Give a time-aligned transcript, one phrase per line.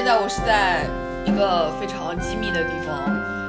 [0.00, 0.86] 现在我是在
[1.26, 3.04] 一个非常机密的地方，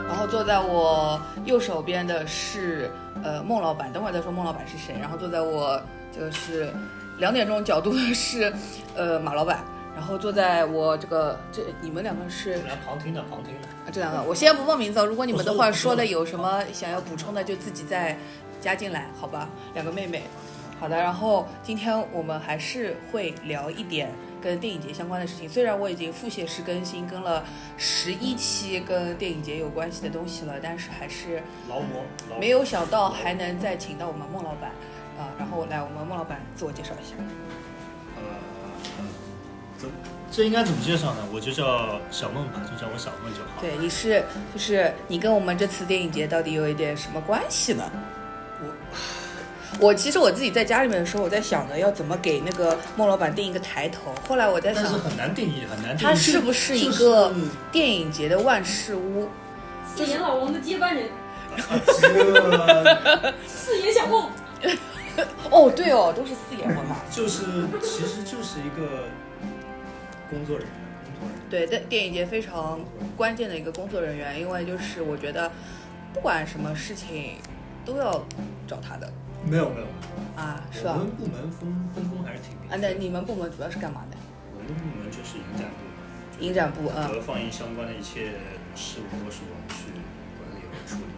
[0.06, 2.92] 然后坐在我右手边的是
[3.24, 4.94] 呃孟老板，等会儿再说孟老板是谁。
[5.00, 6.70] 然后坐在我就是
[7.20, 8.54] 两点钟角度的是
[8.98, 9.64] 呃马老板，
[9.96, 13.68] 然后坐在我这个这你们两个是来旁听的，旁听的。
[13.70, 18.18] 啊，这两个我先不报名字，如果你们的话说的有什么想要补充的，就自己再
[18.60, 19.48] 加进来，好吧？
[19.74, 20.24] 两个妹妹，
[20.82, 20.98] 好的。
[20.98, 24.12] 然后今天我们还是会聊一点
[24.42, 27.46] 跟电影节相关的事情，虽然我已经腹泻式更新跟了
[27.78, 32.04] 十一期跟电影节有关系的东西了，但是还是劳模，
[32.40, 34.72] 没有想到还能再请到我们孟老板
[35.20, 37.16] 啊、然后来我们孟老板自我介绍一下。
[38.18, 39.06] 呃，
[39.80, 39.88] 这
[40.32, 41.20] 这应该怎么介绍呢？
[41.32, 43.62] 我就叫小孟吧，就叫我小孟就好。
[43.62, 47.84] 对，你是就是你跟我们这次电影节到底有一点什么关系呢？
[49.80, 54.14] 我我其实我自己在家里面的时候，我在想着要怎么给那个孟老板定一个抬头。
[54.28, 56.10] 后来我在想但是，很难定义，很难定义。
[56.10, 57.34] 他是不是一个
[57.72, 59.28] 电影节的万事屋？
[59.96, 61.10] 四爷老王的接班人，
[61.58, 64.30] 这 四眼小孟。
[65.50, 67.02] 哦，对哦，都是四眼王嘛。
[67.12, 67.44] 就是
[67.82, 69.10] 其实就是一个
[70.30, 70.74] 工作人员，
[71.20, 71.50] 工作人员。
[71.50, 72.80] 对，电电影节非常
[73.18, 75.52] 关键的一个工作人员，因为就是我觉得
[76.14, 77.36] 不管什么事情
[77.86, 78.24] 都要
[78.66, 79.12] 找他的
[79.46, 79.88] 没有没有，
[80.36, 81.00] 啊，是吧我？
[81.00, 82.78] 们部门分分工还是挺明啊。
[82.82, 84.18] 那你们部门主要是干嘛的？
[84.56, 88.34] 我们部门就是影展部，就是影展部啊和放映相关的一切
[88.76, 89.92] 事务都是我们去
[90.38, 91.12] 管理和处理。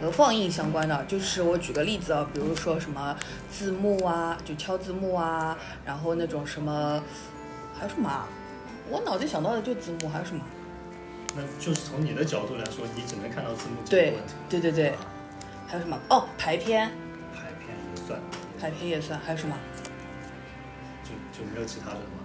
[0.00, 3.16] 和放映相关的，就是我举个例子啊，比如说什么
[3.50, 7.02] 字幕啊，就敲字幕啊，然后那种什么，
[7.72, 8.28] 还有什么啊？
[8.90, 10.42] 我脑子想到的就字幕，还有什么？
[11.34, 14.34] 那就是从你的角度来说，你只能看到字幕这对个问题。
[14.50, 14.96] 对对对啊
[15.66, 15.98] 还有什么？
[16.10, 16.90] 哦，排片，
[18.06, 18.20] 算，
[18.60, 19.56] 排片也算，还有什么？
[21.04, 22.18] 就就没有其他的了吗？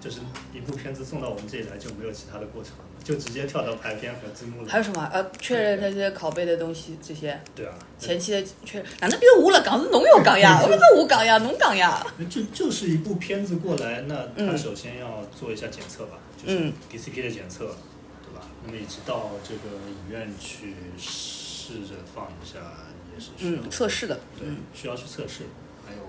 [0.00, 0.20] 就是
[0.52, 4.68] 一部片子送到我们这里来就没有其他的过程了，就直接跳到排片和字幕了。
[4.68, 5.08] 还有什么？
[5.10, 8.86] 呃，确认那些拷贝的东西，这些对啊，前期的确认。
[9.00, 9.62] 哪能别我了？
[9.64, 12.06] 讲是侬要讲呀， 我们是我讲呀，侬讲呀。
[12.28, 17.74] 就就是一部片子过来，那他嗯首先要做一下检测吧，就是嗯 DCP 的检测，
[18.22, 18.46] 对吧？
[18.66, 20.74] 那么以及到这个影院去
[21.64, 22.58] 试着放一下，
[23.14, 24.14] 也是需要嗯，测试的。
[24.38, 25.44] 对嗯，，需要去测试。
[25.86, 26.00] 还有，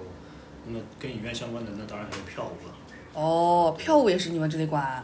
[0.66, 2.73] 那么跟影院相关的，那当然还有票务了。
[3.13, 5.03] 哦，票务也是你们这里管。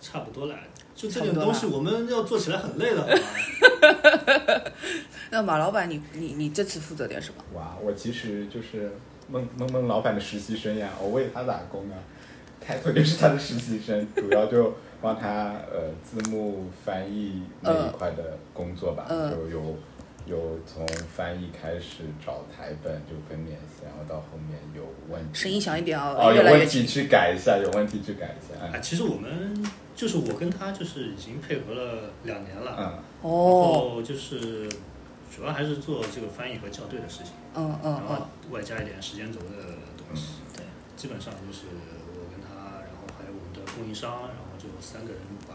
[0.00, 0.56] 差不多了，
[0.96, 3.14] 就这点东西我们要做起来很累的，好吗？
[5.30, 7.44] 那马老板，你你你这次负责点什么？
[7.54, 8.90] 哇，我其实就是
[9.28, 11.94] 梦梦梦老板的实习生呀，我为他打工啊，
[12.60, 19.76] 开头就是他的实习生，主要就帮他呃字幕翻译那一块的工作吧，嗯就有
[20.26, 26.86] 有从翻译开始找台本就跟联系，然后到后面有问题，声音小一点啊，哦，越来越有问题。
[26.86, 28.82] 去改一下，有问题去改一下，啊，嗯。
[28.82, 34.68] 其实我们就是我跟他就是已经配合了两年了，嗯，然哦，后就是
[35.34, 40.34] 主要还是做这个翻译和校对的事情，嗯嗯然后嗯，外加一点时间轴的东西。
[40.56, 40.64] 对，
[40.96, 41.66] 基本上就是
[42.14, 45.54] 我跟他，然后还有我们的供应商，然后就三个人把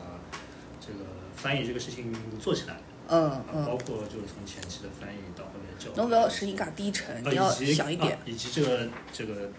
[0.82, 2.78] 这个翻译这个事情做起来，
[3.10, 3.78] 嗯嗯包嗯。
[3.86, 8.20] 括就是从前期的翻译到后面校对，侬不要声音嘎低沉，呃你要以及响一点啊。
[8.26, 9.50] 以及这个这个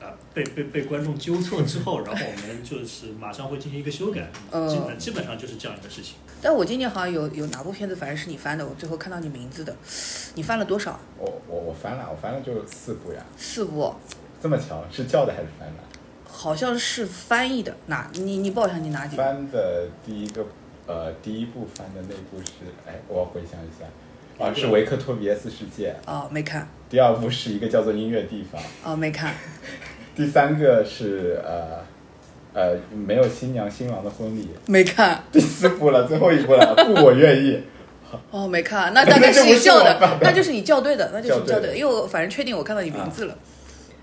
[0.00, 6.14] 啊被被被观众纠错之后， 然后我们就是马上会进行一个修改，嗯基本基本上就是这样一个事情。
[6.42, 9.74] 但我今年好像有有哪部片子，反正是你翻的，我最后看到你名字的，
[10.34, 11.00] 你翻了多少？
[11.18, 13.94] 我我我翻了，我翻了就四部呀，四部，
[14.42, 15.82] 这么巧，是叫的还是翻的？
[16.26, 17.74] 好像是翻译的。
[17.86, 18.10] 哪？
[18.12, 19.22] 你你报一下你哪几部？
[19.22, 20.44] 翻的第一个，
[20.86, 25.94] 呃，第一部翻的那部是，哎，我回想一下，啊，是维克托比耶斯世界。
[26.06, 29.34] 哦，没看，第二部是一个叫做音乐地方，哦，没看。
[30.14, 31.84] 第三个是呃
[32.52, 37.60] 呃没有新娘新郎的婚礼，没看，第四部了，最后一部了， 不我愿意。
[38.30, 40.18] 哦，没看，那大概是 那就不是你校的。
[40.20, 43.36] 那就是你校对的，那就是你校对因为我反正确定我看到你名字了，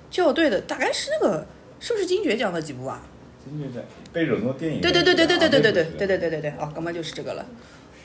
[0.09, 1.45] 校对的大概是那个
[1.79, 3.01] 是不是金爵奖的几部啊？
[3.43, 3.83] 金爵奖
[4.13, 7.45] 贝惹诺电影对对对对对对对对对啊对对对对对，哦，刚刚就是这个了。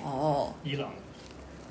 [0.03, 0.91] 哦，伊朗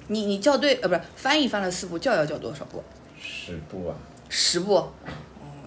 [0.08, 2.84] 你你校对呃不是翻译翻了四部，校要校多少部？
[3.20, 3.96] 十部啊，
[4.30, 4.76] 十部。
[4.76, 4.92] 哦，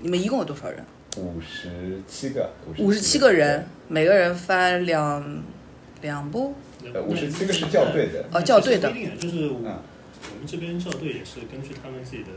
[0.01, 0.85] 你们一共有多少人？
[1.17, 5.43] 五十七个，五十七个人，每个人翻两
[6.03, 6.55] 两部。
[6.95, 9.75] 呃五十七个是校对的哦校对的就是我们
[10.47, 12.29] 这边校对也是根据他们自己的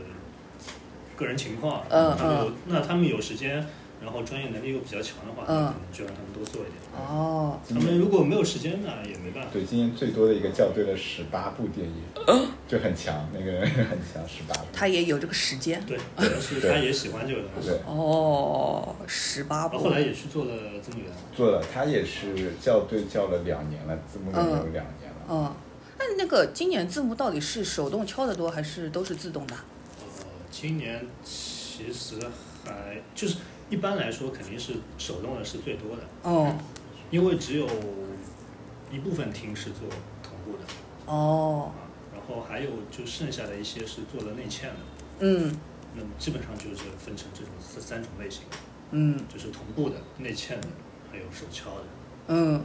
[1.14, 3.64] 个人情况，嗯嗯那他们有时间，
[4.02, 6.76] 然后专业能力又比较强的话，嗯可能就让他们多做一点。
[6.94, 9.50] 哦，他们如果没有时间呢，也没办法。
[9.52, 12.02] 对，今年最多的一个校对了十八部电影，
[12.68, 14.66] 就很强，那个人很强，十八部。
[14.72, 15.82] 他也有这个时间。
[15.86, 17.68] 对， 主要是他也喜欢这个东西。
[17.68, 19.90] 对，哦，十八部后后。
[19.90, 21.06] 来也去做了字幕员。
[21.34, 25.26] 做了，他也是校对校了两年了，字幕员有两年了。
[25.28, 25.54] 嗯，
[25.98, 29.54] 那那个今年字幕到底是手动敲的多，还是都是自动的？
[29.54, 32.16] 呃，今年其实
[32.64, 33.36] 还就是
[33.72, 36.54] 一般来说肯定是手动的是最多的，哦。
[37.10, 37.66] 因为只有
[38.90, 39.88] 一部分厅是做
[40.22, 40.64] 同步的
[41.06, 44.76] 哦，啊，然后还有就剩下的一些是做了内嵌的，
[45.20, 45.56] 嗯。
[45.94, 48.42] 那么基本上就是分成这种三三种类型，
[48.90, 49.18] 嗯。
[49.26, 50.68] 就是同步的、内嵌的，
[51.10, 51.84] 还有手敲的。
[52.28, 52.62] 嗯，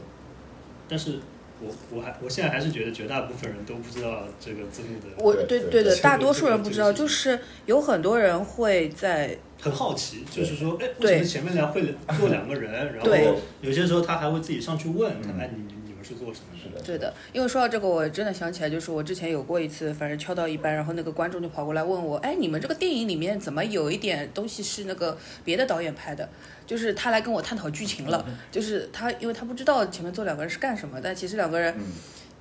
[0.89, 1.19] 但是
[1.59, 12.71] 我我还我现在还是觉得绝大部分人都不知道这个字幕的，我对对对对的，大多数人不知道，就是有很多人会在很好奇，就是说，哎，为对什么前面来会坐两个人？
[12.93, 15.63] 然后有些时候他还会自己上去问，嗯哎，你
[16.09, 26.27] 你你们是做什么是的，对的，因为说到这个，我真的想起来，就是我之前有过一次，反正敲到一半，然后那个观众就跑过来问我，哎，你们这个电影里面怎么有一点东西是那个别的导演拍的？
[26.65, 31.83] 就是他来跟我探讨剧情了，就是他，因为他不知道前面坐两个人是干什么，但其实两个人，嗯，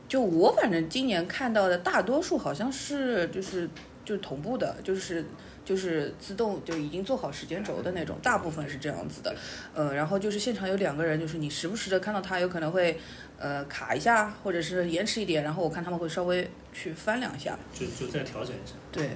[0.08, 3.68] 就我反正今年看到的大多数好像是就是
[4.04, 5.24] 就是同步的，就是
[5.66, 9.36] 就是自动就已经做好时间轴的那种，大部分是这样子的。
[9.74, 12.98] 呃，然后就是现场有两个人，就是你时不时的看到他有可能会
[13.36, 17.58] 呃卡一下，或者是延迟一点，然后我看他们会稍微去翻两下。
[17.74, 18.74] 就就再调整一下。
[18.92, 19.10] 对，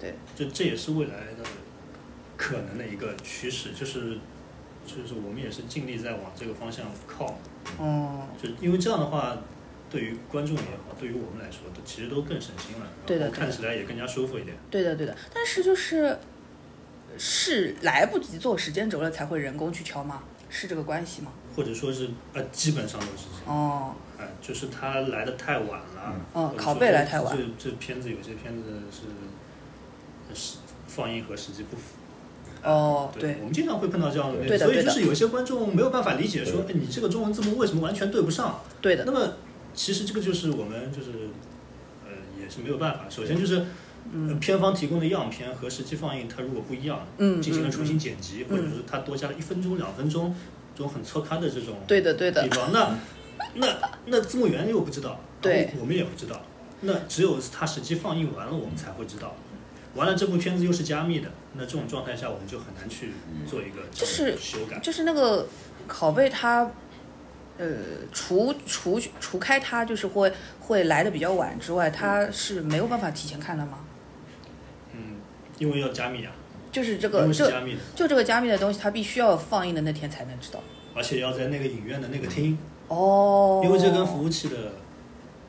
[0.00, 1.44] 对就这也是未来的
[2.36, 4.16] 可能的一个趋势，就是
[4.86, 7.38] 就是我们也是尽力在往这个方向靠，
[7.78, 9.36] 哦、就因为这样的话，
[9.90, 14.56] 对于观众也好，对于我们来说，都其实都更省心了，对的看起来也更加舒服一点。
[14.70, 16.16] 对的对的，但是就是
[17.18, 20.22] 是来不及做时间轴了才会人工去敲吗？
[20.48, 21.32] 是这个关系吗？
[21.54, 23.56] 或者说是呃，基本上都是这样。
[23.56, 31.82] 哦，哎，就是他来的太晚了，嗯拷贝来太晚这这片子有些片子是是放映和实际不符。
[32.62, 38.60] 哦，对，我们经常会碰到这样的所以就是有些观众没有办法理解说，哎，你这个中文字幕为什么完全对不上？
[38.80, 39.32] 对的那，么
[39.74, 41.10] 其实这个就是我们就是
[42.04, 43.04] 呃也是没有办法。
[43.08, 43.64] 首先就是。
[44.12, 50.34] 嗯片方提供的样片和实际放映，它如果不一样，嗯嗯进行了重新剪辑，或者是它多加了一分钟、两分钟，
[50.74, 52.96] 这种很错开的这种对的对的地方，那
[53.56, 53.68] 那
[54.06, 56.40] 那字幕员又不知道，对我们也不知道，
[56.80, 59.36] 那只有它实际放映完了，我们才会知道。
[59.94, 63.10] 完了，这部片子又是加密的，那这种状态下，我们就很难去
[63.46, 64.78] 做一个就是修改。
[64.78, 65.46] 就是那个
[65.86, 66.68] 拷贝它，
[67.60, 67.66] 呃，
[68.10, 73.80] 除除除开它就是会会来的比较晚之外，它是没有办法提前看的吗？
[74.94, 75.16] 嗯，
[75.58, 76.32] 因为要加密啊，
[76.72, 80.60] 就是这因为是个就加密的，就这个加密的东西，它必须要放映的那天才能知道。
[80.94, 82.56] 而且要在那个影院的那个厅，
[82.88, 84.56] 哦，因为这跟服务器的，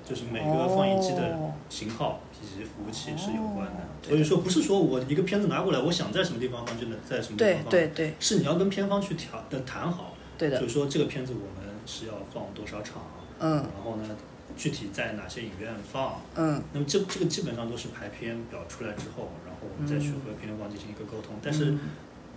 [0.07, 3.71] 就是每个放映机的哦型号以及服务器是有关的。
[3.71, 13.03] 哦所以说，不是说我一个片子拿过来，我想在什么地方放就能在什么地对方放，对对是你要跟片方去调的谈好，对的就，是说这个片子我们是要放多少场，
[13.39, 14.15] 嗯然后呢，
[14.55, 16.21] 具体在哪些影院放。
[16.35, 21.35] 嗯那么这这个基本上都是排片表出来之后，然后我们再去和片方进行一个沟通。
[21.43, 21.79] 但是嗯，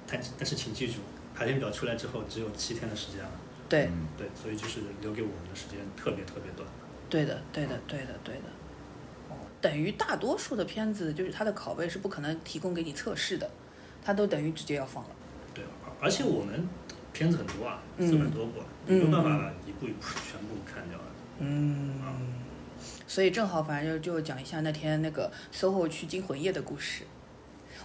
[0.08, 0.94] 但但是请记住，
[1.34, 3.30] 排片表出来之后只有七天的时间了。
[3.68, 6.68] 对嗯对，所以就是留给我们的时间特别特别短。
[7.08, 8.49] 对的对的对的对的。
[9.30, 13.49] 哦，等于大多数的片子就是它的拷贝是不可能提供给你测试的，
[14.02, 15.11] 它都等于直接要放了。
[15.54, 16.68] 对，而而且我们
[17.14, 21.04] 片子很多啊，嗯四百多部没有办法一部一部全部看掉了。
[21.38, 21.94] 嗯，
[23.06, 27.04] 所以正好，反正就就讲一下那天那个 SOHO 去惊魂夜的故事。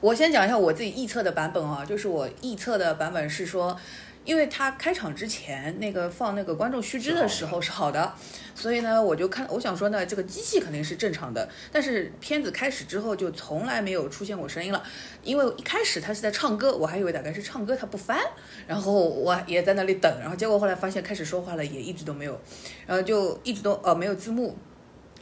[0.02, 3.78] 我先讲一下我自己臆测的版本啊，就是我臆测的版本是说，
[4.26, 8.14] 因为他开场之前那个放那个观众须知的时候是好的，
[8.54, 14.84] 所以呢，我就看，我想说呢，这个机器肯定是正常的，但是片子开始之后就从来没有出现过声音了，
[15.24, 18.20] 因为一开始他是在唱歌，我还以为大概是唱歌他不翻，
[18.68, 22.40] 然后我也在那里等，然后结果后来发现开始说话了，也一直都没有，
[22.86, 24.58] 然后就一直都呃没有字幕，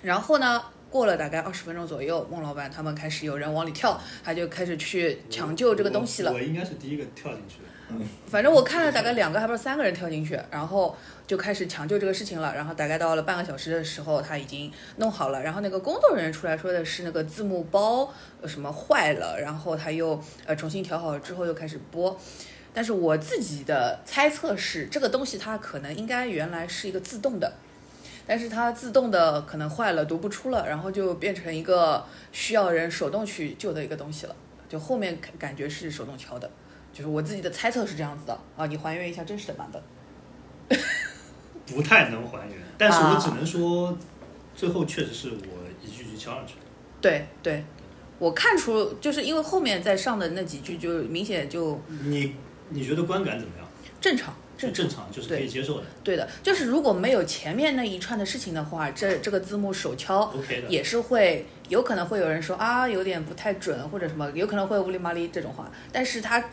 [0.01, 0.61] 然后呢。
[0.89, 6.37] 过了大概二十分钟左右，孟老板他们开始有人往里跳，他就开始去抢救这个东西了我。
[6.37, 7.66] 我应该是第一个跳进去的。
[8.27, 12.53] 反正我看了大概两个还不是三个人跳进去，然后就开始抢救这个事情了。
[12.53, 15.41] 然后大概到了半个小时的时候，他已经弄好了。
[15.41, 18.13] 然后那个工作人员出来说的是那个字幕包
[18.45, 22.19] 什么坏了，然后他又呃重新调好了之后又开始播。
[22.73, 27.51] 但是我自己的猜测是，这个东西它可能应该原来是一个自动的，
[28.27, 34.35] 但是它自动的可能坏了，读不出了，然后就变成一个需要人手动去救的一个东西了。
[34.69, 36.47] 就后面感感觉是手动敲的，
[36.97, 39.79] 就是我自己的猜测是这样子的啊，你还原一下真实的版本。
[41.67, 43.95] 不太能还原，但是啊我只能说，
[44.55, 46.61] 最后确实是我一句句敲上去的。
[46.99, 47.63] 对对，
[48.17, 52.33] 我看出就是因为后面在上的那几句就明显就你
[52.69, 53.67] 你觉得观感怎么样？
[54.01, 54.85] 正常正常。
[54.85, 60.67] 正常，就是可以接受的对的，就是如果没有前面那一串的事情的话，这这个字幕手敲，OK 的。
[60.67, 66.43] 也是会有可能会有人说啊有点不太准或者什么，有可能会乌里麻里这种话，但是他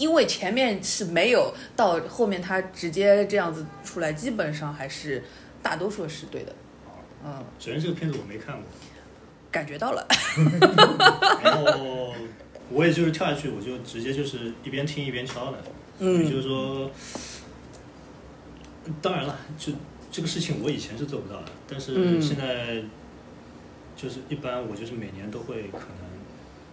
[0.00, 5.22] 因为前面是没有到后面他直接这样子出来，基本上还是
[5.62, 6.56] 大多数是对的，
[7.22, 8.64] 嗯，首先这个片子我没看过，
[9.50, 10.06] 感觉到了，
[11.44, 12.14] 然后
[12.70, 15.58] 我也就是跳下去，我就直接就是一边听一边敲的，
[15.98, 16.90] 所以就是说，
[19.02, 19.70] 当然了，就
[20.10, 22.22] 这个事情我以前是做不到的，但是嗯。
[22.22, 22.82] 现在
[23.94, 26.08] 就是一般我就是每年都会可能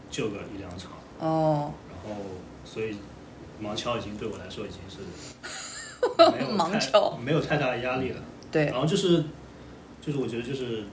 [0.10, 2.22] 就个一两场，哦，然后
[2.64, 2.96] 所以
[3.62, 4.98] 盲敲已经对我来说已经是
[6.32, 8.22] 没有盲敲没有太大的压力了。
[8.52, 9.24] 对然，后就是
[10.02, 10.84] 就是我觉得就是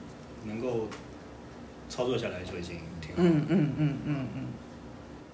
[0.44, 0.88] 能够
[1.88, 3.16] 操作下来就已经挺好。
[3.16, 4.46] 嗯嗯嗯嗯嗯，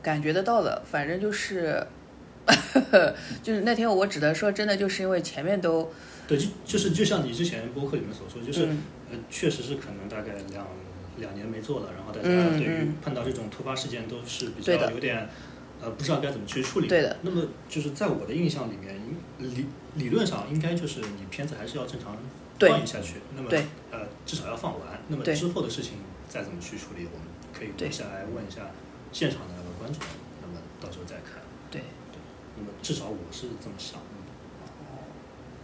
[0.02, 1.86] 感觉得到的，反正就是。
[3.44, 5.88] 就是那天我只能说，真的就是因为前面都，
[6.26, 8.82] 对，就就是就像你之前播客里面所说，就是、嗯
[9.12, 10.66] 呃，确实是可能大概两
[11.18, 15.28] 两年没做了，然后大家嗯对于嗯碰到这种突发事件都是比对的较有点
[15.80, 16.88] 呃不知道该怎么去处理。
[16.88, 17.16] 对的。
[17.22, 18.94] 那么就是在我的印象里面，
[19.38, 22.16] 理理论上应该就是你片子还是要正常
[22.58, 25.00] 放映下去，那么对呃至少要放完。
[25.08, 25.94] 那么之后的事情
[26.28, 28.70] 再怎么去处理，我们可以对留下来问一下
[29.12, 30.02] 现场的那个观众，
[30.42, 31.42] 那么到时候再看。
[31.70, 31.80] 对
[32.12, 32.20] 对，
[32.56, 34.09] 那么至少我是这么想的。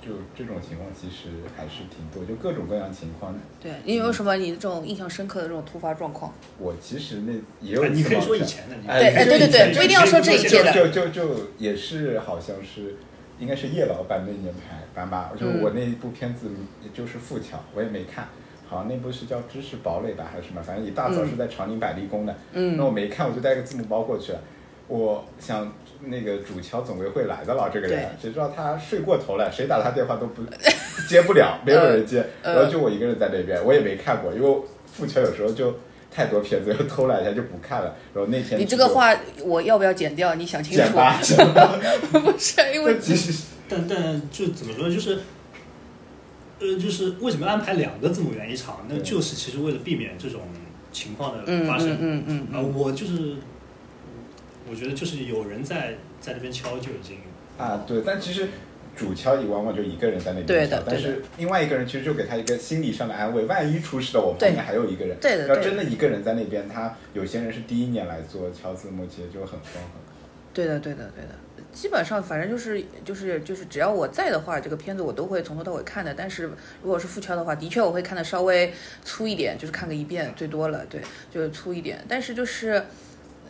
[0.06, 3.34] 就这种情况其实还是挺多，就各种各样情况。
[3.60, 6.32] 对你有什么你这种印象深刻的这种突发状况？
[6.58, 12.94] 我其实那也有哎你可以说以前的，你哎对哎对对不一定要说这一届的就就就就也是好像是，
[13.40, 15.32] 应该是叶老板那年排班吧。
[15.36, 16.46] 就嗯我那一部片子，
[16.84, 18.28] 也就是《富桥》，我也没看，
[18.68, 20.62] 好像那部是叫《知识堡垒》吧，还是什么？
[20.62, 22.36] 反正一大早嗯是在长宁百丽宫的。
[22.52, 24.40] 嗯那我没看，我就带个字幕包过去了。
[24.88, 30.42] 我想那个主桥总归会来的了，这个人，谁知道他睡过头了，谁打他电话都不
[31.08, 34.58] 接不了，没有人接，呃然后就我一个人在那边，我也没看过，因为
[34.92, 35.78] 富桥有时候就
[36.10, 37.94] 太多片子，又偷懒一下就不看了。
[38.14, 40.34] 然后那天你这个话我要不要剪掉？
[40.34, 40.78] 你想清楚。
[40.82, 41.78] 剪吧，剪吧。
[42.12, 45.18] 不是因为 其实但但就怎么说，就是，
[46.60, 48.86] 呃，就是为什么安排两个字母园一场？
[48.88, 50.40] 那就是其实为了避免这种
[50.92, 51.90] 情况的嗯发生。
[51.90, 53.36] 嗯嗯嗯啊，嗯，我就是，
[54.70, 57.18] 我觉得就是有人在在那边敲就已经
[57.58, 58.48] 啊，对，但其实
[58.96, 65.16] 主敲也往往就一个人在那边对的敲，但是另外一个人其实就给他一个心理上的安慰，万一出事了，我旁对边还有一个人。
[65.20, 69.90] 对的对的要真的一个人在那边，他有些人是第一年来做敲字幕，其实就很慌很慌。
[70.52, 71.30] 对的对的对的。
[71.72, 76.14] 基本上反正就是就是就是只要我在的话，这个片子我都会从头到尾看的。
[76.14, 76.44] 但是
[76.82, 78.72] 如果是副敲的话，的确我会看的稍微
[79.04, 82.04] 粗一点，就是看个一遍最多了，对，就是粗一点。
[82.08, 82.82] 但是就是。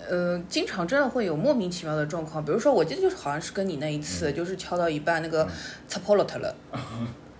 [0.09, 5.47] 呃，经常真的会有莫名其妙的状况，比如说，我记得就是好像是跟你那一次，就是敲到一半那个
[5.89, 6.55] 擦破了它了，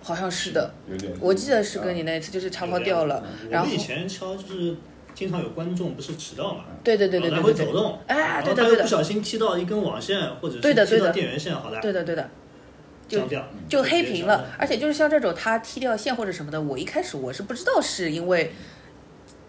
[0.01, 0.71] 好像是的。
[1.19, 4.75] 我记得是跟你那一次，就是插泡掉了，然后以前敲就是
[5.13, 10.85] 经常有观众不是迟到嘛，对对对对然对对对，后来回走动，哎对的对的不小心踢到一根网线，或者是踢到对的。
[10.85, 12.29] 对的电源线，好了，对的对的，
[13.07, 13.43] 就掉。
[13.67, 14.45] 就黑屏了。
[14.57, 18.51] 而且就是像这种他踢掉线或者什么的，我一开始我是不知道是因为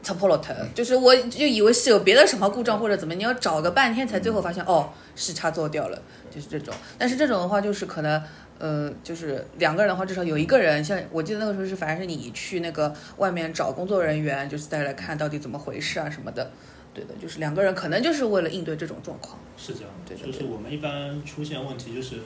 [0.03, 6.75] t o p o l o t 就是我就以为是有别的什么故障或者怎么，你要找个半天才最后发现哦是插座掉了，就是这种。
[6.99, 8.23] 但是这种的话就是可能。
[8.61, 16.51] 呃，就是两个人的话，至少有一个人，像我记得那个时候是，反正是你去那个外面找工作人员，就是再来看到底怎么回事啊什么的。
[16.93, 19.39] 对的，就是两个人可能就是为了应对这种状况。
[19.57, 22.17] 是这样的，对的就是我们一般出现问题就是，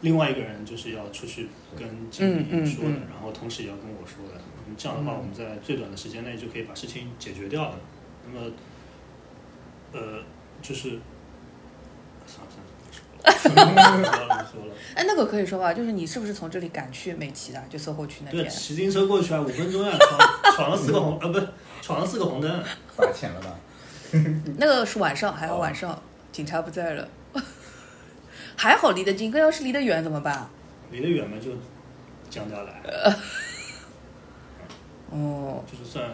[0.00, 4.40] 另外一个人就是要出去跟经嗯嗯理说的，嗯然后同时也要跟我说的。
[4.72, 7.78] 嗯这样的话，我们在最短的时间内就可以把事情解决掉了。
[8.26, 8.50] 那么，
[9.92, 10.22] 呃，
[10.62, 10.98] 就是，
[12.26, 12.52] 算了
[13.38, 14.74] 算了，不说了。
[14.96, 18.50] 哎，那个可以说吧，就是你是不是从这里赶去美琪的，就售后区那对，边？
[18.54, 21.48] 骑自行车过去啊，五分钟啊，闯 闯了四个红，呃，不是，
[21.82, 22.64] 闯了四个红灯。
[22.96, 23.54] 罚钱了吧？
[24.58, 26.00] 那个是晚上，还好晚上，
[26.32, 27.08] 警察不在了。
[28.56, 30.48] 还好离得近，可要是离得远怎么办？
[30.90, 31.50] 离得远嘛，就
[32.30, 32.82] 降下来，
[35.12, 36.10] 哦，就是算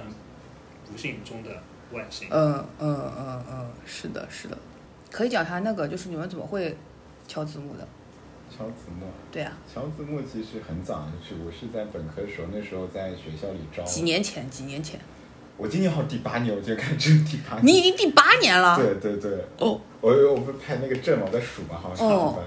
[0.90, 1.50] 不幸中的
[1.92, 2.28] 万幸。
[2.30, 4.58] 嗯嗯嗯嗯，是的，是的，
[5.10, 6.76] 可以讲一下那个，就是你们怎么会
[7.26, 7.86] 敲字幕的？
[8.50, 13.84] 敲字幕，对啊、敲字幕其实很早就去，我是在本科的时候，那时候在学校里招。
[13.84, 14.98] 几年前，几年前。
[15.58, 17.66] 我今年好像第八年，我今天看这是第八年。
[17.66, 18.76] 你已经第八年了。
[18.76, 22.42] 对对对，哦，我我不是拍那个证嘛，我在数嘛，好像是哦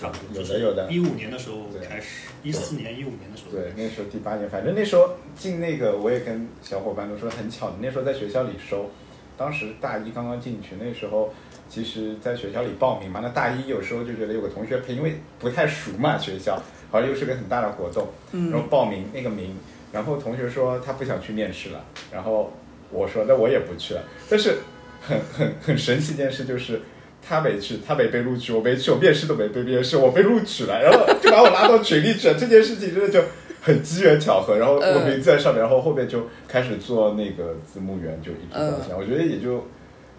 [0.00, 0.88] 差不多，有的有的。
[0.90, 8.90] 一五年的时候对开始，一四年、一五年的时候，对，那时候第八年，反正那时候进那个，我也跟小伙伴都说很巧，那时候在学校里收，
[9.36, 11.34] 当时大一刚刚进去，那时候
[11.68, 16.62] 其实在学校里报名嘛，那大一有时候就觉得有个同学陪，因为不太熟嘛，学校
[16.92, 19.56] 好像又是个很大的活动，然后报名那个名，
[19.92, 22.52] 然后同学说他不想去面试了，然后
[22.92, 24.58] 我说那我也不去了，但是
[25.00, 26.80] 很很很神奇一件事就是。
[27.28, 32.34] 他没去，他没被录取，我没去，我面试都没被面试，我被录取了，然后就把我拉到群里去了。
[32.38, 33.22] 这件事情真的就
[33.60, 38.94] 很机缘巧合，然后我名字在上面，然后后面就开始做那个字幕员，就一直到现在。
[38.96, 39.66] 我觉得也就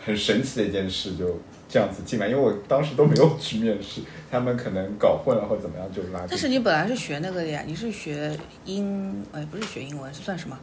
[0.05, 6.23] 很神奇的一件事，就这样子进来，因为我当时都没有去面试，他们可能搞混了或怎么样就拉。
[6.29, 8.31] 但是你本来是学那个的呀，你是学
[8.65, 10.57] 英，哎，不是学英文，是算什么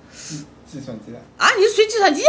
[0.65, 1.49] 计算机的，啊？
[1.59, 2.23] 你是学计算机？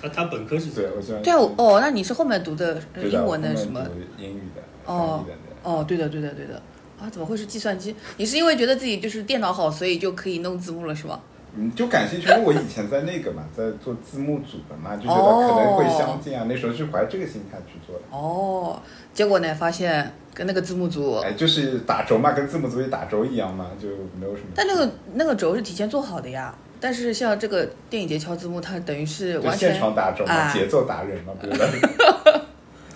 [0.00, 1.22] 他他本科是对，我喜欢。
[1.22, 3.80] 对啊，哦，那你是后面读的英文的什么？
[4.18, 6.60] 英语的，哦的哦，对的，对的，对的。
[7.00, 7.94] 啊，怎么会是计算机？
[8.18, 11.20] 你是因为觉得自己就是电脑好，所以就可以弄字幕了，是吧？
[11.56, 16.46] 嗯，就感兴趣，因为我以前在那个嘛，在做字幕组的嘛，就觉得可能会相近啊。
[16.48, 18.02] 那时候是怀这个心态去做的。
[18.10, 18.80] 哦，
[19.12, 23.88] 结果呢，发现跟那个字幕组，哎，就是打轴嘛，跟字幕组里打轴一样嘛，就
[24.20, 24.48] 没有什么。
[24.54, 26.54] 但那个那个轴是提前做好的呀。
[26.80, 31.68] 但是像这个电影节敲字幕，它等于是就完全现场打轴嘛，啊节奏达人嘛，不是的。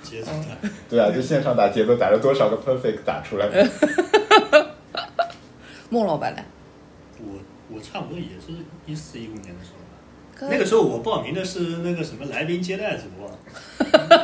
[0.03, 3.47] 节奏嗯的， 对啊，就现场打节奏，打了多少个 perfect 打出来。
[5.91, 6.43] 孟老板呢？
[7.19, 7.39] 我
[7.69, 8.53] 我差不多也是
[8.87, 9.85] 一四一五年的时候吧。
[10.51, 13.31] 那个时候我报名的是那个什么来宾接待组啊，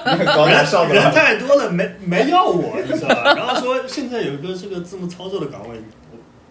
[0.06, 1.02] 你很高大上的人。
[1.12, 3.34] 太多了，没没要我，你知道吧？
[3.34, 5.82] 然后说现在有一个这个字幕操作的岗位，我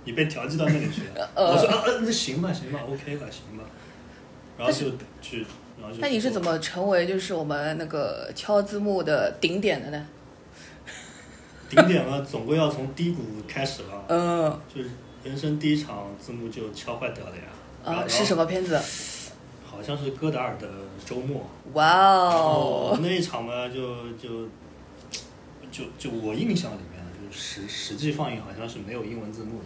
[0.05, 1.29] 你被调剂到那里去了。
[1.35, 3.63] 呃我说啊，呃那行吧，行吧，OK 吧，行吧。
[4.57, 4.91] 然后就
[5.21, 5.45] 去，
[5.79, 5.99] 然后就。
[6.01, 6.43] 那你是怎？
[6.43, 10.07] 么成为就是我们那个敲字幕的顶点的呢？
[11.69, 14.03] 顶点嘛，总归要从低谷开始吧。
[14.07, 14.89] 嗯，就是
[15.23, 17.43] 人生第一场字幕就敲坏掉了呀。
[17.85, 18.45] 啊，是什么？
[18.45, 18.79] 片子？
[19.65, 20.67] 好像是戈达尔的
[21.05, 21.47] 周末。
[21.73, 22.01] 哇然
[22.33, 22.97] 哦后！
[23.01, 24.45] 那一场嘛，就就
[25.71, 29.65] 就就我印象里面，就是实实际放映好像是没有英文字幕的，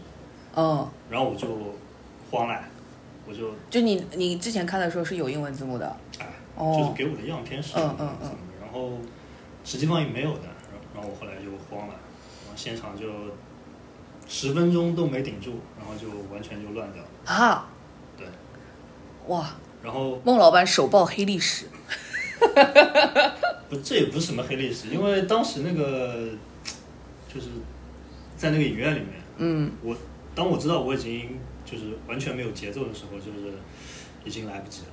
[0.56, 1.48] 嗯，然后我就
[2.30, 2.64] 慌了，
[3.28, 5.96] 我就就你你之前看的时候是有英文字幕的。
[6.20, 6.76] 哎，哦。
[6.78, 8.92] 就是给我的样片是有嗯嗯英文字幕的，然后
[9.64, 13.08] 实际放映没有的，然后然后我后来就慌了，然后现场就
[14.28, 17.68] 十分钟都没顶住，然后就完全就乱掉了，啊，
[18.18, 18.28] 对，
[19.28, 19.50] 哇，
[19.84, 21.66] 然后孟老板手爆黑历史。
[23.70, 26.30] 不，这也不是什么黑历史，因为当时那个
[27.34, 27.48] 就是
[28.36, 29.96] 在那个影院里面，嗯，我
[30.36, 33.54] 当我知道我已经就是完全没有节奏的时候，就是
[34.26, 34.88] 已经来不及了。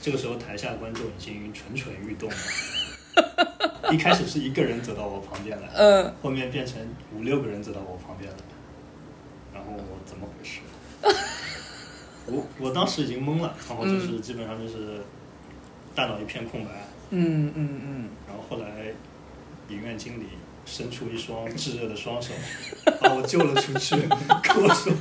[0.00, 2.36] 这个时候台下观众已经蠢蠢欲动了。
[3.92, 6.80] 一开始是一个人走到我旁边来，嗯，后面变成
[7.14, 8.38] 五六个人走到我旁边来，
[9.54, 10.60] 然后我怎么回事？
[12.26, 15.00] 我我当时已经懵了，然后就是基本上就是
[15.94, 16.70] 大脑一片空白。
[17.10, 18.92] 嗯嗯嗯，然后后来
[19.68, 20.26] 影院经理
[20.66, 22.34] 伸出一双炙热的双手，
[23.00, 23.96] 把我救了出去，
[24.42, 24.92] 跟我说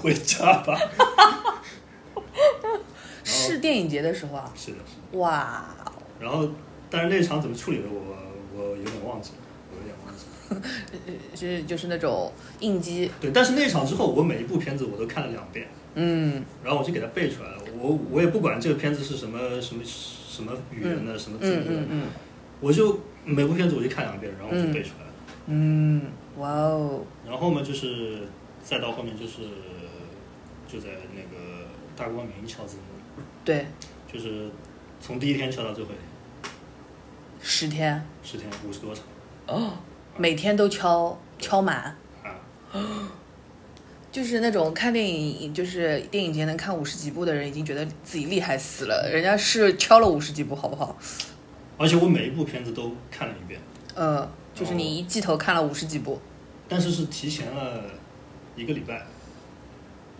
[0.00, 0.78] 回家吧。
[3.24, 4.52] 是电影节的时候啊。
[4.54, 5.18] 是的，是的。
[5.18, 5.64] 哇，
[6.20, 6.48] 然后，
[6.90, 8.16] 但是那场怎么处理的，我
[8.54, 9.38] 我有点忘记了，
[9.72, 10.60] 我有点忘记了。
[11.34, 13.10] 是就是那种应激。
[13.20, 17.58] 对，但是那场之后，我每一部片子我都看了两遍，嗯然后我就给它背出来了。
[17.78, 22.06] 我我也不管这个片子是什么什么什么语言的，什么字嗯幕的，嗯嗯
[22.60, 25.03] 我就每部片子我就看两遍，然后我就背出来了。
[25.46, 26.02] 嗯，
[26.38, 28.26] 哇哦，然后嘛，就是
[28.62, 29.42] 再到后面就是
[30.66, 33.66] 就在那个大光明敲字幕，对，
[34.10, 34.48] 就是
[35.00, 36.52] 从第一天敲到最后一天，
[37.42, 38.06] 十天。
[38.22, 39.04] 十天五十多场。
[39.46, 39.72] 哦，
[40.16, 41.94] 每天都敲敲满。
[42.22, 42.40] 啊，
[44.10, 49.10] 就是那种看电影，就是电影节能看五十几部的人，已经觉得自己厉害死了。
[49.12, 50.96] 人家是敲了五十几部，好不好？
[51.76, 53.60] 而且我每一部片子都看了一遍，
[53.96, 56.20] 呃，就是你一季头看了五十几部，
[56.68, 57.82] 但是是提前了
[58.54, 59.04] 一个礼拜，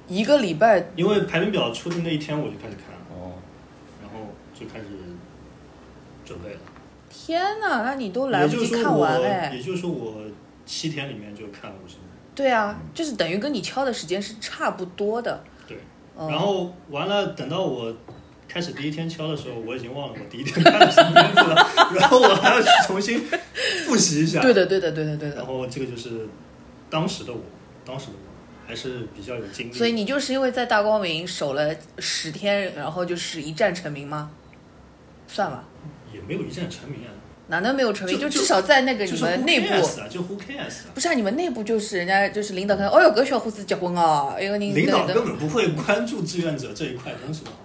[0.09, 3.33] 一个礼拜因为排名表出的那一天我就开始看了，哦，
[4.03, 4.87] 然后就开始
[6.25, 6.61] 准备了。
[7.09, 9.63] 天呐，那你都来不及也就是看完我，哎也。
[9.63, 10.21] 就是说我
[10.67, 12.01] 七天里面就看了五十部。
[12.35, 15.45] 对啊，就是等于跟你敲的时间是差不多的。
[15.69, 15.79] 对，
[16.19, 17.95] 嗯然后完了，等到我
[18.49, 23.23] 开始第一天敲的时候，我已经忘了我第一天看了什么片子了， 然后我还要去重新
[23.87, 24.41] 复习一下。
[24.41, 25.47] 对的，对的，对的，对的然。
[25.47, 26.29] 后这个就是
[26.89, 27.41] 当时的我，
[27.85, 28.25] 当时的我。
[28.67, 29.73] 还是比较有经历。
[29.75, 34.31] 所以你就是因为在大光明守了十天，然后就是一战成名吗？
[35.29, 35.65] 算吧，
[36.15, 37.13] 也没有一战成名啊，
[37.49, 38.19] 哪能没有成名？
[38.19, 40.95] 就就至少在那个你就是们内部啊，就 who cares 啊。
[40.95, 47.64] 不是啊，你们内部就是人家就是领导看，哦哟，搿小伙子结婚哦，一个人领导根本不会关注志愿者这一块东西的，好吗？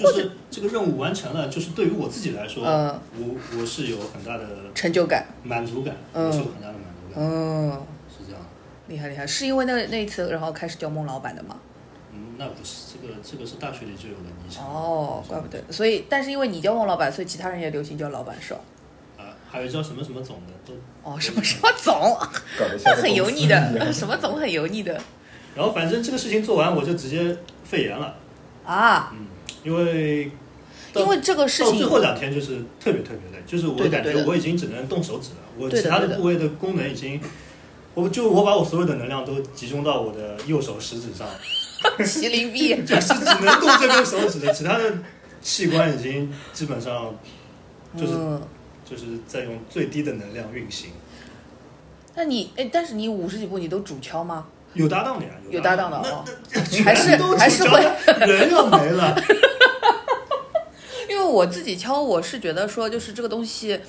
[0.00, 3.00] 就是这个任务完成了，就是对于我自己来说，嗯。
[3.18, 7.70] 我我是有很大的成就感，满足感，嗯我是有很大的满足感，嗯，
[8.08, 8.40] 是这样。
[8.88, 11.56] 厉害厉害，是因为那那一次然后开始叫孟老板的吗？
[12.12, 18.60] 嗯，那不是这个这个是大学里就有的昵称哦，怪不得，所以但是因为你叫孟老板，所以其他人也流行叫老板是吧？
[19.18, 21.94] 啊，还有叫什么什么总的都哦，什么什么总，
[22.58, 25.00] 搞得像个 很油腻的，样什么总很油腻的。
[25.54, 28.16] 然后反正这个事情做完，我就直接肺炎了，
[28.64, 29.26] 啊，嗯，
[29.64, 30.30] 因为
[30.94, 37.20] 因为这个事情到最后两天就是特别特别累，就是我感觉我已经只能动手指了，我其他的部位的功能已经，
[37.94, 41.28] 我就我把我所有的能量都集中到我的右手食指上，
[42.00, 44.92] 麒麟臂， 就是只能动这根手指的，其他的
[45.40, 47.14] 器官已经基本上
[47.96, 48.42] 就是、嗯，
[48.84, 50.90] 就是在用最低的能量运行。
[52.16, 54.46] 那你哎，但是你五十几步你都主敲吗？
[54.74, 56.24] 有搭档的呀，有搭档的哦
[56.84, 57.80] 还是还是会
[58.26, 59.16] 人要没了，
[61.08, 63.80] 因为我自己敲，我是觉得说就是这个东西，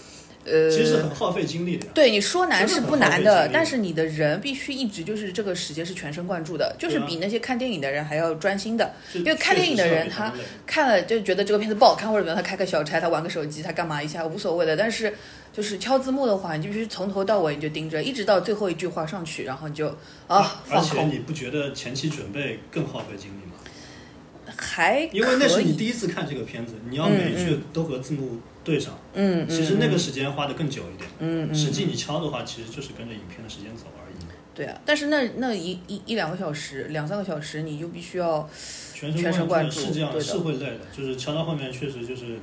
[0.45, 1.87] 呃，其实很耗费精力的。
[1.93, 8.91] 对你说难是不难的但是你的人必须一直就是这个时间是全神贯注的，就是比那些看电影的人还要专心的。
[9.13, 14.75] 就因为看电影的人确实是要比们累看了就觉得这个片子不好看，或者比如他开个小差，他玩个手机，他干嘛一下无所谓的。
[14.75, 15.13] 但是
[15.53, 19.87] 就是敲字幕的话，你就必须从头到尾你就盯着，一直到最后一句话上去，然后你就
[20.27, 23.50] 啊而且你不觉得前期准备更耗费精力吗？
[24.71, 28.97] 还因为那是你第一次看这个片子，你要每一句都和字幕对上。
[29.13, 31.09] 嗯，嗯其实那个嗯时间花的更久一点。
[31.19, 34.15] 嗯嗯实际你敲的话，其实就是跟着影片的时间走而已。
[34.55, 38.49] 对啊，但是那那一一一两个小时，两三个小时，你就必须要
[38.93, 40.79] 全全神贯注是这样，是会累的。
[40.95, 42.39] 就是敲到后面确实就是，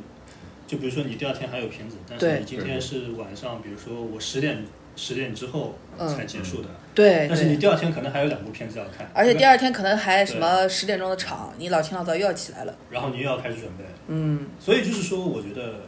[0.67, 4.65] 就比如说你第二天还有片子，但是你今天是晚上，比如说我十点
[4.99, 7.57] 十点之后嗯才结束的，对但是你。
[7.57, 12.77] 第二天可能还有两部片子要看，而且第二，天可能还什么十点钟的场，你老清老早又要起来了。
[12.91, 15.83] 然后你又要开始准备，嗯，所以就是说，我觉得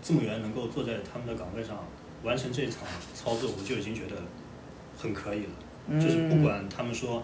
[0.00, 1.86] 字幕员能够坐在他们的岗位上
[2.22, 2.78] 完成这场
[3.14, 4.16] 操作，我就已经觉得
[4.96, 5.50] 很可以了。
[5.88, 7.22] 嗯就是不管他们说，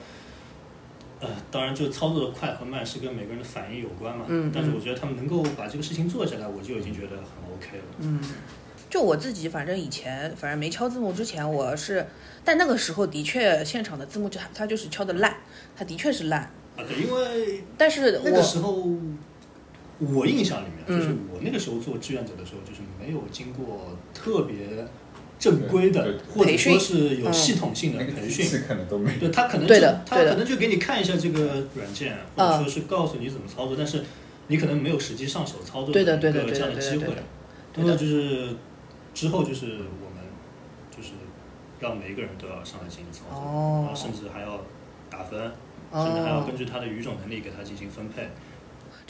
[1.20, 4.26] 呃，当然就操作的快和慢是跟每个人的反应有关嘛。
[4.28, 7.84] 嗯嗯但是我觉得他们能够把这个事情做下来，我就已经觉得很 OK 了。
[8.00, 8.20] 嗯，
[8.90, 12.04] 就我自己，反正以前反正没敲字幕之前，我是，
[12.44, 15.36] 但那个时候的确现场的字幕就它就是敲的烂，
[15.76, 16.40] 它的确是烂。
[16.76, 18.84] 啊，对，因为但是那个我时候
[20.00, 24.56] 我印象里面，嗯就是我那个时候做志愿者的时候，就是没有经过特别
[25.38, 28.44] 正规的或者说是有系统性的那个培训。
[28.44, 29.20] 机器可能都没有。
[29.20, 34.02] 对他可能对就的他可能就给你看一下这个软件，或者嗯说是告诉你怎么操作，但是
[34.48, 37.06] 你可能没有实际上手操作对的一个对的对的这样的机会
[37.72, 38.48] 对的就是
[39.20, 40.24] 之后就是我们
[40.90, 41.10] 就是
[41.78, 44.58] 让每一个人都要上来进行操作，哦然后甚至还要
[45.10, 45.38] 打分，
[45.90, 48.30] 哦甚至还要根据他的语种能力给他进行分配。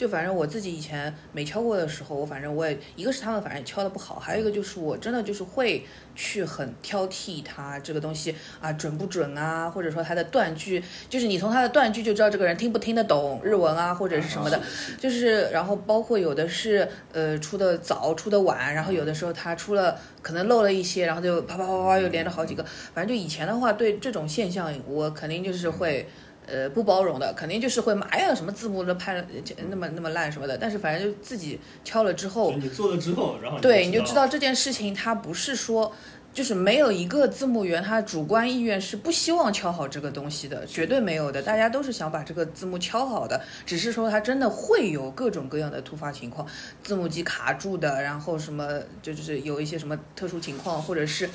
[0.01, 5.85] 就反正我自己以前没敲过的时候，我反正我也一个是他们反正也敲的不好，还有一个就是我真的就是会
[6.15, 14.59] 去很挑剔它这个东西啊准不准啊，或者说它的断句，就是你从它的断句就知道这个人听不听得懂日文啊或者是什么的，
[14.99, 22.63] 就是然后包括有的是呃出的早出的晚，然后有的时候他出了可能漏了一些，然后就啪啪啪啪又连着好几个，
[22.95, 26.07] 反正就以前的话对这种现象我肯定就是会。
[26.51, 29.25] 呃，不包容的，肯定就是会骂，哎呀，什么字幕都拍
[29.69, 30.57] 那么那么烂什么的。
[30.57, 35.93] 但是反正就自己敲了之后，你做了之后，然后对，你你就知道这件事情，它不是说，
[36.33, 41.41] 就是没有一个字幕员他主观意愿是不希望敲好这个东西的，绝对没有的。
[41.41, 46.45] 大家都是想把这个字幕敲好的，只是说它真的会有各种各样的突发情况，
[46.83, 51.29] 字幕机卡住的，然后什么就就是有一些什么特殊情况，或者是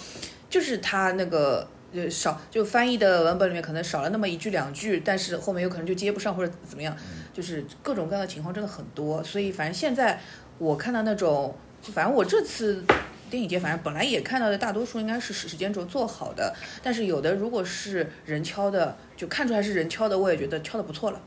[0.50, 1.66] 就是他那个。
[1.96, 6.94] 就少就翻译的文本里面可能少了那么一句两句，但是后面有可能就接不上或者怎么样，
[7.32, 9.24] 就是各种各样的情况真的很多。
[9.24, 10.20] 所以反正现在
[10.58, 12.84] 我看到那种，就反正我这次
[13.30, 21.22] 电影节反正本来也看到的大多数应该是时时间轴做好的，但是有的如果是人敲的，就看出来是人敲的，我也觉得敲的不错了。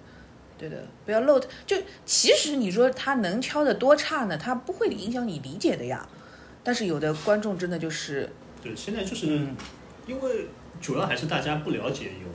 [0.58, 1.40] 对的，不要漏。
[1.66, 4.38] 就其实你说他能敲的多差呢？
[4.38, 6.08] 他不会影响你理解的呀。
[6.62, 8.30] 但是有的观众真的就是，
[8.62, 9.56] 对，现在就是嗯
[10.06, 10.48] 因为
[10.82, 12.28] 主要还是大家不了解有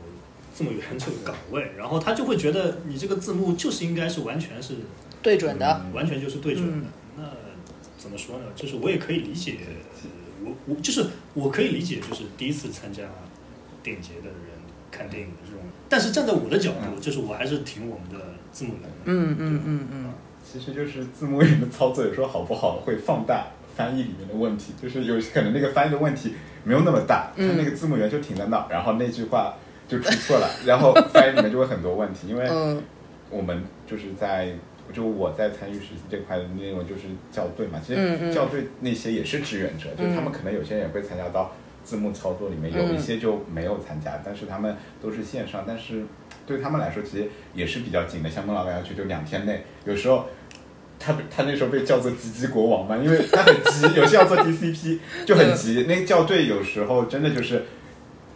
[0.53, 4.75] 字幕员这个岗位，然后他就会觉得你这个字幕就是应该是完全是
[5.23, 5.85] 对准的。
[5.93, 6.73] 完全就是对准的。
[6.77, 6.85] 嗯
[7.17, 7.23] 那
[7.97, 8.45] 怎么说呢？
[8.55, 9.57] 就是我也可以理解，
[10.03, 10.11] 呃
[10.45, 13.03] 我我就是我可以理解，就是第一次参加
[13.83, 14.35] 电影节的人
[14.91, 15.61] 看电影的这种。
[15.89, 18.89] 但是站在我的角度，嗯就是我还是挺我们的字幕员的。
[19.05, 20.13] 嗯嗯嗯嗯，
[20.45, 29.55] 其实就是字幕员的操作，有时候好不好会放大翻译里面的问题，就是有可能那个翻译的问题没有那么大，他嗯那个字幕员就停在那，然后那句话
[29.87, 32.83] 就出错了， 然后翻译里面就会很多问题，因为嗯。
[33.31, 34.53] 我们就是在。
[34.93, 41.51] 就我在参与实习这块的内容就是校对嘛，其实校对那些也是志愿者，就他们可能有些人也会参加到
[41.83, 46.05] 字幕操作里面，有一些就没有参加，但是他们都是线上，但是
[46.47, 50.27] 对他们来说其实也是比较紧的，像孟老板要去就两天内，有时候
[51.05, 55.85] 他他那时候被叫做“吉吉国王”嘛，因为他很急，有些要做 DCP 就很急。
[55.89, 57.65] 那个校对有时候真的就是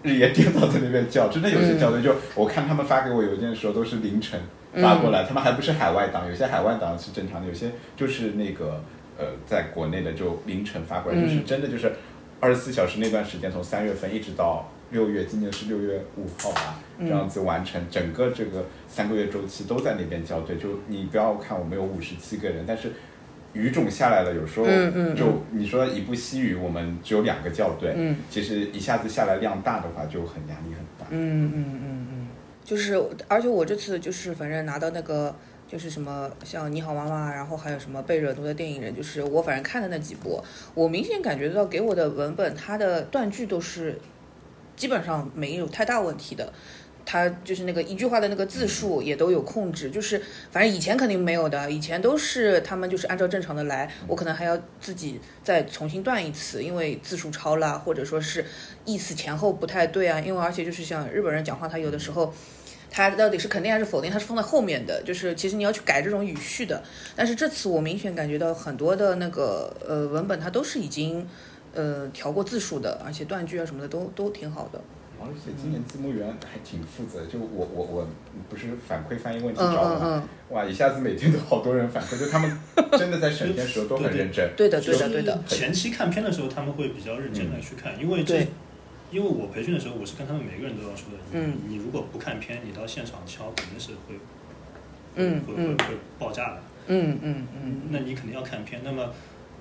[0.02, 4.40] 日夜颠倒在那边叫，真的有些校对就我看他们发给我邮件的时候都是凌晨
[4.74, 8.82] 发过来，他们还不是海外党，有些海外党是正常的，有些就是那个
[9.16, 11.92] 呃在国内的就凌晨发过来，就是真的就是
[12.40, 14.70] 二十四小时那段时间，从三月份一直到。
[14.90, 20.56] 六月，今年是六月五号吧，这样子完成整个这个三个月周期都在那边校对。
[20.56, 22.92] 就你不要看我们有五十七个人，但是
[23.54, 24.66] 语种下来了，有时候
[25.14, 31.06] 就你说一部西语，我们只有两个校对，嗯其实一下子下来量大的话，就很压力很大。
[31.10, 32.28] 嗯嗯嗯嗯，
[32.62, 35.34] 就是，而且我这次就是反正拿到那个
[35.66, 40.42] 就是什么像你好妈妈，然后还有什么被惹怒的电影人，就是我反正看的那几部，
[40.74, 43.98] 我明显感觉到给我的文本它的断句都是
[44.76, 46.52] 基本上没有太大问题的。
[47.10, 58.44] 它就是那个一句话的那个字数也都有控制，就是反正以前肯定没有的，以前都是他们就是按照正常的来，我可能还要自己再重新断一次，因为字数超了，或者说是
[58.84, 62.34] 意思前后不太对啊，因为而且就是像日本人讲话，他有的时候。
[62.90, 64.10] 他到底是肯定还是否定？
[64.10, 66.82] 他是放在后面的，就是其实你要去改这种语序的。
[67.14, 71.28] 但是这次我明显感觉到很多的那个呃文本，它都是已经
[71.74, 74.80] 呃调过字数的，而且断句啊什么的都都挺好的。
[75.20, 78.08] 而且今年字幕员还挺负责，就我我我
[78.48, 79.98] 不是反馈翻译问题嗯找我吗？
[80.02, 82.58] 嗯嗯，哇，一下子每天都好多人反馈，就他们
[82.92, 84.50] 真的在审片时候都很认真。
[84.56, 88.48] 对的对就是的对的，前期看片的时候，他们会比较认真的去看，因为这对，
[89.10, 94.14] 因为我培训的时候，我是跟他们每个人都要说的，嗯你如果不看片，你到现场敲肯定是会，
[95.16, 96.62] 嗯嗯会会会爆炸的。
[96.86, 99.12] 嗯嗯嗯那你肯定要看片，那么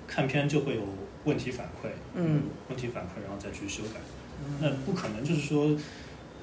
[0.06, 0.82] 看片就会有
[1.24, 4.00] 问题反馈，嗯，问题反馈，然后再去修改。
[4.60, 5.70] 那不可能就是说，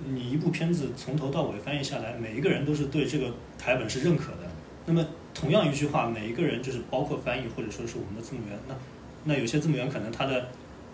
[0.08, 4.40] 你一部片子从头到尾翻译下来，每一个人都是对这个台本是认可的。
[4.86, 8.76] 那么同样一句话，每一个人就是包括翻译或者说是我们的字幕员，那
[9.24, 10.50] 那有些字幕员可能他的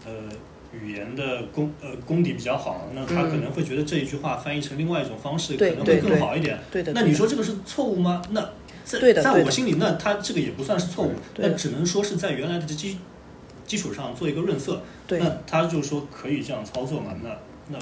[0.06, 0.12] 呃
[0.74, 6.58] 语言的功呃功底比较好，那他可能会觉得这一句话翻译成另外一种方式可能会更好一点。
[6.72, 6.94] 对的。
[6.94, 8.22] 那你说这个是错误吗？
[8.32, 8.50] 那
[8.84, 12.98] 在在我心里，那他这个也不算是错误，那只能说是在原来的基
[13.72, 14.82] 基础上做一个润色。
[15.08, 17.16] 对那他就说可以这样操作嘛？
[17.24, 17.30] 那
[17.70, 17.80] 那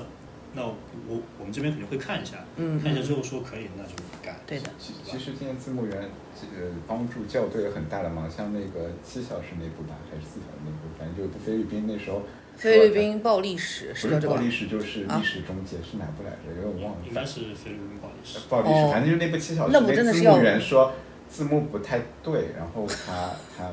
[0.53, 4.37] 那我我们这边肯定会看一下，嗯看一下之后说可以，那就改。
[4.45, 12.21] 对的，其其实今年字幕员这个帮助校对很大的忙，像那个七小时那部吧，还是四小时那部，反正就菲律宾那时候。
[12.55, 14.51] 菲律宾暴力史不是是叫这个暴历？
[14.51, 16.53] 史，就是啊历史终结，是哪部来着？
[16.53, 16.99] 有点忘了。
[17.07, 18.39] 应该是菲律宾不好意思。
[18.49, 20.93] 暴力史，哦反正就是那部七小时，那部真的是要字幕员说
[21.29, 23.71] 字幕不太对，然后他他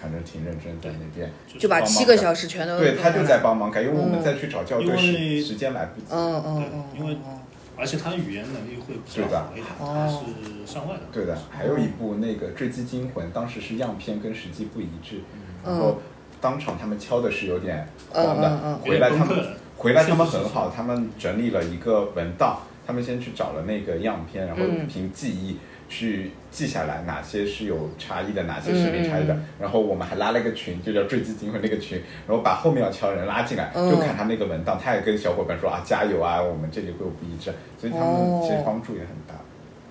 [0.00, 6.06] 反正挺认真在那边，就把七个小时全都对他就在帮忙改，因为我们再去找校对时时间来不及。
[6.10, 7.40] 嗯嗯嗯，对因为嗯
[7.78, 11.02] 而且他语言能力会比较好一点，哦他是上外的。
[11.12, 15.20] 对的，还有一部那个《坠机惊魂》，当时是样片跟实际不一致，
[15.62, 15.72] 嗯。
[15.72, 15.98] 然后
[16.40, 19.44] 当场他们敲的是有点慌的，回来他们
[19.76, 24.86] 回来他们很好，他们整理了一个文档，他们先去找了那个样片，然后嗯。
[24.86, 29.34] 凭记忆去记下来哪些是有差异的，哪些是没差异的。
[29.34, 39.34] 嗯然后我们还拉了一个群，就叫“坠机惊魂”那个群，然后把后面要敲人拉进来，嗯就看他那个文档，他也跟小伙伴说啊加油啊，我们这里会有不一致，所以他们哦其实帮助也很大。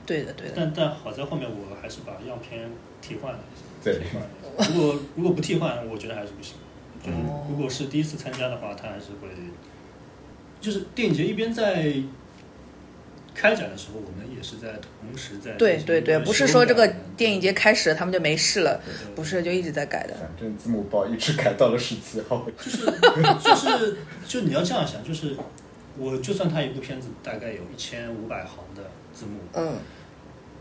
[0.05, 2.69] 对的对的，但但好在后面我还是把样片
[3.01, 3.65] 替换了一下。
[3.84, 4.29] 对替换了
[4.73, 6.55] 如果如果不替换，我觉得还是不行。
[7.03, 9.29] 就哦如果是第一次参加的话，他还是会，
[10.62, 11.93] 就是电影节一边在
[13.36, 20.13] 开展的时候，我们也是在同时在对对对，不是说这个电影节开始了他们就没事了，对对对不是就一直在改的。
[20.15, 22.48] 反正字幕包一直改到了十七号。
[22.58, 22.86] 就是
[23.43, 25.36] 就是就你要这样想，就是
[25.98, 28.82] 我就算他一部片子大概有一千五百行的
[29.13, 29.76] 字幕，嗯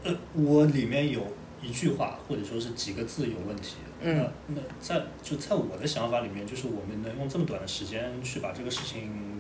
[0.02, 1.20] 呃，我里面有
[1.62, 9.33] 一句话或者说是几个字有问题，嗯那那在就在我的想法里面，就是我们能用这么短的时间去把这个事情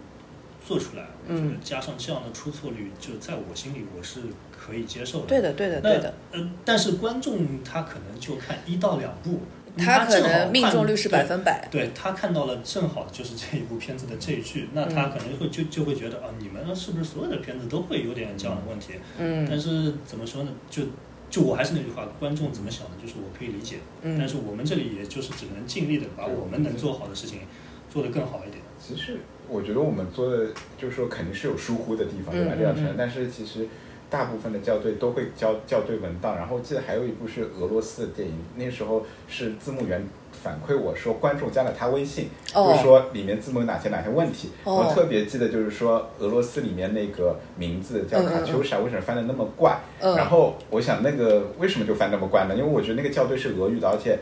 [0.66, 5.26] 做出来，我觉得嗯加上这样的出错率，就在我心里我是可以接受的。
[5.26, 9.40] 对的对的那对的，呃，但是观众他可能就看一到两部，
[9.76, 11.68] 他可能命中率是百分百。
[11.70, 18.94] 对他看到了正好就是这一部片子的这一句，那他可能会就就会觉得啊，你们是不是所有的片子都会有点这样的问题？
[19.18, 20.50] 嗯但是怎么说呢？
[20.70, 20.84] 就
[21.28, 27.40] 就我还是那句话，观众怎么想的，就是我可以理解，嗯但嗯是我们这里也就是只能尽力的把我们能做好的事情
[27.94, 28.60] 做得更好一点。
[28.78, 32.52] 其实我觉得我们做的就是说肯定是有疏忽的地方，对吧？
[32.54, 32.94] 嗯这样承嗯认。
[32.98, 33.68] 但是其实
[34.10, 44.50] 大部分的校对都会校校对文档，然后记得还有一部是俄罗斯的电影，那时候是字幕员反馈我说观众加了他微信，哦就是说里面字幕有哪些哪些问题。
[44.64, 49.80] 哦我特别记得就是说俄罗斯里面那个名字叫卡秋莎，为什么翻的那么怪？
[50.00, 52.54] 嗯然后我想那个为什么就翻那么怪呢？
[52.54, 54.18] 因为我觉得那个校对是俄语的，而且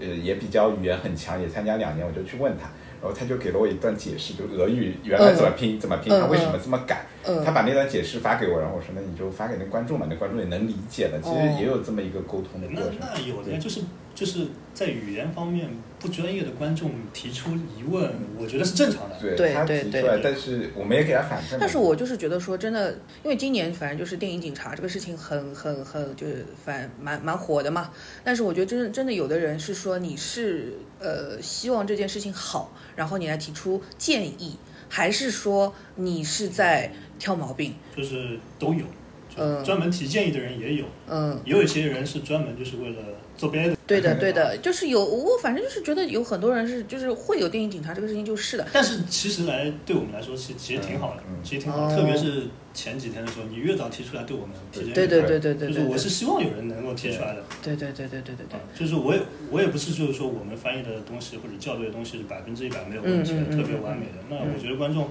[0.00, 2.70] 呃也比较语言很强，也参加两年，我就去问他。
[3.00, 7.06] 然后他就给了我一段解释，就俄语原来怎么拼、怎么拼，嗯他为什么这么改。
[7.28, 11.20] 嗯他把那段解释发给我，然后我说那你就发给那观众嘛，那观众也能理解的。
[11.20, 12.98] 其实哦也有这么一个沟通的过程。
[13.00, 13.80] 那有的就是
[14.14, 19.16] 就是在语言方面不专业的观众提出疑问，我觉得是正常的。
[19.36, 21.58] 对他对对提出来，但是我们也给他反正。
[21.58, 22.92] 但是我就是觉得说，真的，
[23.24, 27.90] 因为今年反正就是电影警察这个事情很很很就是反蛮蛮火的嘛。
[28.22, 34.56] 但是我觉得真的真的有的人是说你是呃希望这件事情好，然后你来提出建议，
[34.88, 37.74] 还是说你是在挑毛病？
[37.96, 38.84] 就是都有，
[39.28, 43.02] 就嗯专门提建议的人也有，嗯，也有一些人是专门就是为了
[43.36, 43.76] 做别的。
[43.86, 48.66] 对的对的，就是有我反正就是觉得有很多人是就是会有电影警察这个事情就是的。
[48.72, 57.44] 但是其实来对我们来说，其其实挺好的，其实挺好特别是前几天的时候，你越早提出来，对我们提建议对对对对对对对，就是我是希望有人能够提出来的。
[57.62, 59.20] 对对对对对对对啊，就是我也
[59.52, 64.18] 我也不是就是说我们翻译的东西或者校对的东西是百分之一百没有问题特别完美的。
[64.28, 65.08] 那我觉得观众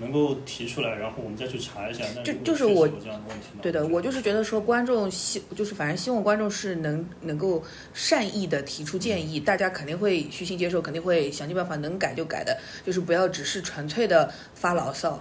[0.00, 3.46] 能够提出来，然后我们再去查一下，那就就是我确实有这样的问题？
[3.60, 12.56] 对的，我就是觉得说观众希就是反正希望观众是能能够善意的提出建议，大家肯定会虚心接受，肯定会想尽办法能改就改的，
[12.86, 15.20] 就是不要只是纯粹的发牢骚，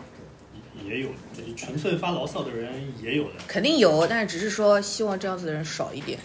[0.88, 3.32] 也有，就是纯粹发牢骚的人也有的。
[3.48, 6.20] 肯定有，但是只是说希望这样子的人少一点。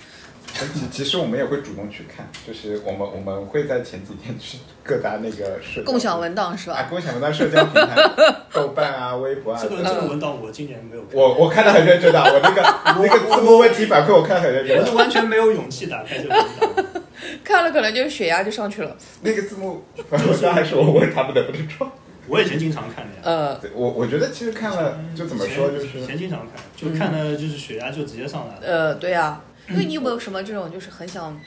[0.75, 6.89] 其其实我们也会主动去看，就是我们我们会在前几天去各大那个社共享文档是吧啊，吧？
[6.91, 7.97] 共享文档社交平台，
[8.53, 9.69] 豆瓣啊、微博啊这。
[9.69, 16.85] 个这个文档我今年没有看，我我看的很认真的，我那个那个字幕问题反馈我看的很认真我是完全没有勇气打开这个文档。
[17.45, 18.97] 看了可能就是血压就上去了。
[19.23, 21.91] 那个字幕反馈还是我问他们的，不 是说。
[22.29, 23.21] 我以前经常看的呀。
[23.25, 28.61] 呃，对我我觉得其实看了就怎么说，就是以前经常看，就看的就是血压就直接上来了。
[28.63, 31.41] 呃，对啊，因为你有没有什么这种就是很想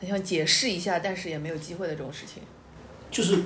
[0.00, 2.42] 很想解释一下，但是也没有机会的这种事情？
[3.10, 3.38] 就是，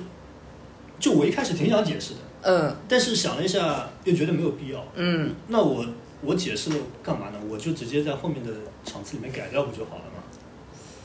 [0.99, 4.85] 就我一开始挺想解释的，嗯但是想了一下，又觉得没有必要。
[4.95, 5.85] 嗯那我
[6.21, 7.39] 我解释了干嘛呢？
[7.49, 8.51] 我就直接在后面的
[8.85, 10.23] 场次里面改掉不就好了吗？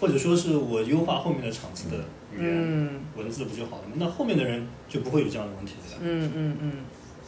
[0.01, 1.97] 或者说是我优化后面的场次的
[2.35, 3.93] 语言、嗯文字不就好了吗？
[3.97, 5.99] 那后面的人就不会有这样的问题了呀。
[6.01, 6.73] 嗯嗯嗯。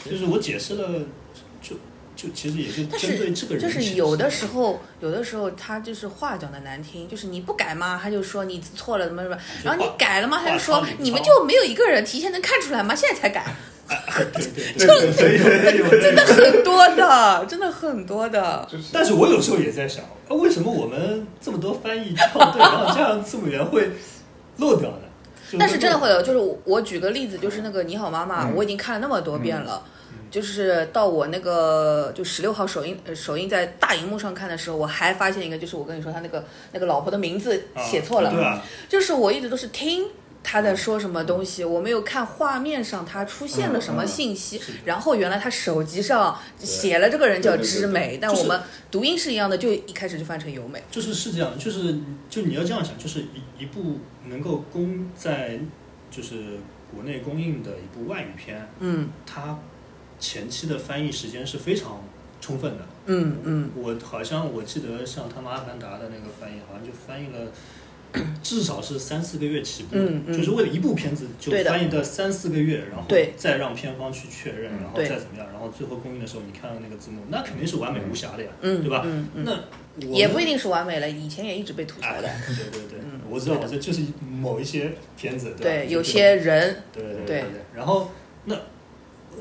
[0.05, 1.01] 就是我解释了，
[1.63, 1.77] 就
[2.17, 3.69] 就其实也就针对这个人就。
[3.69, 12.95] 是有的时候，有的时候他就是话讲的难听，就是你不改嘛，他就说你错了怎么怎么，然后你改了吗，他就说你们就没有一个人提前能看出来吗？
[12.95, 13.45] 现在才改，
[13.89, 18.67] 对对对对，对对有有真的很多的，真的很多的。
[18.71, 23.91] 就是但是我有时候也在想，啊为什么我们这么多翻译校对，然后这样字幕员会
[24.59, 24.99] 漏掉呢？
[25.51, 29.83] 就但是真的会有，就是我我举个例子，就是那个《你好妈妈》，嗯我已经看了那么多遍了。
[30.35, 40.09] 就是到我那个就十六号首映，呃首映在大荧幕上看的时候，我还发现一个，就是我跟你说他那个那个老婆的名字啊写错了，对啊，就是我一直都是听
[40.43, 50.83] 他在说什么东西，我没有看画面上他出现了什么信息，然后原来他手机上写了这个人叫知美，但我们读音是一样的，就一开始就翻成由美。
[50.91, 51.97] 就是是这样，就是
[52.29, 55.61] 就你要这样想，就是一一部能够公在
[56.11, 56.59] 就是
[56.93, 59.09] 国内公映的一部外语片，嗯。
[59.25, 59.57] 它
[60.25, 62.03] 前期的翻译时间是非常
[62.41, 62.87] 充分的。
[63.07, 67.53] 嗯嗯，我好像我记得像他们《阿凡达》的那个翻译，好像就翻译了。
[68.45, 70.37] 至少是三四个月起步，嗯嗯。
[70.39, 79.05] 就是为了一部片子就翻译的三四个月，然后再让片方去确认，嗯然后再怎么样，然后最后公映的时候你看到那个字幕，那肯定是完美无瑕的呀，嗯对吧？
[79.35, 79.53] 那
[80.09, 82.29] 我也不一定是完美了，以前也一直被吐槽的。
[82.29, 83.21] 哎对对对，嗯。
[83.29, 87.45] 我知道，我这就是某一些片子，对有些人，对对对
[87.75, 88.13] 然后
[88.45, 88.61] 那呃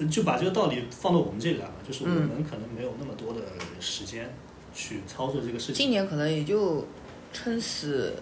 [0.09, 3.41] 就把这个道理放到我们这里来嘛，就是我嗯们可能没有那么多的
[3.79, 4.33] 时间
[4.73, 5.75] 去操作这个事情。
[5.75, 6.87] 今年可能也就
[7.31, 8.13] 撑死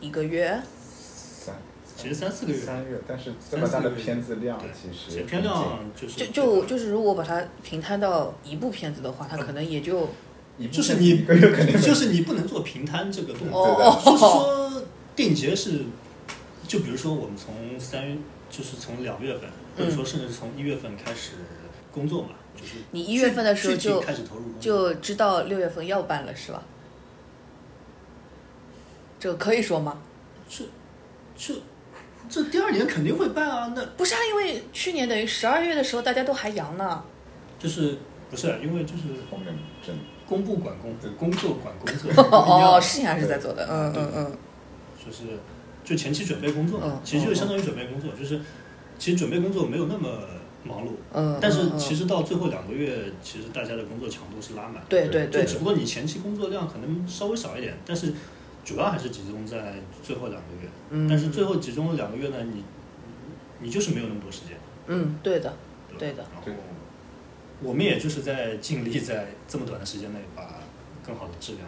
[0.00, 0.60] 一个月。
[1.44, 1.56] 三
[1.94, 10.08] 其实三四个月，三月，但是这么大的片子量，其实片量就是就就就是，如果把它平摊到一部片子的话，它可能也就
[10.70, 11.24] 就是你
[11.80, 14.82] 就是你不能做平摊这个动作，哦 就是说
[15.14, 15.84] 定节是，
[16.66, 18.16] 就比如说我们从三月，
[18.50, 21.32] 就是从两月份，或者说甚至是从一月份开始
[21.92, 26.62] 工作嘛，就是嗯你一月份的时候就开始投入工作，就知道六月份要办了是吧？
[29.18, 29.98] 这可以说吗？
[30.48, 30.64] 这
[31.36, 31.54] 这
[32.28, 37.02] 这第二年肯定会办啊，那不是啊，因为去年等于十二月的时候大家都还阳呢。
[37.58, 37.98] 就是
[38.30, 39.54] 不是因为就是后面
[39.86, 39.94] 真
[40.26, 44.36] 公部管工，工作管工作， 哦，事情还是在做的，嗯嗯嗯，
[45.06, 45.38] 就是
[45.84, 48.40] 就前期准备工作嘛嗯，其实就相当于准备工作，就是
[49.02, 50.08] 其实准备工作没有那么
[50.62, 51.76] 忙碌，嗯，但是嗯。
[51.76, 55.42] 其实到最后两个月，其实大家的工作强度是拉满，对对对。
[55.42, 58.12] 就只不过你前期工作量可能稍微少一点，但是
[58.64, 59.74] 主要还是集中在
[60.04, 62.62] 最后两个月，嗯，但是最后集中两个月呢，你
[63.58, 65.52] 你就是没有那么多时间，嗯，对的，
[65.98, 66.52] 对的然后
[67.60, 70.60] 我们也就是在尽力在这么短的时间内把
[71.04, 71.66] 更好的质量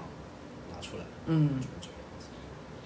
[0.73, 1.91] 拿出来，嗯，就这样。
[1.91, 1.94] 子。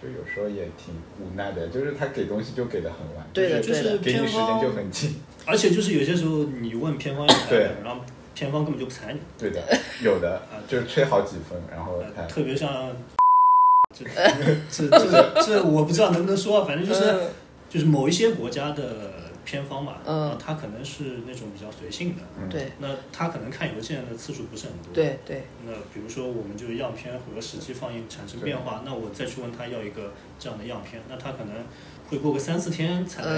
[0.00, 8.02] 就有时候也挺无奈的，就是他给东西就给的很晚，对的就是给你时间就很紧，而且就是有些时候你问偏方对，然后
[8.34, 9.62] 偏方根本就不睬你，对的，
[10.02, 12.96] 有的啊就是吹好几分，然后他呃特别像
[13.96, 14.04] 这
[14.70, 17.20] 这这这我不知道能不能说，反正就是嗯。
[17.70, 19.12] 就是某一些国家的
[19.48, 20.36] 偏方嘛，嗯。
[20.38, 22.22] 他可能是那种比较随性的，
[22.78, 31.54] 那他可能看邮件的次数不是很多，对对，那比如说，我们就样片和实际放映产生变化，那我再去问他要一个这样的样片，那他可能
[32.10, 33.30] 会过个三四天才来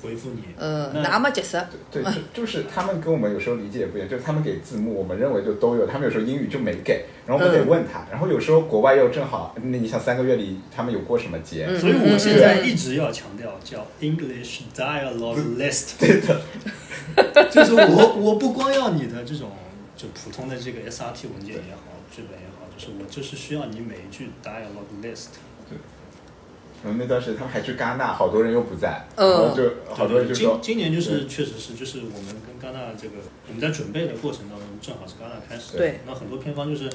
[0.00, 0.42] 回复你。
[0.56, 1.56] 嗯，那那么结束，
[1.90, 11.66] 对，就就是他们跟我们有时候理解也不一样，就是他们给字幕，我们认为就都有，他们有时候英语就没给，然后我们得问他，然后有时候国外又正好，那你想三个月里他们有过什么节？
[11.68, 19.50] 嗯所以我现在一直要强调叫 English Dialogue List，对的，就是我我不光要你的这种
[19.96, 25.28] 就普通的这个 SRT 文件也好，剧本也好，就是我就是需要你每一句 Dialogue List。
[26.84, 29.30] 然后那段时间他们还去戛纳，好多人又不在，嗯。
[29.30, 29.62] 然后就
[29.94, 33.14] 好多人就说，今今年就是确实是，就是我们跟戛纳这个
[33.48, 36.90] 我们在准备的过程当中，正好是戛纳开始，对，那很多片方就是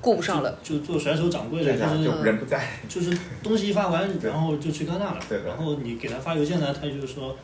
[0.00, 7.36] 顾不上了，就就做甩手掌柜的，就是就人不在，就是东西一发完，然后就去戛纳了对，然后你给他发邮件呢，他就是说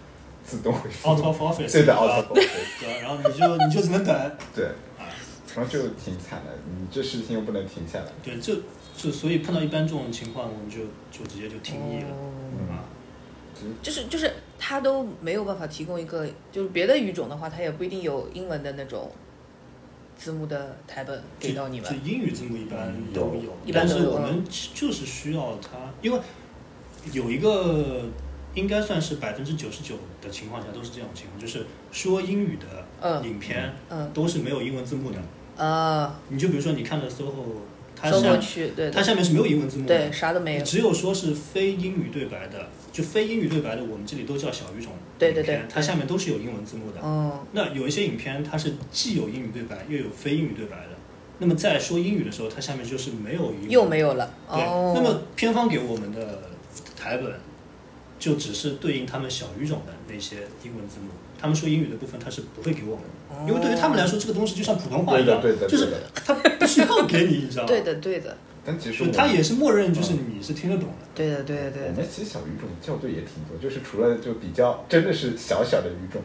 [0.44, 2.48] 自动回复 out，of office，对的吧？out of office，
[2.80, 4.66] 对，然后你就你就只能等，对，
[4.98, 5.08] 啊，
[5.54, 8.54] 然后就挺惨的，你这事情又不能停下来，对，就
[8.98, 10.80] 所以碰到一般这种情况，我们就
[11.10, 12.08] 就直接就停译了
[12.72, 12.84] 啊。
[13.82, 19.10] 就是就是他都没有办法提供一个，就是别的语种的话，他也不一定有英文的那种
[20.16, 21.96] 字幕的台本给到你们就。
[22.08, 24.44] 英语字幕一般有有，一般都有但是我们
[24.74, 26.20] 就是需要它，因为
[27.12, 28.04] 有一个
[28.54, 35.18] 应该算是百分之九十九的情况下都是这种情况，就是说英语的嗯影片嗯都是没有英文字幕的。
[35.56, 37.44] 呃，你就比如说你看的 SOHO，
[38.00, 40.64] 它搜下过去，对它，下面是没有英文字幕的，对，啥都没有。
[40.64, 44.92] 只有说是非英语对白的，就非英语对白的，我们这里都叫小语种。
[45.18, 47.00] 对对对它下面都是有英文字幕的。
[47.02, 50.90] 嗯那有一些影片它是既有英语对白又有非英语对白的，
[51.38, 54.32] 那么在说英语的时候，它下面就是没有英语，又没有了。
[54.50, 56.42] 对，哦，那么片方给我们的
[56.96, 57.32] 台本，
[58.18, 61.10] 就只是对应他们小语种的那些英文字母，
[61.40, 67.68] 他们说英语的部分他是不会给我们的，因为对于他们来说，这个东西就像普通话一样，对的对的就是他不需要给你，你知道吗？
[67.70, 68.36] 对的对的。
[68.64, 70.94] 但其实他也是默认就是你是听得懂的。
[71.14, 76.20] 对的对的对的，我们其实小语种校对也挺多，就是除了就比较真的是小小的语种，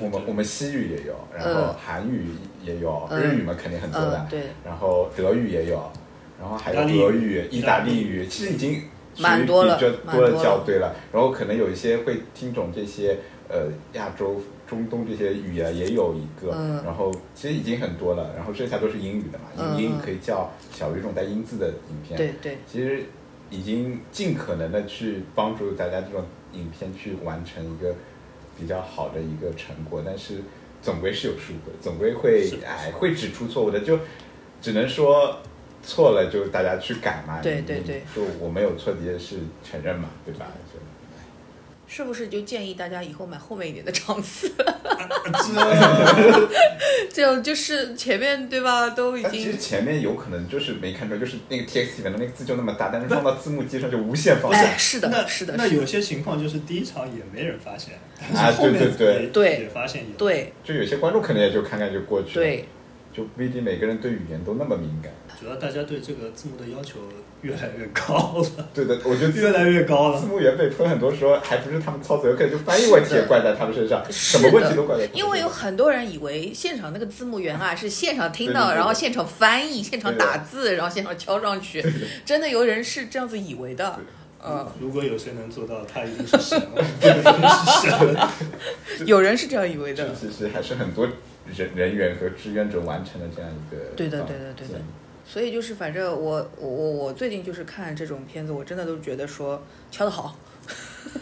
[0.00, 2.26] 我们我们西语也有，然后韩语
[2.62, 5.90] 也有，嗯日语嘛肯定很多的嗯，对，然后德语也有，
[6.38, 8.82] 然后还有意大利俄语、意意大利语，其实已经
[9.18, 10.94] 蛮多了属于比较蛮多的校对了。
[11.12, 18.32] 然后可能有一些会听懂这些呃亚洲、中东这些语言也有一个，嗯然后其实已经很多了。
[18.36, 22.16] 然后剩下都是英语的嘛，嗯英英语可以叫小语种带英字的影片。
[22.16, 23.04] 对对，其实
[23.50, 27.94] 已经尽可能的去帮助大家这种影片去完成一个
[28.58, 30.42] 比较好的一个成果，但是
[30.82, 33.98] 总归是有疏忽的，总归会是哎会指出错误的，就
[34.60, 35.36] 只能说
[35.86, 37.40] 错了就大家去改嘛。
[37.40, 40.46] 对对对，就我没有错的也是承认嘛，对吧？
[40.74, 40.80] 就
[41.88, 44.52] 是不是就建议大家以后买后面一点的场次？
[44.56, 46.48] 这
[47.12, 54.58] 这种就是前面对吧，都已经其实经前面有可能就是没看出来，就是那个 TXT 里面的那个字就那么大，但是放到字幕机上就无限放大。
[54.58, 57.94] 哎，是的，是的，是的那有些情况就是第一场也没人发现，
[58.34, 60.16] 啊后面对对对对也发现有。
[60.18, 62.64] 对就有些观众可能也就看看就过去了，，对，
[63.16, 65.10] 就不一定每个人对语言都那么敏感。
[65.40, 66.98] 主要大家对这个字幕的要求
[67.42, 70.26] 越来越高了，对的，我觉得越来越高了字。
[70.26, 75.18] 幕员被喷，很多时候还不是他们操作，有可能就翻译问题也怪在他们身上，什么问题都怪在他们。
[75.18, 81.84] 因为有很多人以为现场那个字幕员啊是现场听到，然后现场翻译，现场打字，然后现场敲上去，
[82.24, 83.98] 真的有人是这样子以为的。
[84.48, 89.06] 嗯，如果有谁能做到，他一定是神，我们不能是神。
[89.06, 90.14] 有人是这样以为这的。
[90.14, 91.08] 其实还是很多
[91.54, 94.74] 人人员和志愿者完成的这样一个对的对的对的。
[95.28, 100.38] 所以就是，反正我我我我最近就是看这种片子，我真的都觉得说敲得好，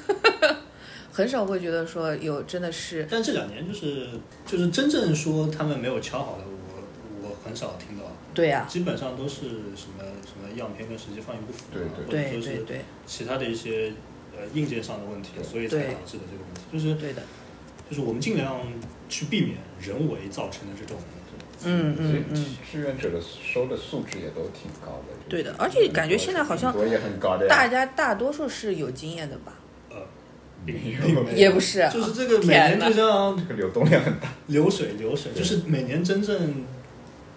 [1.11, 4.09] 很少会觉得说有真的是但这两年就是
[4.45, 6.83] 就是真正说他们没有敲好的，我
[7.23, 8.05] 我很少听到，
[8.35, 9.41] 对呀、基本上都是
[9.75, 13.93] 什么什么样片跟实际放映不符啊，对对对者说是对对其他的一些
[14.37, 16.61] 呃硬件上的问题，所以才导致的这个问题。
[16.71, 17.23] 就是对的，
[17.89, 18.61] 就是我们尽量
[19.15, 20.97] 去避免人为造成的这种
[21.67, 25.15] 嗯嗯嗯，志愿者的收的素质也都挺高的。
[25.29, 27.47] 对的而且感觉现在好像很多也很高的。
[27.47, 29.53] 大家大多数是有经验的吧？
[29.89, 29.99] 呃，
[31.33, 34.33] 也不是，就是这个每年就像这个流动量很大。
[34.49, 36.65] 流水流水，就是每年真正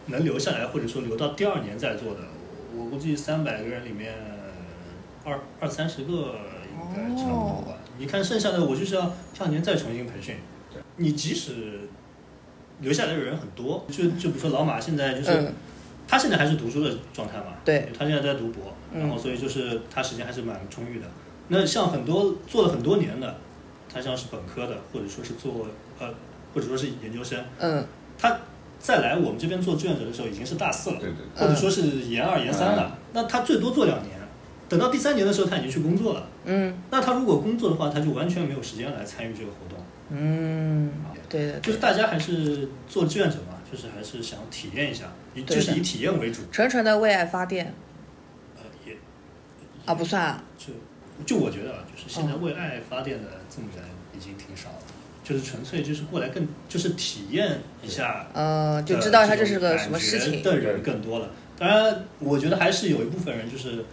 [0.07, 2.21] 能留下来，或者说留到第二年再做的，
[2.75, 4.13] 我我估计三百个人里面
[5.23, 6.39] 二二三十个
[6.73, 7.77] 应该差不多吧。
[7.97, 10.35] 你看剩下的，我就是要第二年再重新培训
[10.73, 10.81] 对。
[10.97, 11.79] 你即使
[12.81, 15.53] 留下来的人很多，就就比如说老马现在就是、嗯，
[16.07, 21.05] 他现在还是读书的状态嘛，对，他现在在读博，嗯然后所以就是他时间还是蛮充裕的。
[21.49, 23.35] 那像很多做了很多年的，
[23.91, 25.67] 他像是本科的，或者说是做
[25.99, 26.13] 呃，
[26.53, 27.85] 或者说是研究生，嗯
[28.19, 28.39] 他
[28.79, 34.19] 再来我们这边做志愿者的时候已经是大四了，对对或者说是研二研三嗯了，那他最多做两年，
[34.69, 36.27] 等到第三年的时候他已经去工作了。
[36.45, 39.77] 嗯那他如果工作的话，他就完全没有时间来参与这个活动。
[40.09, 40.91] 嗯，
[41.29, 45.05] 对的，就是大家还是做志愿者嘛，就是还是想体验一下，
[45.35, 46.41] 以就是以体验为主。
[46.51, 47.73] 纯纯的为爱发电
[48.55, 48.95] 呃，也
[49.85, 50.73] 啊，不算啊，就
[51.25, 53.83] 就我觉得啊，就是现在为爱发电的这么人
[54.17, 54.81] 已经挺少了，
[55.23, 60.41] 就是纯粹就是过来更就是体验一下呃，就知道他这是个什么事情。
[60.41, 61.29] 的人更多了。
[61.59, 63.83] 当然，我觉得还是有一部分人就是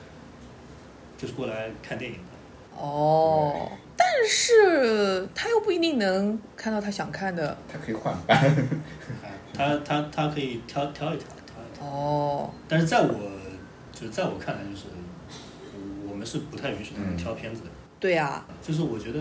[1.18, 2.78] 就是过来看电影的。
[2.78, 3.70] 哦，但
[4.28, 7.56] 是他又不一定能看到他想看的。
[7.72, 8.38] 他可以换班。
[9.22, 11.86] 哎他他他可以挑挑一挑，挑一挑。
[11.86, 13.14] 哦，但是在我
[13.92, 14.86] 就是在我看来，就是
[16.08, 17.68] 我们是不太允许他们嗯挑片子的。
[18.00, 19.20] 对呀、就是我觉得，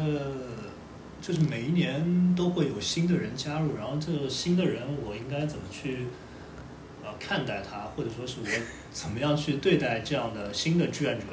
[1.21, 6.07] 就是每一年都会有新的人加入，然后这个新的人我应该怎么去
[7.03, 8.47] 呃看待他，或者说是我
[8.91, 11.25] 怎么样去对待这样的新的志愿者，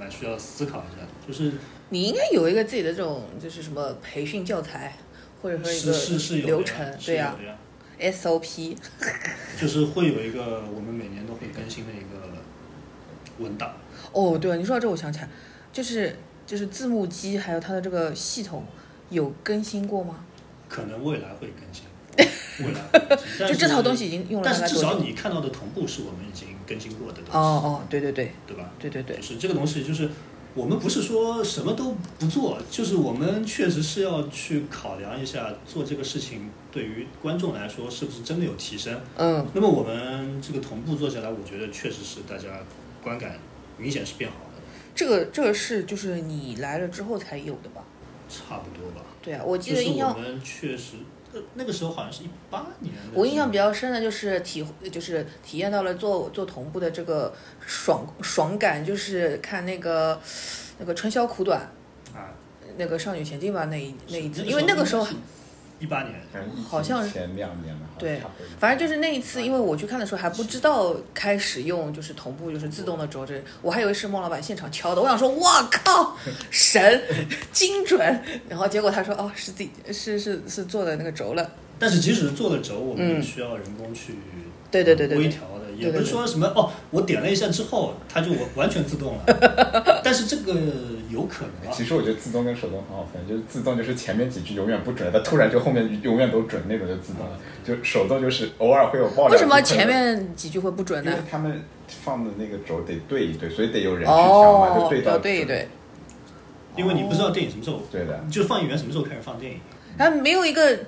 [0.00, 1.08] 蛮需要思考一下的。
[1.28, 1.52] 就是
[1.90, 4.96] 你应该有一个自己的这种，就是什么培训教材，
[5.42, 7.36] 或者说一个流程，对呀、
[8.00, 8.74] ，SOP。
[9.60, 12.32] 就是会有一个我们每年都会更新的一个
[13.38, 13.74] 文档。
[14.12, 15.28] 哦，对了，你说到这，我想起来，
[15.70, 18.64] 就是就是字幕机还有它的这个系统
[19.10, 20.24] 有更新过吗？
[20.68, 21.84] 可能未来会更新，
[22.64, 24.98] 未来就这套东西已经用了但是至少？
[24.98, 28.70] 你看到的同步是我们已经更新过的东西，哦哦，对对对对吧？
[28.78, 30.08] 对对对就，是这个东西，就是
[30.54, 38.96] 我们不是说什么都不做，就是我们确实是要去考量一下做这个事情对于观众来说是不是真的有提升。
[39.16, 42.48] 嗯那么我们这个同步做下来，我觉得确实是大家
[43.02, 43.36] 观感
[43.76, 44.62] 明显是变好的，
[44.94, 47.82] 这个这个是就是你来了之后才有的吧？
[48.28, 49.00] 差不多吧。
[49.22, 50.94] 对啊，我记就是得印象我们确实，
[51.32, 52.92] 呃，那个时候好像是一八年。
[53.14, 57.32] 我印象比较深的就是体就是体验到了做做同步的这个
[57.64, 60.20] 爽爽感，就是看那个
[60.78, 61.60] 那个春宵苦短
[62.14, 62.34] 啊，
[62.76, 65.06] 那个少女前进吧那一那一次，因为那个时候
[65.80, 66.14] 一八年，
[66.68, 67.10] 好像是。
[67.10, 76.16] 前两年吧，对差不多反正就是那一次，因为我去看的时候还不知道开始用就是同步就是自动的轴这，我还以为是孟老板现场敲的，我想说我靠
[76.50, 77.02] 神
[77.50, 83.22] 精准，然后结果他说哦是自己是是是做的那个轴了，但是即使是做的轴，我们也嗯。
[83.22, 84.14] 需要人工去
[84.70, 85.26] 对对对对对。
[85.26, 90.54] 微调的，也不是说什么哦，我点了一下之后它就完完全自动了，但是这个
[91.10, 91.84] 有可能啊其。
[91.84, 99.32] 实我觉得自动跟手动很好分，就是自动就是前面几句永远不准，它突然就后面永远都准那种就自动了，就手动就是偶尔会有爆料。
[99.32, 99.80] 为什么前？
[99.90, 101.24] 面几句会不准因为呢？
[101.28, 105.68] 他们放的那个轴得对一对，所以得有人去调嘛，就哦，对到对一对，
[106.76, 109.58] 因为你不知道电影什么时候，对的，就放映员什么时候开始放电影，
[109.98, 110.78] 它没有一个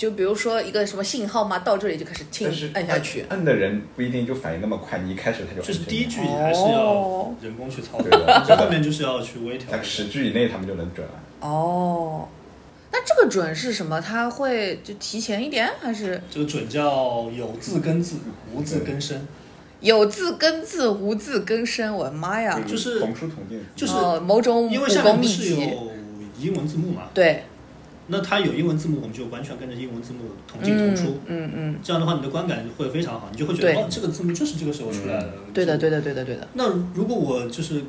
[0.00, 3.26] 就比如说一个什么信号嘛，到这里就开始轻但是按下去。
[3.28, 8.08] 摁的人不一定就反应那么快，你一开始他就就是第一句哦还是要人工去操作，
[8.46, 9.82] 这 后面就是要去微调在。
[9.82, 11.12] 十句以内他们就能准了。
[11.46, 12.26] 哦，
[12.90, 14.00] 那这个准是什么？
[14.00, 18.16] 它会就提前一点，还是这个准叫有字根字，
[18.54, 19.28] 无字根声。
[19.82, 21.94] 有字根字，无字根声？
[21.94, 22.58] 我的妈呀！
[22.66, 25.60] 就是同出同进，就是哦某种因为武功秘下面不是籍。
[25.60, 25.92] 有
[26.40, 27.44] 英文字幕嘛，对，
[28.10, 31.20] 那它有英文字幕，我们就完全跟着英文字幕同进同出。
[31.26, 35.32] 嗯嗯，这样的话，你的观感会非常好，你就会觉得哦，这个字幕就是这个时候出来的。
[35.54, 36.46] 对的，对的，对的，对的。
[36.54, 37.82] 那如果我就是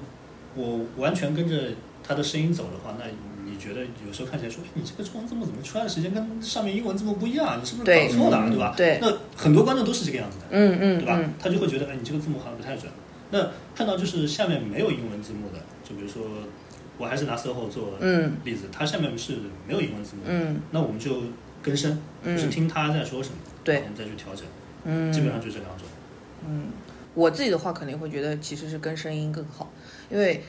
[0.55, 1.55] 我完全跟着
[2.03, 3.05] 它的声音走的话，那
[3.43, 7.59] 你觉得有时候看起来说，哎，你这个中文字幕怎么出来的时间跟上面英文字幕不一样？
[7.59, 8.74] 你是不是搞错了，嗯对吧？
[8.78, 11.19] 对那很多观众都是这个样子的，嗯嗯对吧？
[11.19, 12.91] 嗯，他就会觉得，哎，你这个字幕好像不太准。
[13.32, 16.22] 那看到就是下面没有英文字幕的，就比如说，
[17.02, 18.38] 我还是拿 SOHO 做嗯。
[18.43, 19.38] 例子，它下面是
[19.68, 20.62] 没有英文字幕，嗯。
[20.72, 21.24] 那我们就
[21.64, 22.38] 跟声，嗯。
[22.38, 23.36] 就是听他在说什么，
[23.66, 24.45] 我们再去调整，
[24.84, 25.88] 嗯，基本上就这两种。
[26.47, 26.68] 嗯。
[27.14, 29.70] 我自己的话肯定会觉得其实是跟声音更好，
[30.10, 30.43] 因为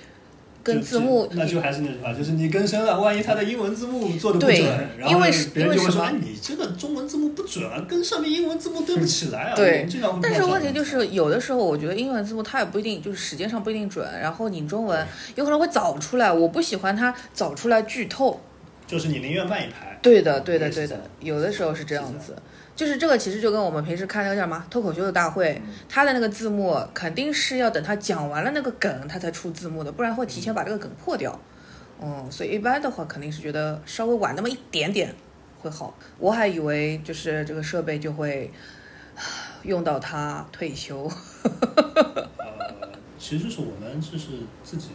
[0.62, 4.64] 跟字幕那就还是那句话，就是你跟声了，万一他的英文字幕做的不准，
[4.98, 9.54] 然后因为是别人就会说，你这个中文字幕不准啊，跟上面英文字幕对不起来啊。
[9.56, 9.86] 对
[10.22, 18.40] 但是问题就是，有的时候我觉得英文字幕它也不一定，就是时间上不一定准，然后你中文有可能会早出来，我不喜欢它早出来剧透。
[18.86, 19.98] 就是你宁愿慢一拍。
[20.02, 22.36] 对的，对的，对的，有的时候是这样子。
[22.82, 31.38] 就是这个，其实就跟我们平时看那个叫什么脱口秀的大会，他的那个字幕肯定是要等他讲完了那个梗，他才出字幕的，不然会提前把这个梗破掉。
[32.00, 35.14] 嗯，所以一般的话肯定是觉得稍微晚那么一点点
[35.60, 35.96] 会好。
[36.18, 38.50] 我还以为就是这个设备就会
[39.14, 39.22] 唉
[39.62, 41.08] 用到他退休。
[41.44, 42.28] 呃，
[43.16, 44.30] 其实就是我们这是
[44.64, 44.88] 自己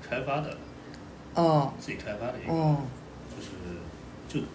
[0.00, 0.56] 开发的，
[1.34, 2.78] 哦自己开发的一个，哦，
[3.28, 3.50] 就是
[4.26, 4.46] 就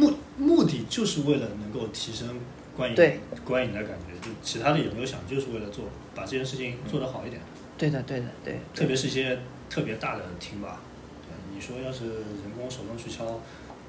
[0.00, 2.40] 目目的就是为了能够提升
[2.76, 5.84] 观影对观影的感觉，就其他的也没有想，就是为了做
[6.14, 7.40] 把这件事情做得好一点。
[7.76, 8.58] 对的，对的，对。
[8.74, 9.38] 特别是一些
[9.68, 10.80] 特别大的厅吧，
[11.22, 13.40] 对，你说要是人工手动去敲，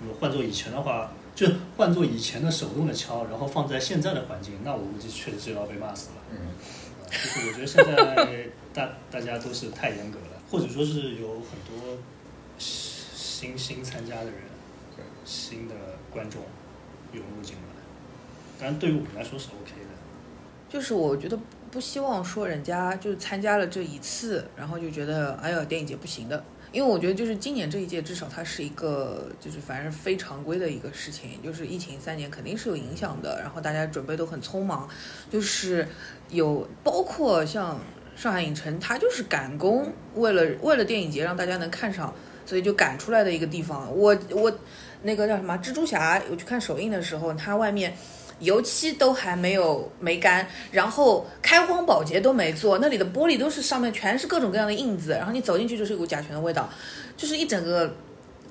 [0.02, 1.48] 那么换做以前的话，就
[1.78, 6.16] 换做以前的手动的敲，然后放在现在的环境，那我估计确实是要被骂死了。
[6.32, 6.38] 嗯，
[7.04, 11.98] 呃就是我觉得现在大大家都是太严格了，或者说是有很多
[12.58, 14.51] 新新参加的人对，
[15.26, 15.76] 新的
[16.10, 16.42] 观众
[17.14, 17.62] 涌入进来，
[18.60, 19.88] 当然对于我们来说是 OK 的。
[20.70, 21.38] 就是我觉得
[21.70, 26.42] 不希望说人家就参加了这一次，然后就觉得哎呀电影节不行的，
[26.72, 34.88] 因为我觉得就是今年这一届至少它是一个就是反正非常规的一个事情，就是疫情三年肯定是有影响的，然后大家准备都很匆忙，
[35.30, 35.86] 就是
[36.30, 37.78] 有包括像
[38.16, 42.14] 上海影城，它就是赶工，为了为了电影节让大家能看上，
[42.46, 43.94] 所以就赶出来的一个地方。
[43.94, 44.50] 我我
[45.02, 47.94] 那个叫什么蜘蛛侠，我去看首映的时候，它外面。
[48.42, 56.68] 油漆都还没有没干，然后开荒保洁都没做，那里的玻璃都是上面全是各种各样的印子，然后你走进去就是一股甲醛的味道，
[57.16, 57.96] 就是一整个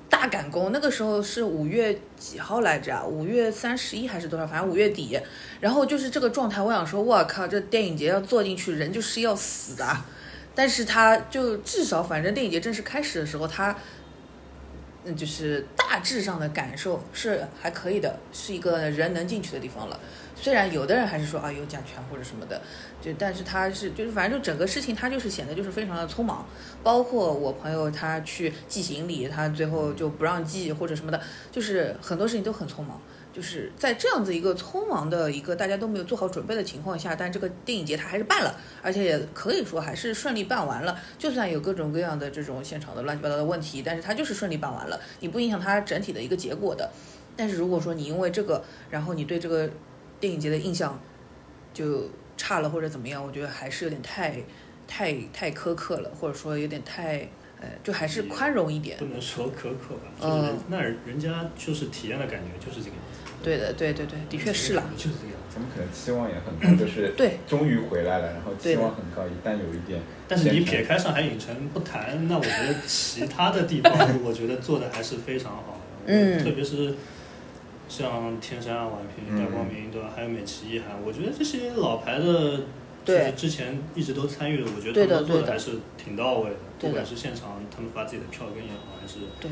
[0.09, 0.71] 大赶工。
[0.71, 3.05] 那个时候是五月几号来着？
[3.05, 4.47] 五月三十一还是多少？
[4.47, 5.19] 反正五月底。
[5.59, 9.85] 然后就是这个状态，我想说，我靠，这电影节要坐进去，人就是要死的。
[10.55, 13.75] 但是他就至少，反正电影节正式开始的时候，他
[15.03, 19.99] 嗯，就是大致上的感受是还可以的，是一个人能进去的地方了。
[20.35, 22.61] 虽然有的人还是说啊有甲醛或者什么的，
[23.01, 26.45] 就但是他是就是反正就整个事情他就是显得就是非常的匆忙。
[26.83, 31.19] 包括我朋友他去寄行李，他最后就不让寄或者什么的，
[31.51, 32.99] 就是很多事情都很匆忙。
[33.33, 40.99] 就是在这样子一个匆忙的一个大家都没有做好准备的情况下，但这个电影节它还是办了，而且也可以说还是顺利办完了。
[41.17, 46.89] 就算有各种各样的这种现场的乱七八糟的问题，但是它就是顺利办完了，你不影响它整体的一个结果的。
[47.37, 49.69] 但是如果说你因为这个，然后你对这个
[50.19, 50.99] 电影节的印象
[51.73, 54.35] 就差了或者怎么样，我觉得还是有点太
[54.85, 57.19] 太太苛刻了，或者说有点太
[57.61, 59.05] 呃，就还是宽容一点不。
[59.05, 63.19] 能说苛刻吧，就嗯是人、那人家就是体验的感觉就是这个样子。
[63.43, 64.83] 对的，对对对，的确是啦。
[64.95, 65.37] 就是这个样子。
[65.53, 73.91] 咱们可能期望也很高，就 是对终于回来了，然后期望很高，一旦有一点但是你撇开上海影城不谈，那我觉得其他的地方，
[74.23, 75.79] 我觉得做的还是非常好的。
[76.05, 76.95] 嗯特别是
[77.89, 80.09] 像天山啊、宛平、嗯大光明，对吧？
[80.15, 82.61] 还有美琪、一涵，我觉得这些老牌的，
[83.03, 86.55] 对就是之前一直都参与的，我觉得他们做的的还是挺到位的。
[86.79, 89.51] 对的不管是现场他们发自己的票根也好，还是对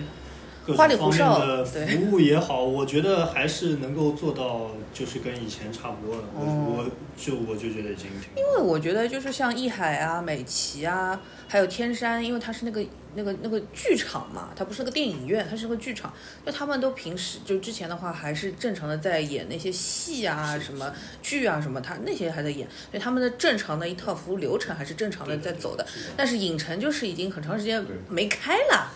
[0.72, 6.24] 各花里种方胡哨面的服务也好，我觉得还是能够做到，就是跟以前差不多了。
[6.36, 6.86] 我、哦我
[7.22, 12.82] 就我就觉得已经挺因为我觉得就是像艺海啊、美琪啊，还有天山，因为它是那个
[13.16, 16.14] 那个那个剧场嘛，它不是个电影院，它是个剧场。
[16.46, 25.86] 就他们都平时就之前的话，还是正常的在演那些戏啊、什么剧啊什么，他那些还在演，所以他们的正常的一套服务流程还是正常的在走的。
[25.88, 28.90] 是但是影城就是已经很长时间没开了，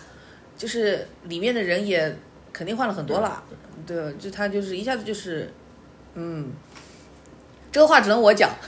[0.56, 2.16] 就是里面的人也
[2.52, 3.42] 肯定换了很多了。
[3.86, 5.52] 对，就他就是一下子就是，
[6.14, 6.52] 嗯，
[7.70, 8.50] 这个话只能我讲。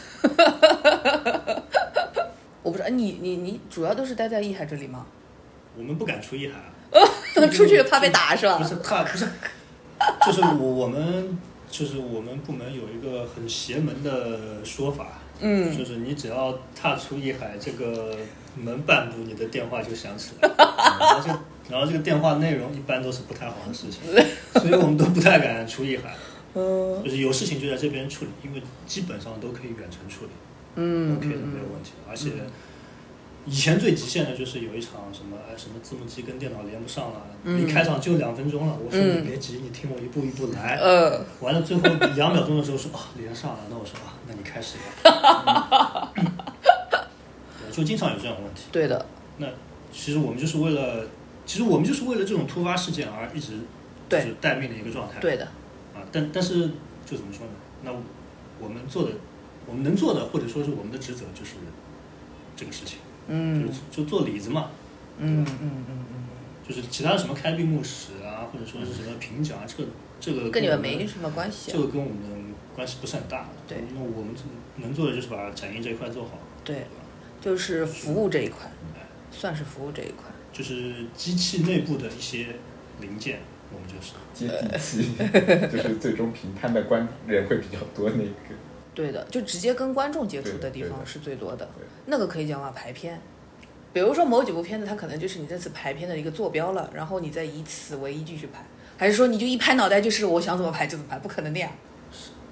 [2.62, 5.06] 我不知道你你你主要都是待在艺海这里吗？
[5.76, 6.58] 我们不敢出艺海
[6.98, 7.06] 啊，
[7.52, 8.64] 出去怕被打是吧不？
[8.66, 9.26] 是怕不是，
[10.26, 11.38] 就是我我们
[11.70, 18.16] 就是我们部门有一个很邪门的说法，嗯，就是你只要踏出一海这个
[18.56, 20.66] 门半步，你的电话就响起来， 然
[20.98, 21.28] 后这
[21.68, 24.02] 然后这个电话内容一般都是不太好的事情，
[24.60, 26.14] 所以我们都不太敢出一海，
[26.54, 30.30] 嗯就是有事情就在这边处理，因为基本上都可以远程处理。
[30.76, 31.92] 嗯 OK 的，没有问题。
[32.08, 32.30] 而且
[33.46, 38.76] 以前最极限的就是有一场什么哎什么字幕机跟电脑连不上了，嗯离开场就两分钟了。
[38.84, 40.76] 我说嗯你别急，你听我一步一步来。
[40.76, 41.82] 呃，完了最后
[42.14, 46.12] 两秒钟的时候说哦连上了，那我说啊那你开始吧。
[47.58, 48.64] 对就经常有这样的问题。
[48.72, 49.06] 对的，
[49.38, 49.46] 那
[49.92, 51.06] 其实我们就是为了，
[51.46, 53.62] 其实我们就是为了这种突发事件而一直就
[54.08, 55.20] 对是待命的一个状态。
[55.20, 55.44] 对的，
[55.94, 56.68] 啊，但但是
[57.06, 57.52] 就怎么说呢？
[57.84, 57.92] 那
[58.58, 59.12] 我们做的，
[59.64, 61.52] 我们能做的，或者说是我们的职责，就是
[62.56, 64.70] 这个事情，嗯就就做里子嘛，
[65.18, 66.24] 嗯嗯嗯嗯，
[66.68, 69.88] 就是其他什么开闭幕式啊，或者说是什么评奖啊，这个
[70.18, 71.78] 这个跟你们没什么关系这。
[71.78, 73.46] 个跟我们关系不是很大。
[73.68, 74.34] 对那我们
[74.76, 76.76] 能做的就是把展映这一块做好，对
[77.40, 80.24] 对，就是服务这一块，哎算是服务这一块。
[80.56, 82.46] 就是机器内部的一些
[83.00, 83.40] 零件，
[83.70, 85.12] 我们就是接地气，
[85.70, 88.30] 就是最终评判的观人会比较多那个。
[88.94, 91.84] 对的，就直接跟观众接触的地方是最多的对。
[92.06, 93.20] 那个可以讲嘛，排片。
[93.92, 98.64] 比如说某几部片子，它可能就是你这次排片的一个坐标了，然后你再以此为依据去排，
[98.96, 101.18] 还是说你就一拍脑袋就是我想怎么排就怎么排？
[101.18, 101.70] 不可能的呀。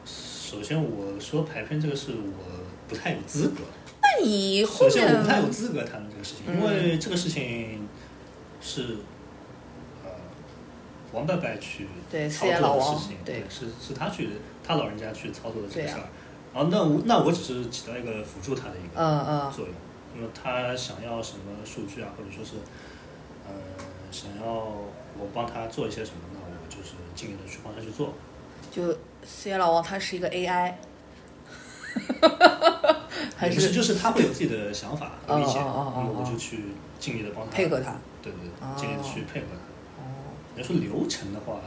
[0.04, 3.62] 首先我说排片这个事，我不太有资格。
[4.02, 7.88] 那你后首先，我不太有资格谈论这个事情，嗯因为这个事情
[8.64, 8.96] 是
[10.02, 10.10] 呃
[11.12, 14.30] 王伯伯去对操作的事情，对是是他去
[14.66, 16.08] 他老人家去操作的这个事儿。
[16.54, 19.74] 然后那我那我只是起到一个辅助他的一个作用。
[20.16, 22.52] 那么他想要什么数据啊，或者说是
[23.46, 23.52] 呃
[24.10, 24.54] 想要
[25.18, 28.14] 我帮他做一些什么，那我就是尽力的去帮他去做。
[28.70, 30.72] 就四眼老王他是一个 AI，
[33.36, 36.60] 还也不是，是就是他会有自己的想法和意见，哦哦哦哦那么我哦就去
[37.00, 37.96] 尽力的帮他配合他？
[38.24, 40.02] 对对哦对，尽力去配合他。
[40.02, 41.60] 哦，你要说流程的话，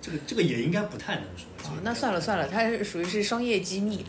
[0.00, 1.46] 这个这个也应该不太能说。
[1.64, 4.04] 哦那算了算了，它是属于是商业机密。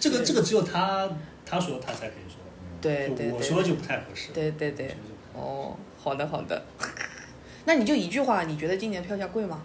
[0.00, 1.08] 这个这个只有他
[1.46, 2.38] 他说他才可以说，
[2.80, 4.32] 对对对我说就不太合适。
[4.32, 4.94] 对对对
[5.32, 6.60] 哦，好的好的。
[7.66, 9.62] 那你就一句话，你觉得今年票价贵吗？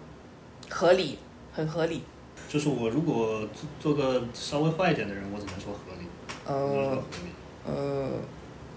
[0.69, 1.17] 合理，
[1.51, 2.03] 很合理。
[2.47, 6.07] 就是我如果做做个稍微坏一点的人，我只能说合理，
[6.45, 7.29] 我只能说呃合理。
[7.65, 8.09] 呃，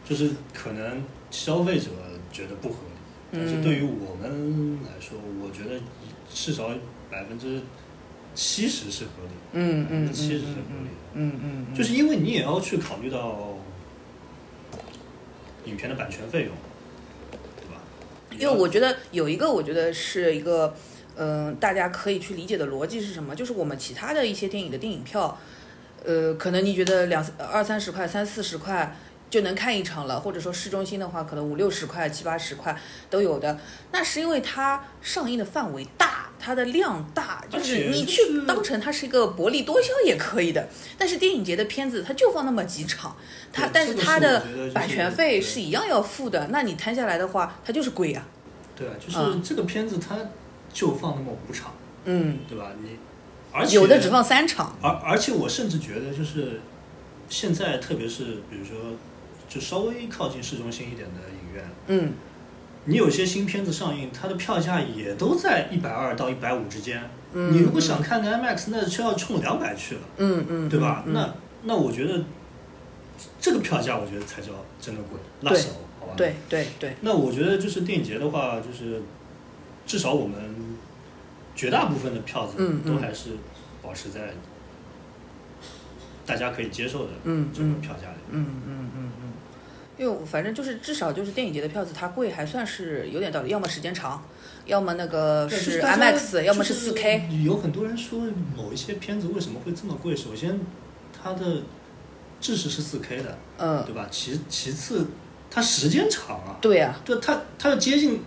[0.04, 1.90] 就是可能消费者
[2.32, 5.80] 觉得不合理，但是嗯对于我们来说，我觉得
[6.32, 6.70] 至少
[7.10, 7.60] 百分之
[8.34, 9.34] 七十是合理的。
[9.52, 13.56] 嗯嗯七十是合嗯理的嗯嗯嗯，就是因为你也要去考虑到
[15.66, 16.52] 影片的版权费用，
[17.30, 17.80] 对吧？
[18.38, 20.74] 因为我觉得有一个，我觉得是一个，
[21.16, 23.36] 嗯、大家可以去理解的逻辑是什么？
[23.36, 25.38] 就是我们其他的一些电影的电影票，
[26.04, 28.96] 呃，可能你觉得两二三十块、三四十块
[29.32, 32.78] 就能看一场了，或者说市中心的话，可能五六十块、七八十块
[33.08, 33.58] 都有的。
[33.90, 40.68] 那是因为它上映的范围大，它的量大，就是你去当成它是一个薄利多销也可以的。
[40.98, 43.16] 但是电影节的片子它就放那么几场，
[43.50, 46.48] 它但是它的版权费是一样要付的。
[46.48, 48.28] 那你摊下来的话，它就是贵啊。
[48.76, 50.14] 对啊，就是嗯这个片子它
[50.74, 51.72] 就放那么五场，
[52.04, 52.72] 嗯，对吧？
[52.82, 52.98] 你
[53.50, 54.76] 而且有的只放三场。
[54.82, 56.60] 而而且我甚至觉得，就是
[57.30, 58.76] 现在，特别是比如说，
[59.52, 62.12] 就稍微靠近市中心一点的影院，嗯
[62.86, 67.02] 你有些新片子上映，它的票价也都在一百二到一百五之间。
[67.34, 71.02] 嗯你如果想看个 IMAX，那就要冲两百去了，嗯嗯，对吧？
[71.06, 71.34] 嗯那
[71.64, 72.24] 那我觉得
[73.40, 74.48] 这个票价，我觉得才叫
[74.80, 75.68] 真的贵，辣对手，
[76.00, 76.14] 好吧？。
[76.16, 79.02] 对对对，那我觉得就是电影节的话，就是
[79.86, 80.36] 至少我们
[81.54, 83.30] 绝大部分的票子都还是
[83.82, 84.32] 保持在
[86.26, 88.18] 大家可以接受的嗯这个嗯票价里。
[88.30, 89.01] 嗯嗯嗯嗯，
[89.98, 94.22] 因为我反正就是至少就是电影节的票子它贵还算是有点道理，要么时间长，
[94.64, 97.28] 要么那个是 IMAX，要么是就四 K。
[97.44, 98.20] 有很多人说
[98.56, 100.16] 某一些片子为什么会这么贵？
[100.16, 100.58] 首先，
[101.12, 101.62] 它的
[102.40, 104.08] 制式是四 K 的，嗯，对吧？
[104.10, 105.06] 其其次，
[105.50, 108.20] 它时间长啊，对呀、对它它要接近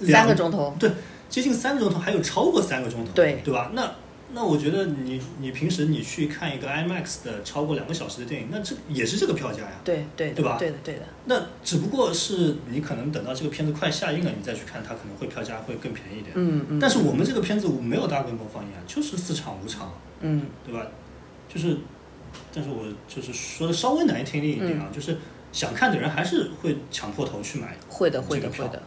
[0.00, 0.74] 三两个钟头。
[0.78, 0.90] 对，
[1.28, 3.70] 接近三个钟头，还有超过三个钟头，对对吧？
[3.74, 3.90] 那
[4.34, 9.72] 那我觉得你你平时你去看一个 IMAX 的超过两个小时的电影，那这也是这个票价呀。
[9.84, 11.02] 对对对吧对的对的。
[11.26, 16.32] 那只不过是你可能等到这个片子快下映了，你再去看，它可能会票价会更便宜一点。
[16.34, 16.80] 嗯嗯。
[16.80, 20.86] 但是我们这个片子没有大规模放映啊，就是四场五场，嗯对吧？
[21.52, 21.76] 就是，
[22.54, 25.18] 但是我就是说的稍微难听一点啊，嗯就是
[25.52, 27.76] 想看的人还是会抢破头去买。
[27.88, 28.82] 会的会的这个票会的。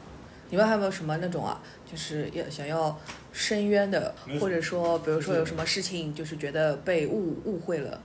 [0.49, 2.99] 你们还有没有什么那种啊，就是要想要
[3.33, 8.01] 申冤的或者说，比如说有什么事情，就是觉得被误误会了、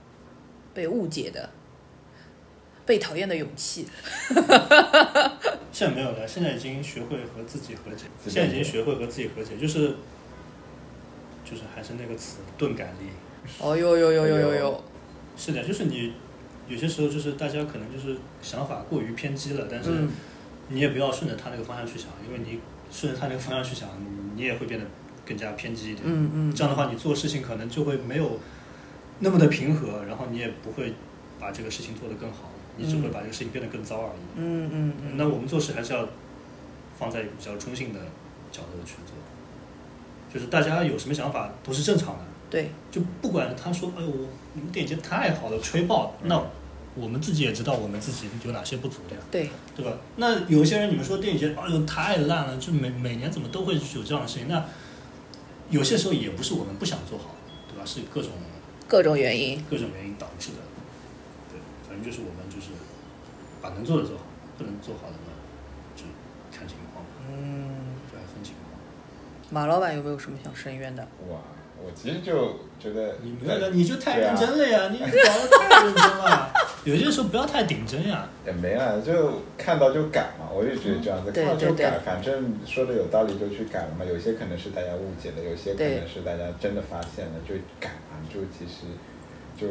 [0.73, 1.49] 被误解的、
[2.85, 3.87] 被讨厌的勇气。
[5.71, 9.95] 现在没有了，现在已经学会和自己和解，现在已经学会和自己和解，就是
[11.45, 13.09] 就是还是那个词钝感力。
[13.59, 14.83] 哦呦呦呦呦呦呦，
[15.37, 16.13] 是的，就是你
[16.67, 20.11] 有些时候就是大家可能就是想法过于偏激了，但是嗯
[20.71, 22.59] 你也不要顺着他那个方向去想，因为你
[22.91, 23.89] 顺着他那个方向去想，
[24.35, 24.85] 你也会变得
[25.25, 26.01] 更加偏激一点。
[26.05, 28.39] 嗯嗯，这样的话，你做事情可能就会没有
[29.19, 30.93] 那么的平和，然后你也不会
[31.39, 34.19] 把这个事情做得更好，你只会把这个事情变得更糟而已。
[34.37, 36.07] 嗯嗯嗯，那我们做事还是要
[36.97, 37.99] 放在比较中性的
[38.51, 39.15] 角度去做，
[40.33, 44.07] 就是大家有什么想法都是正常的，对，就不管他说，哎呦，
[44.53, 46.41] 你们电影节太好了，吹爆，那
[46.93, 49.97] 我们自己也知道我们自己有哪些不足的呀，对，对吧？
[50.17, 54.65] 那有些人你们说电影节，哎呦太烂了，就每每年怎么都会有这样的事情，那
[55.69, 57.35] 有些时候也不是我们不想做好，
[57.67, 57.85] 对吧？
[57.85, 58.31] 是各种
[58.87, 59.63] 各种原因。
[59.69, 60.57] 各种原因导致的，
[61.49, 62.71] 对，反正就是我们就是
[63.61, 64.23] 把能做的做好，
[64.57, 65.31] 不能做好的呢，
[65.95, 66.03] 就
[66.51, 68.79] 看情况，嗯，就还分情况。
[69.49, 71.07] 马老板有没有什么想申冤的？
[71.29, 71.39] 哇，
[71.83, 74.89] 我其实就觉得你没有的，你就太认真了呀！
[74.91, 76.53] 你搞得太认真了。
[76.83, 78.27] 有些时候不要太顶真呀。
[78.45, 84.05] 也没啊，就看到就改嘛，我就觉得这样子，对看到就改，反正说的有道理就去改了嘛。
[84.05, 88.17] 有些可能是大家误解的，有些可能是大家真的发现了就改嘛。
[88.33, 88.85] 就其实
[89.59, 89.67] 就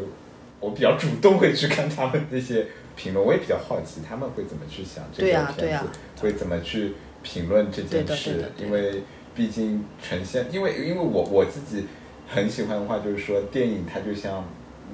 [0.61, 5.87] 我比较主动会去看他们那些评论，我也比较好奇他们会怎么去想这对个片子，呀对呀
[6.21, 9.03] 会怎么去评论这件事因为
[9.35, 11.87] 毕竟呈现，因为因为我我自己
[12.33, 14.45] 很喜欢的话，就是说电影它就像，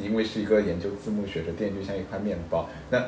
[0.01, 3.03] 因为是一个研究字幕学的电影，就像一块面包，那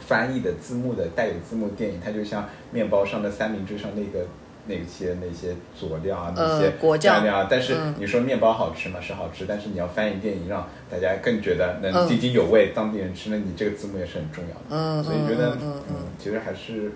[0.00, 4.26] 翻译的字幕的带有字幕电影，它就像面包上的三明治上那个
[4.66, 7.46] 那些那些佐料啊，那呃些果酱酱料啊。
[7.48, 9.00] 但是嗯你说面包好吃吗？
[9.00, 14.62] 是好吃，但是你要翻译电影，让大家更觉得能嗯津津有味，当地人吃，了你这个字幕也是很重要的。
[14.70, 16.90] 嗯所以觉得嗯其实还是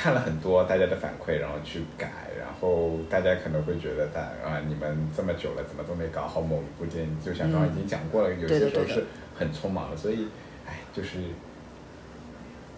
[0.00, 7.18] 看了很多大家的反馈，然后去改，然后大家可能会觉得，但啊，你们这么久了，怎么都没搞好某一部电影？
[7.22, 9.04] 就像刚刚已经讲过了，有些时候是
[9.36, 10.28] 很匆忙的，所以，
[10.66, 11.18] 哎，就是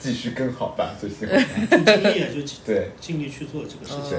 [0.01, 1.31] 继续更好吧，最起码。
[1.31, 4.11] 尽力啊，就对， 尽力去做这个事嗯情。
[4.11, 4.19] 对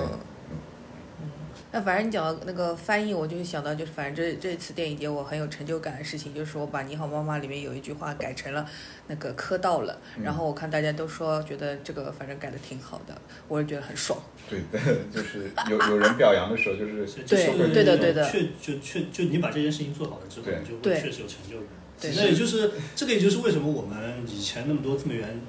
[1.74, 8.64] 那反正你讲到那个翻译，我就想到就是，反正这这次电影节我很有成就感的事情，就是我把《你好妈妈》里面有一句话改成了
[9.08, 14.20] 那个磕到了，嗯然后我看大家都说觉得这个反正改的挺好的，我也觉得很爽。
[14.48, 14.80] 对的，
[15.12, 21.68] 就是有有人表扬的时候，就是对就是对的对的确就确就你把这件事情做好了之后，你就会确实有成就感。
[22.00, 25.42] 对那也就是这个，也就是为什么我们以前那么多这么员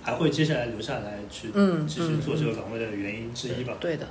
[0.00, 3.76] 还会接下来留下来去嗯继续做这个岗位的原因之一吧。
[3.80, 4.06] 对的，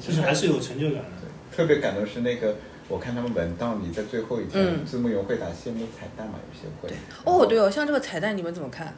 [0.00, 1.10] 就是还是有成就感的。
[1.20, 2.56] 对，特别感动是那个，
[2.88, 6.90] 我看他们文档你在最后一天，嗯字幕员会打谢幕彩蛋嘛，有些会。
[7.24, 8.94] 哦，对哦，像这个彩蛋你们怎么看？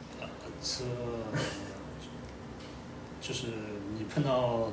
[0.61, 0.83] 这
[3.21, 3.47] 就是
[3.97, 4.71] 你碰到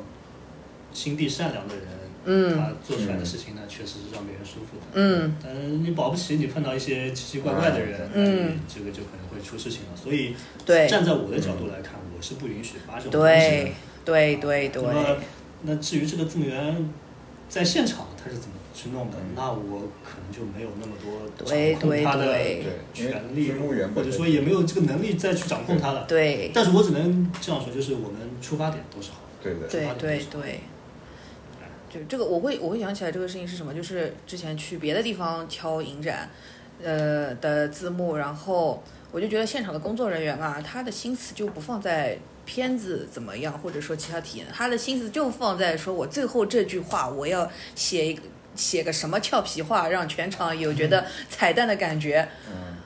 [0.92, 1.84] 心地善良的人，
[2.24, 4.86] 嗯他做出来的事情呢，确实是让别人舒服的。
[4.94, 9.96] 嗯，但是你保不齐你碰到一些奇奇怪怪的人，嗯这个就可能会出事情了。
[9.96, 14.38] 所以，对站在我的角度来看，我是不允许发这种东西对的。
[14.38, 15.18] 对对，，
[15.66, 16.88] 那至于这个字幕员
[17.48, 23.52] 在现场他是怎么去弄的，那我可能就没有那么多对掌控他的对对，权利
[23.94, 26.04] 或者说也没有这个能力再去掌控他了。
[26.06, 29.26] 对但是我只能这样说，就是我们出发点都是好的。
[29.42, 30.60] 对的，对对对。
[31.88, 36.28] 就这个，我会我会想起来这个事情是什么，就是之前去别的地方敲影展，
[36.82, 48.22] 呃的字幕，然后我就觉得现场的工作人员啊，他的心思就不放在片子怎么样，或者说其他体验，他的心思就放在说我最后这句话我要写一个
[48.54, 52.26] 写个什么俏皮话，让全场有觉得彩蛋的感觉。
[52.48, 52.76] 嗯，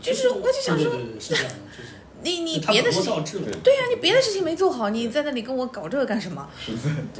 [0.00, 1.90] 就是我就想说对对对，是这样的，就是
[2.22, 3.24] 你你别的事情。
[3.24, 6.48] 对对呀、你别的事情没做好，你在那里跟我搞这个干什么？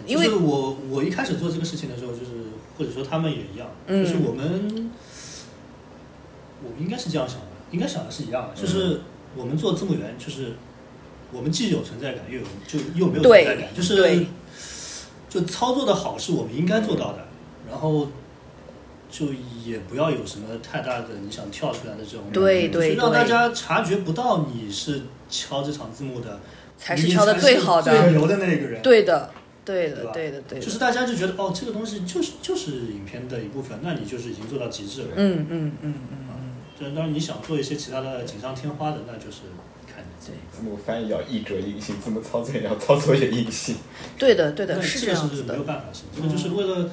[0.06, 2.30] 因为就是我我一开始做这个事情的时候，就是
[2.78, 4.04] 或者说他们也一样，嗯。
[4.04, 4.90] 就是我们
[6.64, 9.00] 我们应该是这样想的，应该想的是一样的，就是
[9.36, 10.54] 我们做字幕员，就是
[11.32, 14.26] 我们既有存在感，又有就又没有存在感，就是
[15.28, 17.28] 就操作的好是我们应该做到的，
[17.68, 18.08] 然后。
[19.10, 19.28] 就
[19.64, 25.00] 也不要有什么太大的你想跳出来的这种，对对让大家察觉不到你是
[25.30, 26.40] 敲这场字幕的，
[26.76, 28.82] 才是敲的最好的最牛的那个人。
[28.82, 29.30] 对的，
[29.64, 35.08] 对的，对对的，对的，就是大家就觉得哦，这个东西就是就是影片的一部分，那你就是已经做到极致了。
[35.16, 39.38] 嗯嗯嗯嗯嗯，就当然你想做一些其他的锦上添花的，那就是
[40.24, 40.40] 对幕。
[40.52, 43.76] 字幕翻译要译着印性，字幕操作也要操作也印性。
[44.18, 45.64] 对的对的，是这样子的没有。
[45.64, 46.90] 办法是，这个就是为了，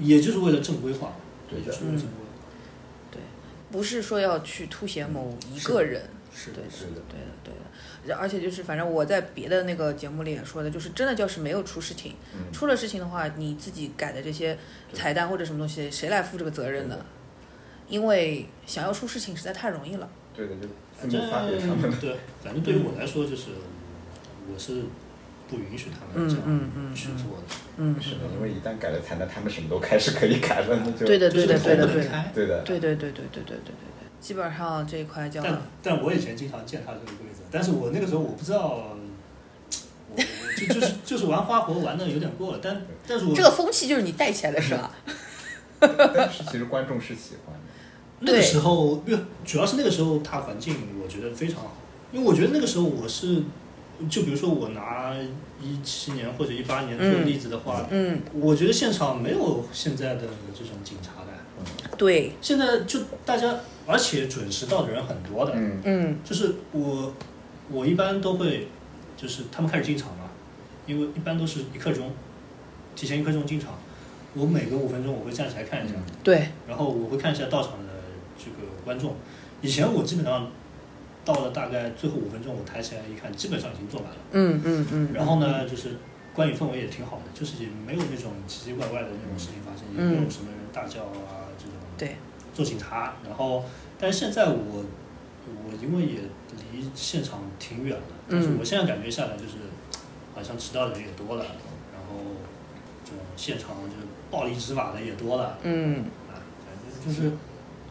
[0.00, 1.12] 也就是为了正规化，
[1.48, 2.18] 对就是为了正规化。
[3.70, 7.54] 不是说要去凸显某一个人，是对是的，对的对
[8.06, 8.14] 的。
[8.14, 14.58] 而且就是，反正我在别的那个节目里也说的，就是真的就是没有出事情，嗯，出了事情的话，你自己改的这些
[14.92, 16.98] 彩蛋或者什么东西，谁来负这个责任呢？
[17.88, 20.06] 因为想要出事情实在太容易了。
[20.34, 20.68] 对的，就
[20.98, 23.50] 反字幕发给他们正对，反正对于我来说，就是
[24.52, 24.84] 我是
[25.48, 27.44] 不允许他们这样去做的。
[27.76, 33.74] 嗯，是的，因为一旦改了彩蛋，他们什么都开始可以改了，那就对的对的就是对的对的对的，对对对对对对对对对，
[34.20, 38.96] 基本上这一块叫但但我以前经常见他这个规则，但是我那个时候我不知道，
[40.10, 40.16] 我
[40.56, 44.94] 就就是就是玩花活玩的有点过了，但但是我这个风气就是你带起来的是吧？
[45.80, 47.61] 但是其实观众是喜欢的。
[48.24, 51.76] 那个时候，因为主要是那个时候大环境我觉得非常好，
[52.12, 53.42] 因为我觉得那个时候我是，
[54.08, 55.14] 就比如说我拿
[55.60, 66.18] 一七年或者一八年做例子的话，嗯，我觉得现场没有现在的这种警察的，对，现在就大家而且准时到的人很多的，嗯，嗯。
[66.24, 67.12] 就是我
[67.70, 68.68] 我一般都会，
[69.16, 70.30] 就是他们开始进场嘛，
[70.86, 72.10] 因为一般都是一刻钟，
[72.94, 73.78] 提前一刻钟进场，
[74.34, 77.91] 我每隔五分钟我会站起来看一下，对，然后我会看一下到场的这个
[78.84, 79.14] 观众。
[79.60, 80.50] 以前我基本上
[81.24, 84.16] 到了大概最后五分钟，我抬起来一看，基本上已经坐满了。
[84.32, 85.96] 嗯嗯嗯，然后呢，就是
[86.34, 91.74] 观影氛围也挺好的，就是也没有那种奇奇怪怪的那种事情发生，也没有什么人大叫啊这种。
[91.96, 92.16] 对，
[92.52, 93.64] 做警察，然后
[93.98, 94.84] 但是现在我
[95.46, 96.18] 我因为也
[96.72, 99.58] 离现场挺远的，但是嗯我现在感觉下来就是
[100.34, 101.44] 好像迟到的人也多了，
[101.92, 102.18] 然后
[103.04, 106.74] 这种现场就是暴力执法的也多了，嗯啊，反
[107.04, 107.30] 正就是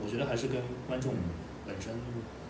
[0.03, 1.13] 我觉得还是跟观众
[1.65, 1.93] 本身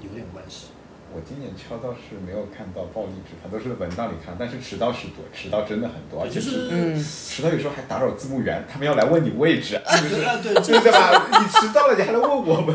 [0.01, 0.67] 有点关系。
[1.13, 11.27] 我今年敲倒是没有看到暴力执法，都是文档里看，但是迟到是多，迟到真的很多，而且就是嗯，迟到有时候还打扰字幕员，他们要来问你位置，啊，对啊，对，这对对吧？
[11.29, 12.73] 你迟到了，你还来问我们，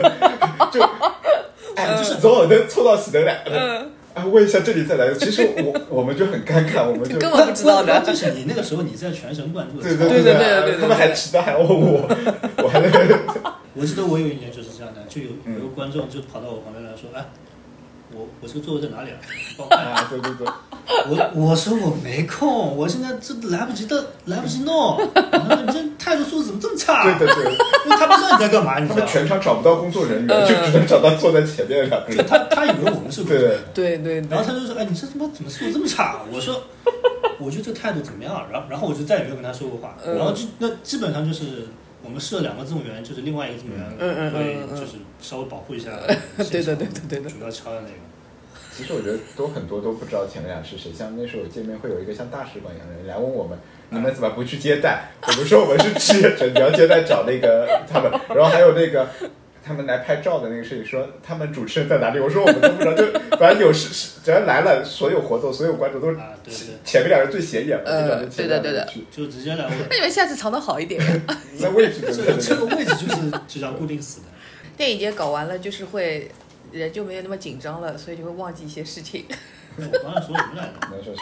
[0.70, 0.82] 就
[1.76, 3.42] 哎，就是总有能凑到喜得来。
[3.46, 5.14] 嗯啊，问一下这里再来？
[5.14, 12.06] 其实我我们就很尴尬，我们就根本不知道的就是你那个时候你在全神贯注的对对对对对他们还迟到还问我，
[12.62, 12.90] 我还在
[13.76, 17.24] 我记得我有一年就是这样的，就有嗯有个观众就跑到我旁边来说：“哎，
[18.12, 19.16] 我我这个座位在哪里啊？
[19.58, 20.02] 帮我看一下。
[20.02, 20.46] 啊，对对对，
[21.08, 24.98] 我我说我没空，我现在这来不及的，来不及弄。
[25.30, 27.04] 然后你这态度素质怎么这么差？
[27.18, 27.52] 对对对，
[27.84, 29.12] 因为他不知道你在干嘛，你他知道吗？
[29.12, 32.26] 全场找不到工作人员，嗯就只能找到坐在前面的两个人。
[32.26, 36.62] 他他以为我们是工作人员对对对然后他就说：“哎，你这他妈怎么素质这么差？”我说
[37.38, 39.96] ：“我觉得这态度怎么样？”然后然后我就再也没有跟他说过话。
[40.04, 41.66] 嗯然后就那基本上就是
[42.06, 45.90] 我们设两个字幕员，就是另外一个字幕员嗯嗯嗯会就是稍微保护一下
[46.38, 47.94] 对对对对对主要敲的那个。
[48.72, 53.58] 其实我觉得都很多都不知道前俩是谁，像那时候见面会有一个像大使馆一样的人来问我们，
[53.90, 55.10] 你们怎么不去接待？
[55.26, 59.08] 我们说我们是志愿者，你要接待找那个他们，然后还有那个。
[59.66, 62.20] 他们来拍照的那个事情，说他们主持人在哪里？
[62.20, 69.04] 我说我们都不知道，就反正有事是只要来了，所有活动、所有观众都是啊对对前面两人最显眼嘛，呃就感觉前面两人去。
[69.10, 69.68] 就直接来。
[69.90, 71.36] 那你们下次藏的好一点呀。
[71.58, 74.26] 那位置就这个这个位置就是就像固定死的。
[74.76, 76.30] 电影节搞完了，就是会
[76.70, 79.24] 人就没有那么紧张了，所以就会忘记一些事情。
[79.76, 80.70] 我刚才说什么来
[81.04, 81.12] 着？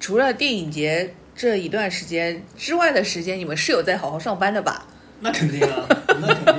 [0.00, 4.86] 除了电影节这一段时间之外的时间，你们是有在好好上班的吧？
[5.20, 5.86] 那肯定啊，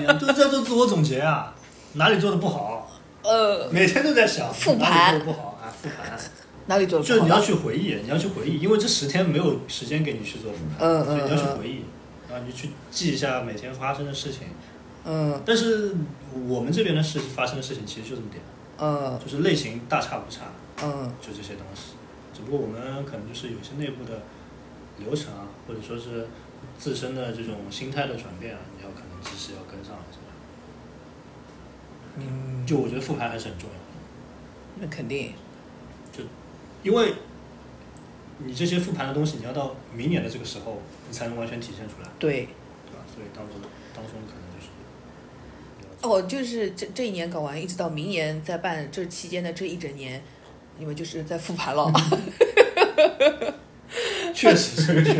[0.05, 1.53] 都在做自我总结啊，
[1.93, 2.91] 哪里做的不好，
[3.23, 6.19] 呃，每天都在想复盘哪里做的不好啊，复盘。
[6.65, 7.41] 哪里做的就你要？
[7.41, 11.83] 去回忆，你要去回忆，因为这十天没有时间给你去做复盘，所以你要去嗯回忆，
[12.29, 14.47] 然后你去记一下每天发生的事情。
[15.05, 15.93] 嗯但是
[16.47, 18.41] 我们这边的事发生的事情其实就这么点，
[18.77, 20.43] 嗯就是类型大差不差，
[20.81, 21.95] 嗯就这些东西。
[22.33, 24.21] 只不过我们可能就是有些内部的
[24.99, 26.27] 流程啊，或者说是
[26.77, 28.61] 自身的这种心态的转变啊，
[29.23, 30.25] 你要可能及时要跟上是吧。
[32.17, 33.81] 嗯，就我觉得复盘还是很重要的，
[34.81, 35.33] 那肯定。
[36.11, 36.23] 就
[36.83, 37.13] 因为
[38.39, 42.47] 你这些复盘的东西，你要到明年的这个时候，你才能完全体现出来，对，
[42.85, 43.03] 对吧？
[43.13, 43.55] 所以当中
[43.95, 44.67] 当中可能就是
[46.01, 50.21] 哦，就是这这一年搞完，一直到明年再办这期间的这一整年，
[50.77, 51.91] 你们就是在复盘了。
[54.33, 55.19] 确实是，确实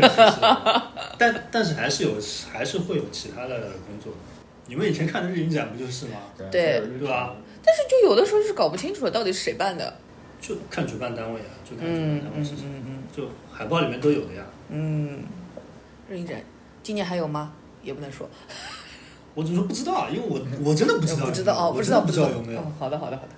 [1.18, 2.12] 但但是还是有，
[2.52, 4.18] 还是会有其他的工作的。
[4.66, 6.18] 你们以前看的日影展不就是吗？
[6.36, 7.34] 对对吧？
[7.62, 9.94] 但是就有的时候就是搞不清楚，到底是谁办的。
[10.40, 14.44] 就看主办单位啊，就看主嗯嗯办单位是谁，嗯就海报里面都有的呀。
[14.68, 15.22] 嗯嗯，
[16.08, 16.42] 日影展
[16.82, 17.52] 今年还有吗？
[17.82, 18.28] 也不能说，
[19.34, 22.72] 我只是说不知道，因为我我真的不知道不知道哦，不知道不知道有没有哦。
[22.78, 23.28] 好的好的好的，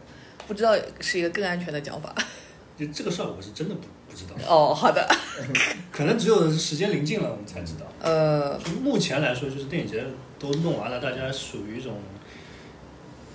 [0.47, 2.15] 不知道是一个更安全的讲法。
[2.79, 3.87] 就这个事儿，我是真的不不
[4.17, 5.07] 知道，哦，好的。
[5.93, 7.87] 可能只有时间临近了，我们才知道。
[8.01, 10.05] 呃，目前来说，就是电影节
[10.39, 11.95] 都弄完了，大家属于一种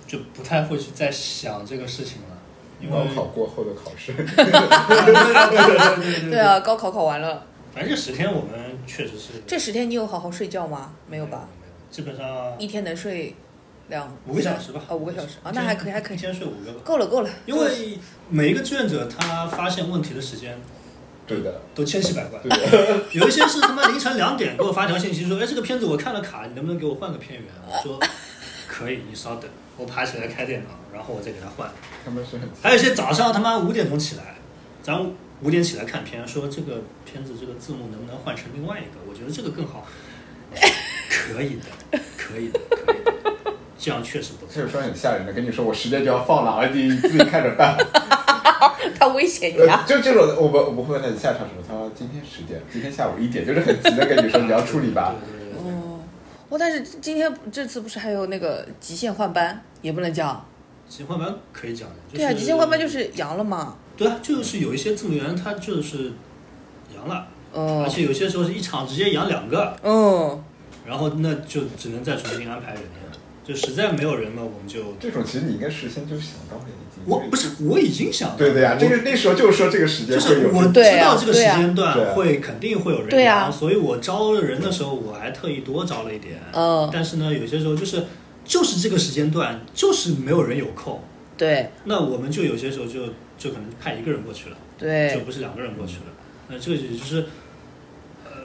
[0.06, 2.38] 就不太会去再想这个事情了，
[2.80, 4.12] 因为高考过后的考试，
[6.30, 10.92] 对 啊，高考考完了，反正这十天我们确实是这十天你有好好睡觉吗？
[11.08, 11.48] 没有吧？？
[11.60, 13.34] 没有，基本上一天能睡
[13.88, 14.80] 两五个小时吧。
[14.88, 16.80] 啊，五个小时啊，那还可以，还可以一，天睡五个吧。
[16.84, 17.30] 够了，够了。
[17.46, 20.58] 因为每一个志愿者他发现问题的时间
[21.26, 27.50] 对的，都千奇百怪，对的，有一些是他妈凌晨两点给我发条信息说，哎，这个片子我看了卡，你能不能给我换个片源？
[27.66, 28.00] 我说
[28.66, 31.70] 可以，你稍等，我爬起来开电脑，然后我再给他换。
[32.04, 34.36] 他们是很还有一些早上他妈五点钟起来，
[34.82, 35.00] 咱
[35.42, 39.00] 五点起来看片，说这个片子这个字幕能不能换成另外一个？
[39.08, 39.86] 我觉得这个更好。
[41.08, 43.01] 可以的，可以的，可以的，
[43.82, 44.68] 这样确实不错他有。
[44.68, 47.76] 时候很吓人的，跟你说我时间就要放了，而你自己看着办。
[48.96, 49.56] 他威胁你！
[49.84, 51.62] 就这种，我不我们会问他你下场什么？
[51.66, 55.16] 他说今天十点，今天下午一点，就是很急的跟你说你要处理吧。
[55.56, 55.98] 哦，
[56.48, 60.46] 我，但是今天这次不是还有那个极限换班，也不能讲。
[60.88, 61.94] 极限换班可以讲的。
[62.08, 63.76] 就是、对啊，极限换班就是阳了嘛。
[63.96, 66.12] 对啊，就是有一些字幕员他就是
[66.94, 70.40] 阳了，嗯而且有些时候是一场直接阳两个，嗯，
[70.86, 72.88] 然后那就只能再重新安排人了。
[73.44, 77.02] 就实在没有人了，我们就这种其实你应该事先就想到了，已经。
[77.04, 80.72] 我不是我已经想到了对的呀，这我个那时候就是说这个时间就是我会有这个。
[80.72, 86.40] 对啊知道这个时间段会肯定会有人对所以我招人的时候我还特意多招了一点。
[86.52, 88.04] 嗯但是呢，有些时候就是
[88.44, 91.00] 就是这个时间段就是没有人有空，
[91.36, 96.02] 对那我们就有些时候就就可能派一个人过去了，对就，不是两个人过去了。
[96.48, 97.24] 那这个也就是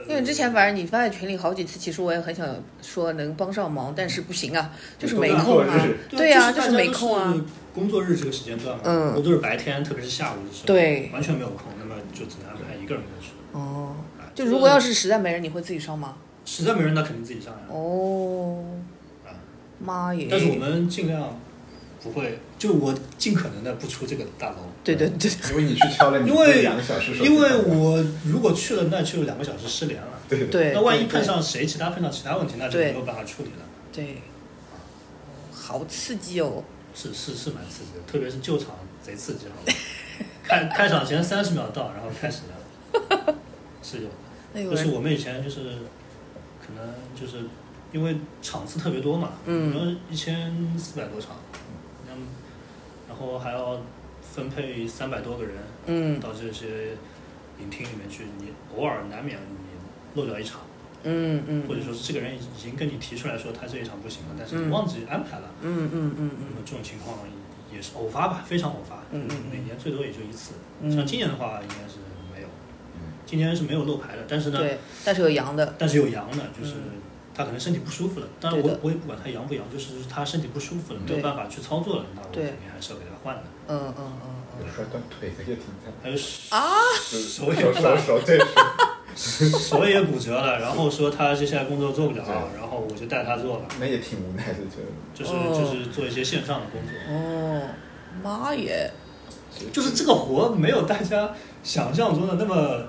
[0.07, 2.47] 因为之前反正你发在群里好几次，其实我也很想
[2.81, 5.87] 说能帮上忙，但是不行啊，就是没空啊。
[6.09, 7.33] 对呀、啊，就是没空啊。。
[7.73, 13.33] 工作日这个时间段嘛，嗯我都是白天，特别是下午的时候，对完全没有空，那么就只能安排一个人过去。
[13.51, 16.15] 哦，啊就如果要是实在没人，你会自己上吗？
[16.43, 17.59] 实在没人，那肯定自己上呀。
[17.69, 18.63] 哦，
[19.25, 19.29] 啊，
[19.77, 20.27] 妈耶！
[20.31, 21.39] 但是我们尽量
[22.03, 24.57] 不会，就我尽可能的不出这个大楼。
[24.83, 30.07] 对对对， 因为你去敲了，你因为两个小时因为我如果去了，那就两个小时失联了。
[30.29, 33.65] 对对那万一碰上谁，其他碰到其他问题，那就没有办法处理了。
[33.93, 34.21] 对，
[35.53, 36.63] 好刺激哦！
[36.93, 39.73] 是是是蛮刺激的，特别是救场贼刺激， 好吧？
[40.43, 43.35] 开开场前三十秒到，然后开始了，
[43.83, 44.71] 是有的。
[44.71, 45.59] 就是我们以前就是
[46.59, 47.43] 可能就是
[47.91, 51.35] 因为场次特别多嘛，嗯然后一千四百多场，
[53.19, 53.79] 后还要
[54.21, 55.55] 分配三百多个人
[55.87, 56.19] 嗯。
[56.19, 56.95] 到这些
[57.59, 60.61] 影厅里面去，你偶尔难免你漏掉一场，
[61.03, 67.17] 嗯嗯或者说是这个人已经跟你提出来说他这一场不行了，但是你嗯忘记安排了，嗯嗯嗯那么这种情况
[67.73, 70.53] 也是偶发吧，非常偶发，嗯每年最多也就一次。
[70.81, 70.91] 嗯。
[70.91, 71.99] 像今年的话，应该是
[72.33, 72.47] 没有，
[72.95, 73.13] 嗯。
[73.25, 77.01] 今年是没有漏牌的，但是嗯，呢，对，但是有阳的，但是有阳的，就是嗯
[77.37, 78.27] 他可能身体不舒服了。
[78.41, 83.43] 当然我我也不管他阳不阳，就是他身体不舒服了，没有办法去操作了，那我肯定还是要给他换的。
[83.67, 86.65] 嗯嗯嗯有摔断腿的也挺惨，还有手啊，
[87.11, 88.39] 就是手也手手手对
[89.15, 92.23] 手，手也骨折了，然后说他接下来工作做不了，
[92.57, 94.59] 然后我就带他做了，那也挺无奈的，
[95.13, 96.91] 就就是哦就是做一些线上的工作。
[97.07, 97.69] 嗯，哦，
[98.23, 98.91] 妈耶！
[99.71, 101.31] 就是这个活没有大家
[101.63, 102.83] 想象中的那么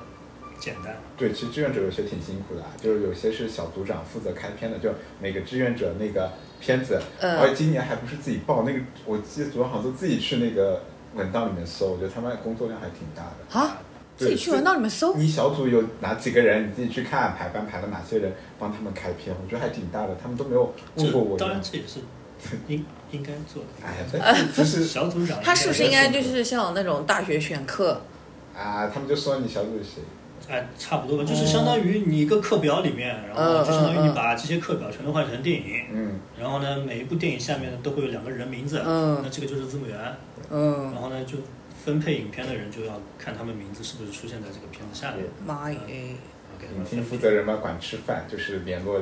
[0.58, 0.96] 简单。
[1.16, 4.90] 对，其实志愿者有些挺辛苦的啊，就是有些是小组长负责开篇的，就
[5.20, 6.30] 每个志愿者那个
[6.60, 10.82] 片子，嗯而且今年还不是自己报，那个我记得组长好像都自己去那个
[11.14, 13.58] 文档里面搜，我觉得他们工作量还挺大的。
[13.58, 13.78] 啊，
[14.16, 21.38] 自己去文档里面搜，你小组有哪几个人，你自己去看排班排了哪些人，帮他们开篇，我觉得还挺大的，他们都没有问过我。
[21.38, 22.00] 当然这也是
[22.66, 23.86] 应应该做的。
[23.86, 28.00] 哎呀，这这 是小组长他是不是应该就是像那种大学选课？
[28.56, 30.02] 啊，他们就说你小组是谁，
[30.48, 39.98] 哎，差不多吧，就是相当于你一个课表里面，然后就相当于你把这些课表全都换成电影，嗯，然后呢，每一部电影下面呢都会有两个人名字，嗯那这个就是字幕员，
[40.50, 41.38] 嗯，然后呢就
[41.84, 45.78] 分配影片的人就要看他们名字是不是出现在这个片子下面，妈耶！
[46.76, 48.98] 影厅负责人嘛管吃饭，就是联络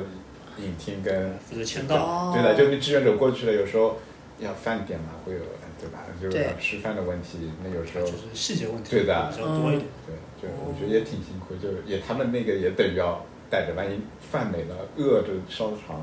[0.59, 3.97] 影厅跟负责签到，哦对的，就你志愿者过去了，有时候
[4.37, 5.39] 要饭点嘛，会有
[5.79, 6.03] 对吧？
[6.21, 9.85] 就是要吃饭的问题，那有时候就是细节问题对的比较多一点。
[10.05, 13.99] 对，就我觉得也挺辛苦，就也他们那个也等于要带着，万一
[14.31, 16.01] 饭没了，饿着烧肠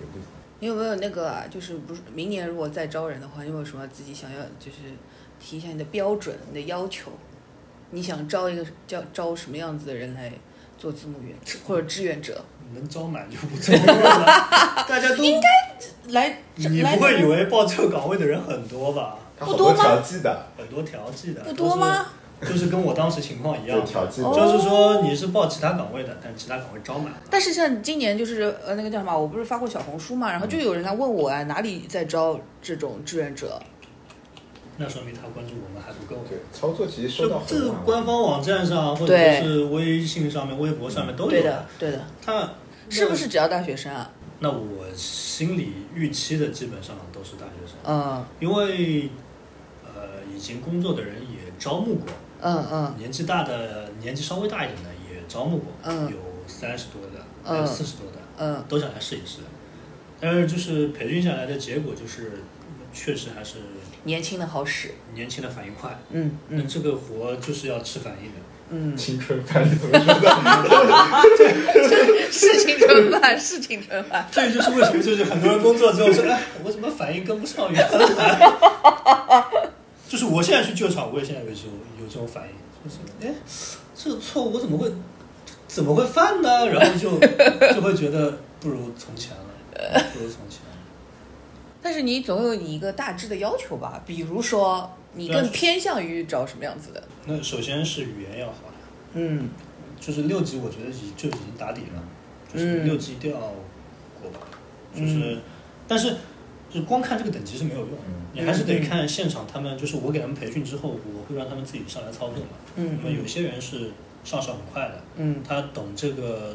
[0.00, 0.26] 也不行。
[0.58, 1.44] 你有没有那个啊？
[1.50, 4.78] 就是不是明年如果再招人的话，你有什么自己想要就是
[5.38, 7.10] 提一下你的标准、你的要求？
[7.90, 10.32] 你想招一个叫招什么样子的人来
[10.76, 11.36] 做字幕员
[11.66, 12.44] 或者志愿者？
[12.74, 14.26] 能招满就不错了，
[14.88, 19.18] 大家都应该来，你不会以为报这个岗位的人很多吧？
[19.38, 22.06] 它好多不多吗调剂的，很多调剂的，不多吗？
[22.42, 27.18] 就是跟我当时情况一样就是说你是报其他岗位的，但其他岗位招满了。
[27.30, 33.60] 但是像今年就是呃那个叫什么，我不是发过小红书嘛，然后就有人来问我啊，哪里在招这种志愿者？
[34.78, 36.22] 那说明他关注我们还不够。
[36.28, 42.50] 对，操作其实收这到这个官方网站上，或者对是微信上面、微博上面都有对的，对的，他
[42.90, 43.28] 是不是？
[43.28, 44.10] 只要大学生啊？
[44.38, 49.08] 那我心里预期的基本上都是大学生，嗯因为
[49.82, 52.08] 呃已经工作的人也招募过，
[52.46, 56.16] 嗯嗯年纪大的、年纪稍微大一点的也招募过，嗯有
[56.46, 59.38] 三十多的，有四十多的，嗯都想来试一试。
[60.20, 62.42] 但是就是培训下来的结果就是，
[62.92, 63.56] 确实还是
[64.04, 64.92] 年轻的好使。
[65.14, 65.98] 年轻的反应快。
[66.10, 68.38] 嗯嗯那这个活就是要吃反应的。
[68.68, 70.16] 嗯，青春番，你怎么说的？
[72.32, 74.26] 是青春饭，是青春饭。
[74.32, 78.52] 这就是为什么就是很多人工作之后说，哎，我怎么反应跟不上原来？
[80.08, 81.70] 就是我现在去救场，我也现在有这种
[82.00, 82.50] 有这种反应，
[82.84, 83.34] 就是哎，
[83.94, 84.90] 这个错误我怎么会
[85.66, 86.66] 怎么会犯呢？
[86.70, 87.10] 然后就
[87.74, 90.76] 就会觉得不如从前了，不如从前了。
[91.82, 94.02] 但是你总有你一个大致的要求吧？
[94.06, 97.02] 比如说，你更偏向于找什么样子的？
[97.26, 98.54] 那首先是语言要好，
[99.14, 99.50] 嗯
[99.98, 102.02] 就是六级我觉得已就已经打底了，
[102.52, 103.38] 就是嗯六级一定要
[104.20, 104.40] 过吧，
[104.94, 105.38] 就是，
[105.88, 106.16] 但是
[106.76, 107.88] 就光看这个等级是没有用
[108.34, 112.50] 你还是得看现场他们，就是我给他们培训之后，我会让他们自己上来操作嘛。
[112.76, 112.98] 嗯。
[113.02, 113.90] 那么有些人是
[114.24, 115.42] 上手很快的，嗯。
[115.42, 116.54] 他懂这个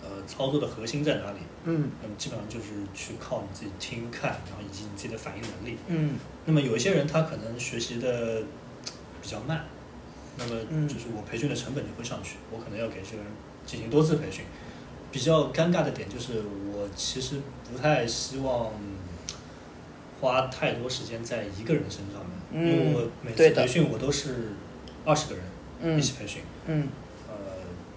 [0.00, 1.90] 呃操作的核心在哪里，嗯。
[2.00, 5.76] 那么基本上就是去靠你自己听看，然后以及你自己的反应能力。
[5.88, 6.14] 嗯。
[6.44, 8.40] 那么有一些人他可能学习的
[9.20, 9.64] 比较慢，
[10.38, 10.86] 那么嗯。
[10.86, 13.26] 就是我培训的成本就会上去，我可能要给这个人
[13.66, 14.44] 进行多次培训。
[15.10, 16.42] 比较尴尬的点就是，
[16.72, 17.36] 我其实
[17.70, 18.70] 不太希望
[20.22, 22.22] 花太多时间在一个人身上
[22.52, 24.52] 面，因为我每次培训我都是
[25.04, 25.44] 二十个人
[25.80, 26.88] 嗯一起培训，嗯
[27.28, 27.34] 呃，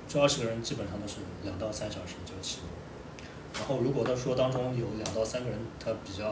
[0.07, 2.67] 这二十个人基本上都是两到三小时就起步。
[3.53, 6.25] 然后如果他说当中有两到三个人他比较，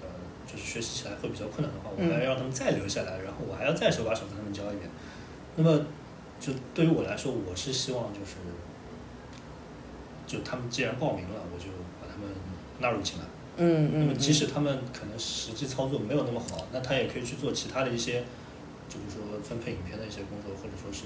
[0.00, 0.06] 呃，
[0.46, 4.88] 就是学习起来会比较困难的话，我嗯还要让他们再留下来，然后我还要再手把手跟他们教一遍。
[5.56, 5.84] 那么，
[6.38, 8.36] 就对于我来说，我是希望就是，
[10.24, 11.66] 就他们既然报名了，我就
[12.00, 12.30] 把他们
[12.78, 13.24] 纳入进来。
[13.56, 18.24] 嗯那么嗯，即使他们可能实际操作没有那么好，那他也可以去做其他的一些，
[18.88, 21.04] 就是说分配影片的一些工作，或者说是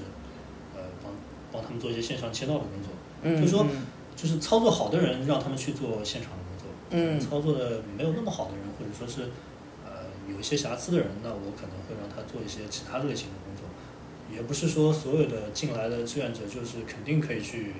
[0.75, 1.12] 呃帮
[1.53, 2.91] 帮他们做一些线上签到的工作。
[3.23, 9.31] 嗯就是说嗯就是操作好的人让他们去做现场的工作，嗯操作的没有那么好的人，或者说是
[9.85, 13.65] 呃有一些瑕疵的人，那我可能会让他做一些其他类型的工作。
[14.35, 17.75] 也不是说所有的进来的志愿者就是肯定可以去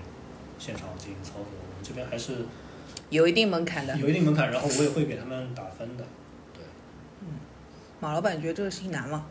[0.59, 2.47] 现场进行操作，我们这边还是
[3.11, 3.97] 有一定门槛的。
[3.97, 6.05] 有一定门槛，然后我也会给他们打分的。
[6.55, 6.63] 对，
[7.23, 7.29] 嗯
[8.01, 9.27] 马老板觉得这个事情难吗？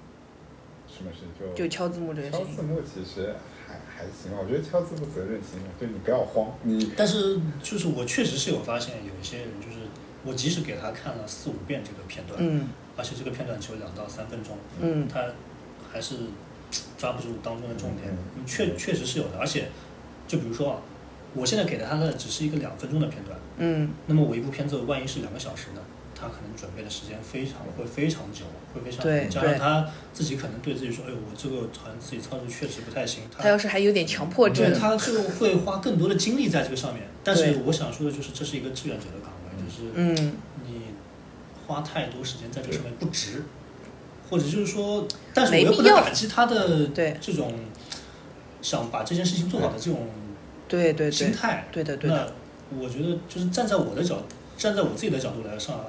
[0.88, 2.48] 什么事就就敲字幕这个事情。
[2.48, 3.36] 敲字幕其实
[3.68, 9.78] 还还行吧，我觉得敲字幕责任心嘛，就你不要慌，你但是就是我确实是有发现，有一些人就是
[10.24, 15.22] 我即使给他看了四五遍这个片段，嗯而且这个片段只有两到三分钟，嗯他
[15.92, 16.16] 还是
[16.98, 19.38] 抓不住当中的重点嗯，确确实是有的。
[19.38, 19.68] 而且，
[20.28, 20.82] 就比如说啊，
[21.34, 25.82] 我现在给他的只是一个两分钟的片段，嗯那么我一部片子万一是两个小时呢？
[26.20, 28.44] 他可能准备的时间非常会非常久，
[28.74, 37.04] 会非常对加上他自己可能对自己说，哎，我这个好像自己操作确实不太行，他要是还有点强迫症对，，他就会花更多的精力在这个上面。
[37.24, 40.34] 但是我想说的就是，这是一个志愿者的岗位，就是嗯
[40.66, 40.82] 你
[41.68, 43.44] 花太多时间在这上面不值，
[44.28, 47.54] 或者就是说，但是我又不能打击他的对这种
[48.64, 50.08] 想把这件事情做好的这种对
[50.68, 51.68] 对对心态。
[51.72, 52.34] 对的对的，
[52.72, 54.22] 那我觉得就是站在我的角，
[54.58, 55.86] 站在我自己的角度来上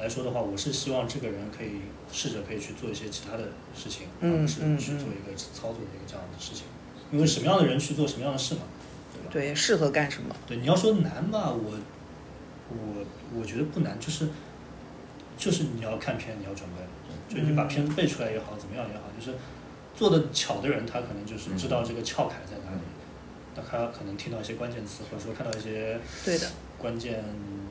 [0.00, 1.80] 来说的话，我是希望这个人可以
[2.12, 6.64] 试着可以去做一些其他的事情，嗯而不是嗯嗯去做一个操作的一个这样的事情。
[7.10, 8.60] 因为什么样的人去做什么样的事嘛，
[9.14, 9.28] 对吧？
[9.30, 10.34] 对适合干什么？
[10.46, 11.72] 对，你要说难吧，我
[12.68, 13.04] 我
[13.40, 14.28] 我觉得不难，就是
[15.38, 19.38] 就是你要看片，你要准备，就你把嗯片子背出来也好，怎么样也好，就是
[19.94, 22.80] 做的巧的人，他可能就是知道这个窍坎在哪里，
[23.58, 26.46] 那他可能听到一些关键词，或者说看到一些对的，
[26.78, 27.24] 关键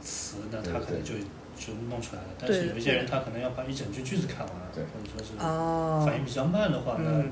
[0.03, 1.14] 词，那他可能就
[1.57, 2.27] 就弄出来了。
[2.38, 7.31] 但是有一些人，他可能要把一整句句子看完，对或者说是哦反应比较慢的话，那嗯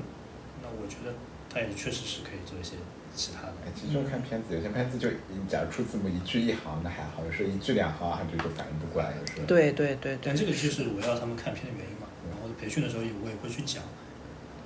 [0.62, 1.12] 那我觉得
[1.52, 2.76] 他也确实是可以做一些
[3.14, 3.54] 其他的。
[3.66, 9.46] 哎，其实就看片子，有些片子就你假如出字幕一句一行那还好，有时候一句两行，他就就反应不过来，有时候。
[9.46, 12.06] 对对对对但，这个就是我要他们看片的原因嘛。
[12.28, 13.82] 然后培训的时候我也会去讲，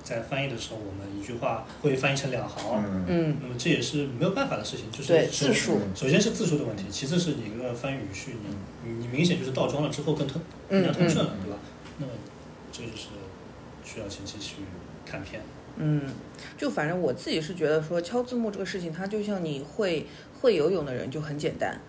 [0.03, 3.05] 在翻译的时候，我们一句话会翻译成两行，嗯。
[3.07, 3.37] 嗯。
[3.41, 11.57] 那么这也是没有办法的事情，就是字数首先是字数的问题，其次是你一个翻译语序，你你你明显就是倒装了之后更通嗯更加通顺了，对吧？
[11.99, 12.11] 那么
[12.71, 13.07] 这就是
[13.83, 14.55] 需要前期去
[15.05, 15.41] 看片。
[15.77, 16.01] 嗯，
[16.57, 20.05] 就反正我自己是觉得说敲字幕这个事情，它就像你会
[20.41, 21.79] 会游泳的人就很简单，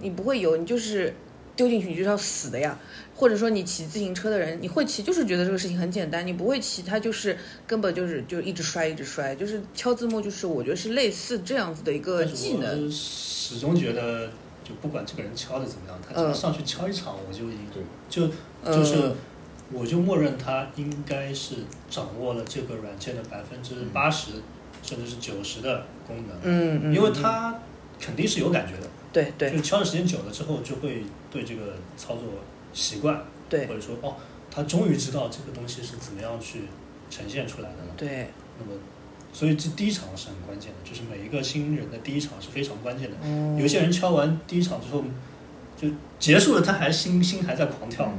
[0.00, 1.14] 你不会游，你就是
[1.62, 2.76] 丢进去你就是要死的呀。
[3.14, 12.90] 或者说你骑自行车的人，你会骑就是觉得这个事情很简单，你不会骑，他就是根本就是就一直摔一直摔，就是敲字幕就是我觉得是类似这样子的一个技能。
[12.90, 14.28] 始终觉得，
[14.64, 18.26] 就不管这个人敲的怎么样，他只要嗯上去敲一场，我就已经对就
[18.74, 19.14] 就是嗯
[19.72, 21.56] 我就默认他应该是
[21.88, 24.32] 掌握了这个软件的百分之八十
[24.82, 27.60] 甚至是九十的功能，嗯嗯，因为嗯他
[28.00, 32.24] 肯定是有感觉的，对对就敲的时间久了之后，就会对这个操作
[32.72, 34.16] 习惯，对或者说哦，
[34.50, 36.62] 他终于知道这个东西是怎么样去
[37.10, 37.94] 呈现出来的了。
[37.96, 38.28] 对，
[38.58, 38.72] 那么，
[39.32, 43.16] 所以这第一场是很关键的，就是每一个新人的第一场是非常关键的。
[43.22, 45.04] 嗯有些人敲完第一场之后，
[45.76, 48.18] 就结束了，他还心心还在狂跳，嗯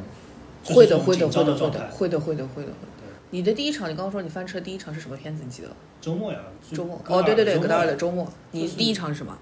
[0.64, 1.80] 就是会的，会的，会的，会的，张状态。
[1.88, 2.70] 会的，会的，会的。
[2.70, 5.42] 对你的第一场，你刚刚说你翻车第一场是什么片子？
[5.44, 5.70] 你记得？
[6.00, 6.40] 周末呀，
[6.72, 7.02] 周末。
[7.08, 8.32] 哦，对对对，周末戈达尔的周末。
[8.52, 9.36] 你第一场是什么？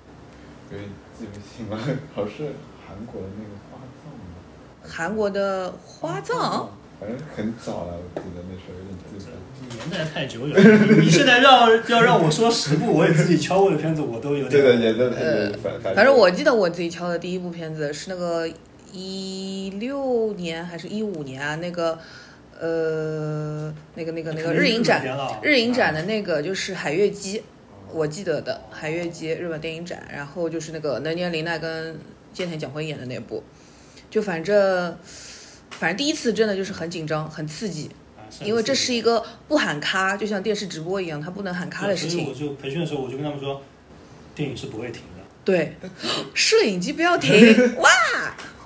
[0.72, 0.90] 有点
[1.22, 1.78] 记不清了，
[2.16, 2.54] 好像是
[2.88, 4.26] 韩国的那个花葬吗？
[4.84, 6.70] 韩国的花葬。
[7.00, 9.30] 反正很早了，我记得那时候有点记不清。
[9.76, 14.50] 年代太久远了，你 你现在让要让我说十部我也自己敲过的片子，我都有点。
[14.50, 18.48] 对的，也的，呃反反反正我记得我自己敲的第一部片子是那个
[18.92, 21.56] 一六年还是一五年啊？
[21.56, 21.98] 那个
[22.60, 25.04] 呃，那个那个那个日影展，
[25.42, 27.42] 日影展的那个就是海月姬，
[27.94, 31.96] 我记得的海月街日本电影展，然后就是那个能年玲奈跟
[32.34, 33.44] 菅田将晖演的那部，
[34.10, 34.98] 就反正
[35.70, 42.20] 反正第一次真的就是很紧张很刺激，啊因为这是一个不喊卡，就像电视直播一样，他不能喊卡的事情。
[42.26, 43.62] 所以我就培训的时候，我就跟他们说，
[44.34, 45.24] 电影是不会停的。
[45.44, 45.76] 对，
[46.34, 47.32] 摄影机不要停，
[47.78, 47.90] 哇！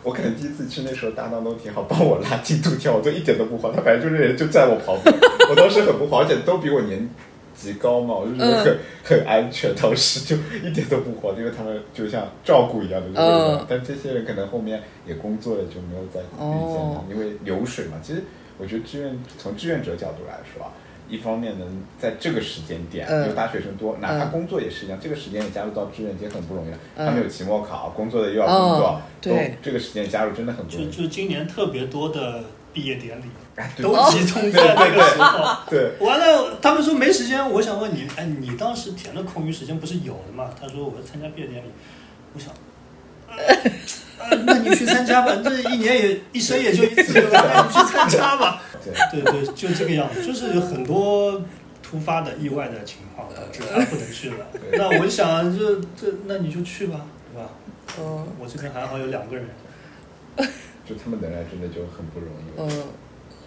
[0.04, 5.12] 我可能第一次去那时候搭档都挺好，帮我拉进度条，我都一点都不慌，他反正就是人就站我旁边，
[5.50, 7.10] 我当时很不慌，而且都比我年
[7.56, 17.94] 级高嘛，我就觉得很、很安全，当时就一点都不慌，因为他们就像照顾一样的但这些人可能后面也工作了，就没有再遇见他哦，因为流水嘛。
[18.03, 18.23] 其实
[18.57, 20.72] 我觉得志愿从志愿者角度来说啊。
[21.07, 26.77] 一方面能在这个时间点，嗯因为大学生多，哪怕嗯工作也是一样，这个时间点加入到志愿也很不容易的。
[26.95, 30.90] 嗯他们有期末考，工作的又要工作哦，对都这个时间加入真的很不容易。
[30.90, 32.44] 就就今年特别多的
[32.76, 33.24] 毕业典礼
[33.56, 35.58] 哎，都集中在那个时候。
[35.70, 40.50] 对，完了，他们说没时间，我想问你，哎，你当时填的空余时间不是有的吗？
[40.60, 41.68] 他说我要参加毕业典礼，
[42.34, 42.50] 我想，
[43.30, 43.36] 呃
[44.30, 47.42] 呃那你去参加吧，这一年也一生也就一次，对吧？
[47.48, 48.62] 那 你去参加吧。
[48.84, 51.42] 对，对对，就这个样子，就是有很多
[51.82, 54.46] 突发的意外的情况导致他不能去了。
[54.74, 57.00] 那我想，这这，那你就去吧，
[57.34, 57.50] 对吧？
[57.98, 59.48] 嗯我这边还好有两个人，
[60.86, 62.84] 就他们能来真的就很不容易，嗯。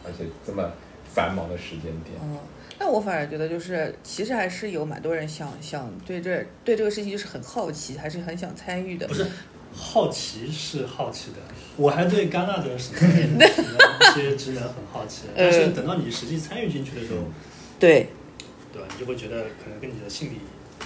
[0.04, 0.70] 而且这么
[1.04, 2.38] 繁忙的时间点，嗯。
[2.78, 9.06] 那我反而觉得，就是其实还是有蛮多人想想对这对这个事情就是很好奇，还是很想参与的。
[9.08, 9.26] 不是
[9.72, 11.36] 好奇是好奇的，
[11.76, 17.20] 我还对戛纳的什么什么一些职能很好奇， 但是等到你实际参与进去的时候，
[17.78, 18.08] 对。
[18.70, 18.88] 对吧？
[18.92, 20.34] 你就会觉得可能跟你的心理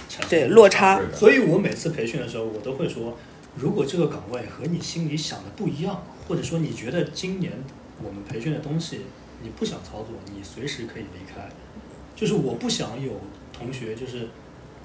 [0.07, 1.01] 产生对落差。
[1.13, 3.17] 所以我每次培训的时候，我都会说，
[3.55, 7.51] 如果这个岗位和你心里想的不一样，或者说你觉得今年
[8.03, 9.01] 我们培训的东西
[9.41, 11.49] 你不想操作，你随时可以离开。
[12.15, 13.11] 就是我不想有
[13.51, 14.29] 同学就是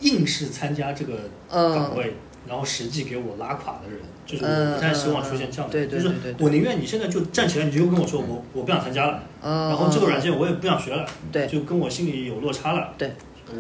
[0.01, 2.15] 硬是参加这个岗位，
[2.49, 9.69] 然后实际给我拉垮的人，就是我不太希望出现这样的就是我宁愿你现在就站起来，你就跟我说我我不想参加了，嗯。
[9.69, 12.95] 然后这个软件我也不想学了，对就跟我心里有落差了。
[12.97, 13.13] 对，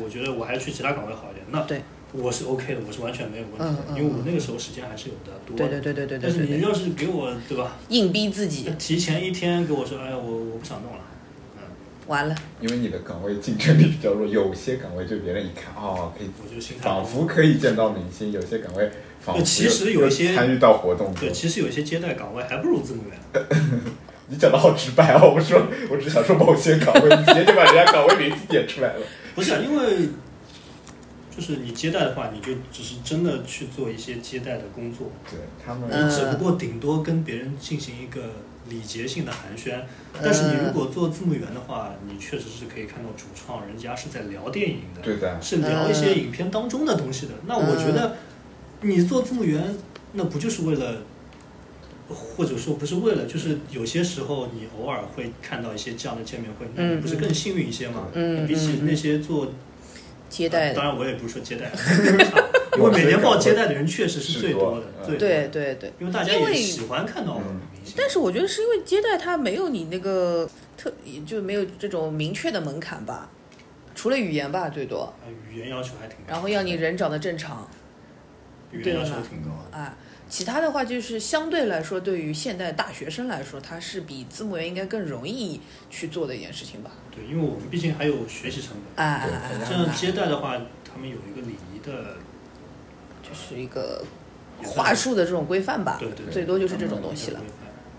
[0.02, 1.44] 我觉得我还是去其他岗位好一点。
[1.50, 1.82] 那对
[2.12, 5.56] 我是 OK 的，我是完全没有问题的，嗯嗯因为我那个时候时间还是有的多。
[5.56, 11.00] 对对对对对对但是你要是给我对吧，硬逼自己，提前一天给我说，哎呀，我我不想弄了，
[11.56, 11.62] 嗯，
[12.06, 12.34] 完了。
[12.60, 18.90] 因为你的岗位竞争力比较弱，有些岗位就别人一看哦，可以我就心态仿佛可以见到明星，有些岗位
[19.20, 21.30] 仿佛对其实有一些参与到活动对，。
[21.30, 23.18] 其实有一些接待岗位还不如字幕员。
[24.30, 25.58] 你讲的好直白哦，我说
[25.90, 29.00] 我只想说某些岗位，你直接就把人家岗位名字点出来了。
[29.34, 30.08] 不是啊，因为
[31.38, 38.20] 就是你接待的话，你就只是真的去做一些接待的工作，对他们，嗯你只不过顶多跟别人进行一个
[38.68, 39.82] 礼节性的寒暄。
[40.20, 47.34] 但是你如果做字幕员的话，你确实是可以看到主创人家是在聊电影的，对的，是聊一些影片当中的东西的。
[47.46, 48.16] 那我觉得
[48.80, 49.76] 你做字幕员，
[50.14, 51.02] 那不就是为了？
[52.08, 58.08] 或者说不是为了，就是有些时候你偶尔会看到一些这样的见面会，那你不是更幸运一些吗？
[58.14, 59.52] 嗯比起那些做
[60.28, 61.70] 接待的，当然我也不是说接待，
[62.76, 65.92] 因为每年报接待的人确实是最多的，对对对。
[65.98, 67.94] 因为大家因为也喜欢看到嗯明星。
[67.96, 70.92] 但是我觉得是因为接待它没有你那个特，
[71.26, 73.28] 就没有这种明确的门槛吧，
[73.94, 77.68] 除了语言吧最多，呃语言要求还挺高，然后要你人长得正常
[78.72, 79.78] 语言要求挺高的。
[79.78, 79.96] 啊。
[80.28, 86.90] 其他的话就是相对来说，对于现代大学生来说，它是比字幕员应该更容易去做的一件事情吧。
[87.10, 89.04] 对，因为我们毕竟还有学习成本。
[89.04, 89.48] 哎啊啊啊！
[89.54, 92.16] 啊像接待的话，他们有一个礼仪的，
[93.22, 94.04] 就是一个
[94.62, 97.40] 话术的这种规范吧，对对对最多就是这种东西了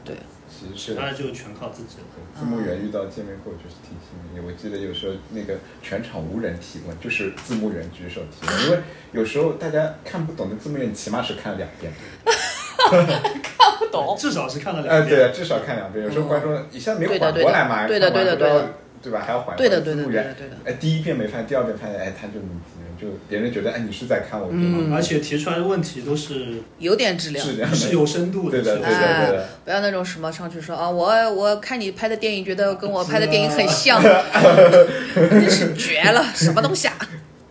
[0.06, 0.16] 对，
[0.60, 2.04] 其实是其他的就全靠自己了。
[2.38, 4.48] 字幕员遇到见面后就是挺幸运的。
[4.48, 8.80] 我记得有时候那个全场无人提问，就是字幕员举手提问，因为
[9.14, 11.94] 有时候大家看不懂的字幕员，你起码是看了两遍。
[12.90, 14.16] 看不懂。
[14.18, 15.18] 至少是看了哎，两遍。
[15.20, 16.04] 对啊，至少看两遍。
[16.04, 19.22] 有时候观众一下没缓过来嘛，对的对的对的对吧？
[19.26, 19.56] 还要缓。
[19.56, 22.34] 对的对的字幕员对的对的哎，第一遍没看，第二遍看，哎，他就
[23.00, 24.80] 就别人觉得哎你是在看我对吗？
[24.82, 27.74] 嗯而且提出来的问题都是有点质量。
[27.76, 29.50] 是有深度对的，对的，哎对的。
[29.66, 34.02] 不要那种什么上去说啊，我我看你拍的电影，觉得跟我拍的电影很像，
[35.16, 36.96] 真是绝了，什么东西啊？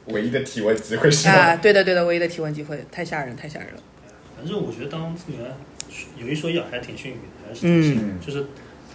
[0.07, 3.81] 唯一的提问机会是啊，对的对的，唯一的提问机会，太吓人，太吓人了。
[4.37, 5.41] 反正我觉得当资源
[6.17, 8.05] 有一说一啊，还挺幸运的，还是挺幸运的。
[8.05, 8.47] 嗯就是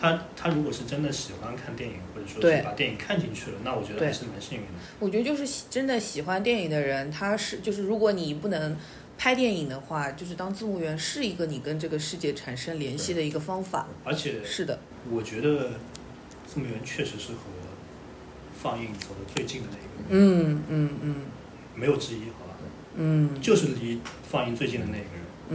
[0.04, 4.72] 他他如果是真的喜欢看电影，或者说对是把电影看进去了，那我觉得还是蛮幸运的。
[5.00, 8.76] 我觉得就是喜真的喜欢电影的人，他是就是如果你不能
[9.18, 13.88] 拍电影的话，就是当字幕员是一个你跟这个世界产生联系的一个方法。
[14.04, 14.78] 而且是的，
[15.10, 15.70] 我觉得
[16.46, 17.38] 字幕员确实是和
[18.62, 21.16] 放映走的最近的那一个，嗯嗯嗯
[21.76, 22.56] 没有之一，好吧？
[22.98, 25.08] 嗯就是离放映最近的那一个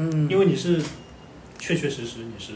[0.09, 0.81] 人，嗯，因为你是
[1.59, 2.53] 确确实实你是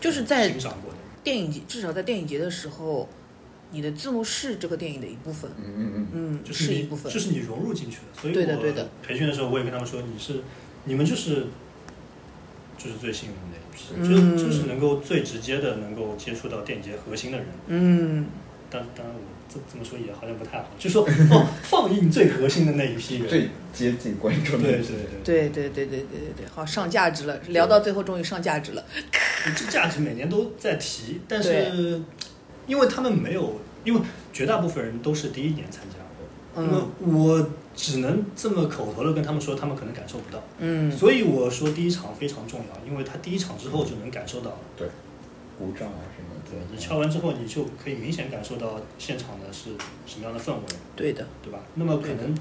[0.00, 0.98] 就是在欣赏过的。
[1.22, 3.08] 电影节，至少在电影节的时候，
[3.72, 5.50] 你的字幕是这个电影的一部分。
[5.58, 7.12] 嗯嗯嗯，嗯，就是你一部分。
[7.12, 8.20] 就是你融入进去了。
[8.20, 10.40] 所以我对的对的培训的时候，我也跟他们说，你是
[10.84, 11.46] 你们就是
[12.78, 17.46] 就是最幸运的那一批，嗯就就是能够最直接的能够接触到电影节核心的人。
[17.66, 18.26] 嗯，
[18.70, 19.20] 当当然我
[19.52, 23.26] 这这么说也好像不太好，就说哦，放映最核心的那一批人。
[23.28, 24.86] 最接近观众的对对
[25.24, 28.84] 对，对对对对对对对，好上价值了，聊到最后终于上价值了。
[29.54, 32.00] 这价值每年都在提，但是
[32.66, 34.00] 因为他们没有，因为
[34.32, 40.42] 绝大部分人都是第一年参加，因为嗯我只能这么口头的跟他们说，他们可能感受不到。
[40.58, 44.58] 嗯，所以我说第一场非常重要，因为他第一场之后就能感受到了。
[44.76, 44.88] 对，
[45.58, 46.66] 鼓掌啊什么对，的。
[46.72, 49.70] 你敲完之后，你就可以明显感受到现场的是
[50.06, 50.62] 什么样的氛围，
[50.96, 51.60] 对的，对吧？
[51.74, 52.34] 那么可能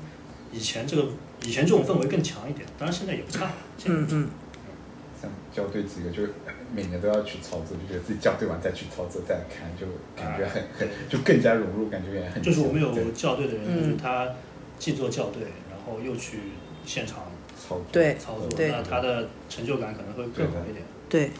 [0.52, 1.10] 以前这个
[1.44, 3.52] 以前这种氛围更强一点，当然现在也不差。
[3.78, 4.30] 现在不差嗯嗯，
[5.22, 6.34] 像校对几个，就是
[6.74, 9.86] 每年都要去操作，就觉得自己校对完再去操作再看，就
[10.16, 14.28] 感觉很很 就更加融入，感觉也很就是我们有校对的人，嗯就是他
[14.78, 16.40] 既做校对，然后又去
[16.86, 20.84] 现场操作对操作，对那他的成就感可能会更好一点。
[21.08, 21.32] 对，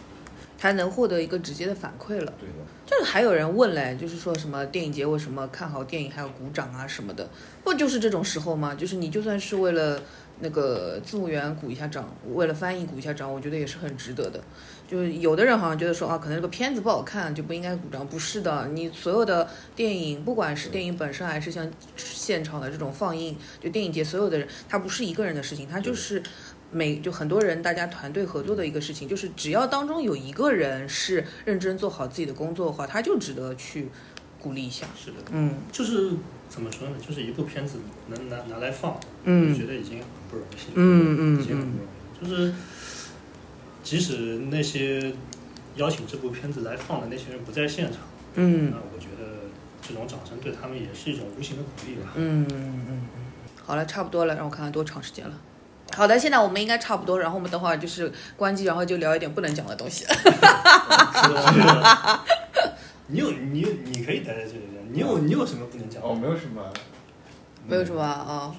[0.58, 2.32] 他能获得一个直接的反馈了。
[2.40, 7.28] 对的，就是还有人问嘞，就是说什么电影节为什么看好电影还要鼓掌啊什么的，
[7.62, 8.74] 不就是这种时候吗？
[8.74, 10.00] 就是你就算是为了
[10.40, 14.42] 那个字幕员鼓一下掌，为了翻译鼓一下掌，我觉得也是很值得的。
[14.88, 26.22] 就是有的人好像觉得说啊，可能这个片子不好看就不应该鼓掌，不是的，你所有的电影，不管是电影本身还是像现场的这种放映，就电影节所有的人，他不是一个人的事情，他就是。
[26.72, 33.88] 每就很多人大家团队合作的一个事情，就是只要当中有一个人是认真做好自己的工作的话，他就值得去
[34.40, 34.84] 鼓励一下。
[34.98, 36.10] 是的，嗯就是
[36.48, 36.94] 怎么说呢？
[37.06, 37.78] 就是一部片子
[38.08, 40.56] 能拿拿来放，我嗯觉得已经很不容易。
[40.74, 41.90] 嗯嗯已经很不容易。
[42.20, 42.54] 就是
[43.82, 45.12] 即使那些
[45.76, 48.00] 邀请这部片子来放的那些人不在现场，
[48.34, 49.50] 嗯那我觉得
[49.86, 52.12] 这种掌声对他们也是一种无形的鼓励吧。
[52.14, 53.02] 嗯嗯嗯，
[53.64, 55.38] 好了，差不多了，让我看看多长时间了。
[55.94, 60.04] 好的，现在我们应该差不多，然后我们等会儿就是关机，然后就聊一点不能讲的东西。
[60.06, 60.14] 哈
[60.72, 62.24] 哈哈
[63.08, 66.08] 你有你有你可以待在这里的，你有你有什么不能讲的？
[66.08, 66.62] 哦，没有什么，
[67.66, 68.50] 没有什么啊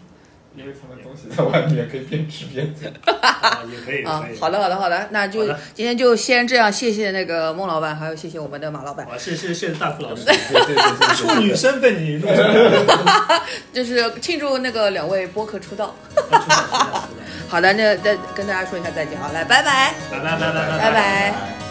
[0.56, 2.92] 因为他们东西在外面可以边吃边讲。
[3.22, 4.40] 啊也可以啊可以。
[4.40, 9.06] 好的好的好的，那就今天就先这样，谢谢那个孟老板，还有谢谢我们的马老板。
[9.08, 10.26] 好，谢谢谢谢大库老师。
[11.16, 13.44] 处女身被你录上来了。
[13.74, 15.96] 就是庆祝那个两位播客出道。
[17.50, 19.94] 好的，那再跟大家说一下再见，好，来，拜拜。
[20.12, 21.67] 拜拜拜拜拜拜小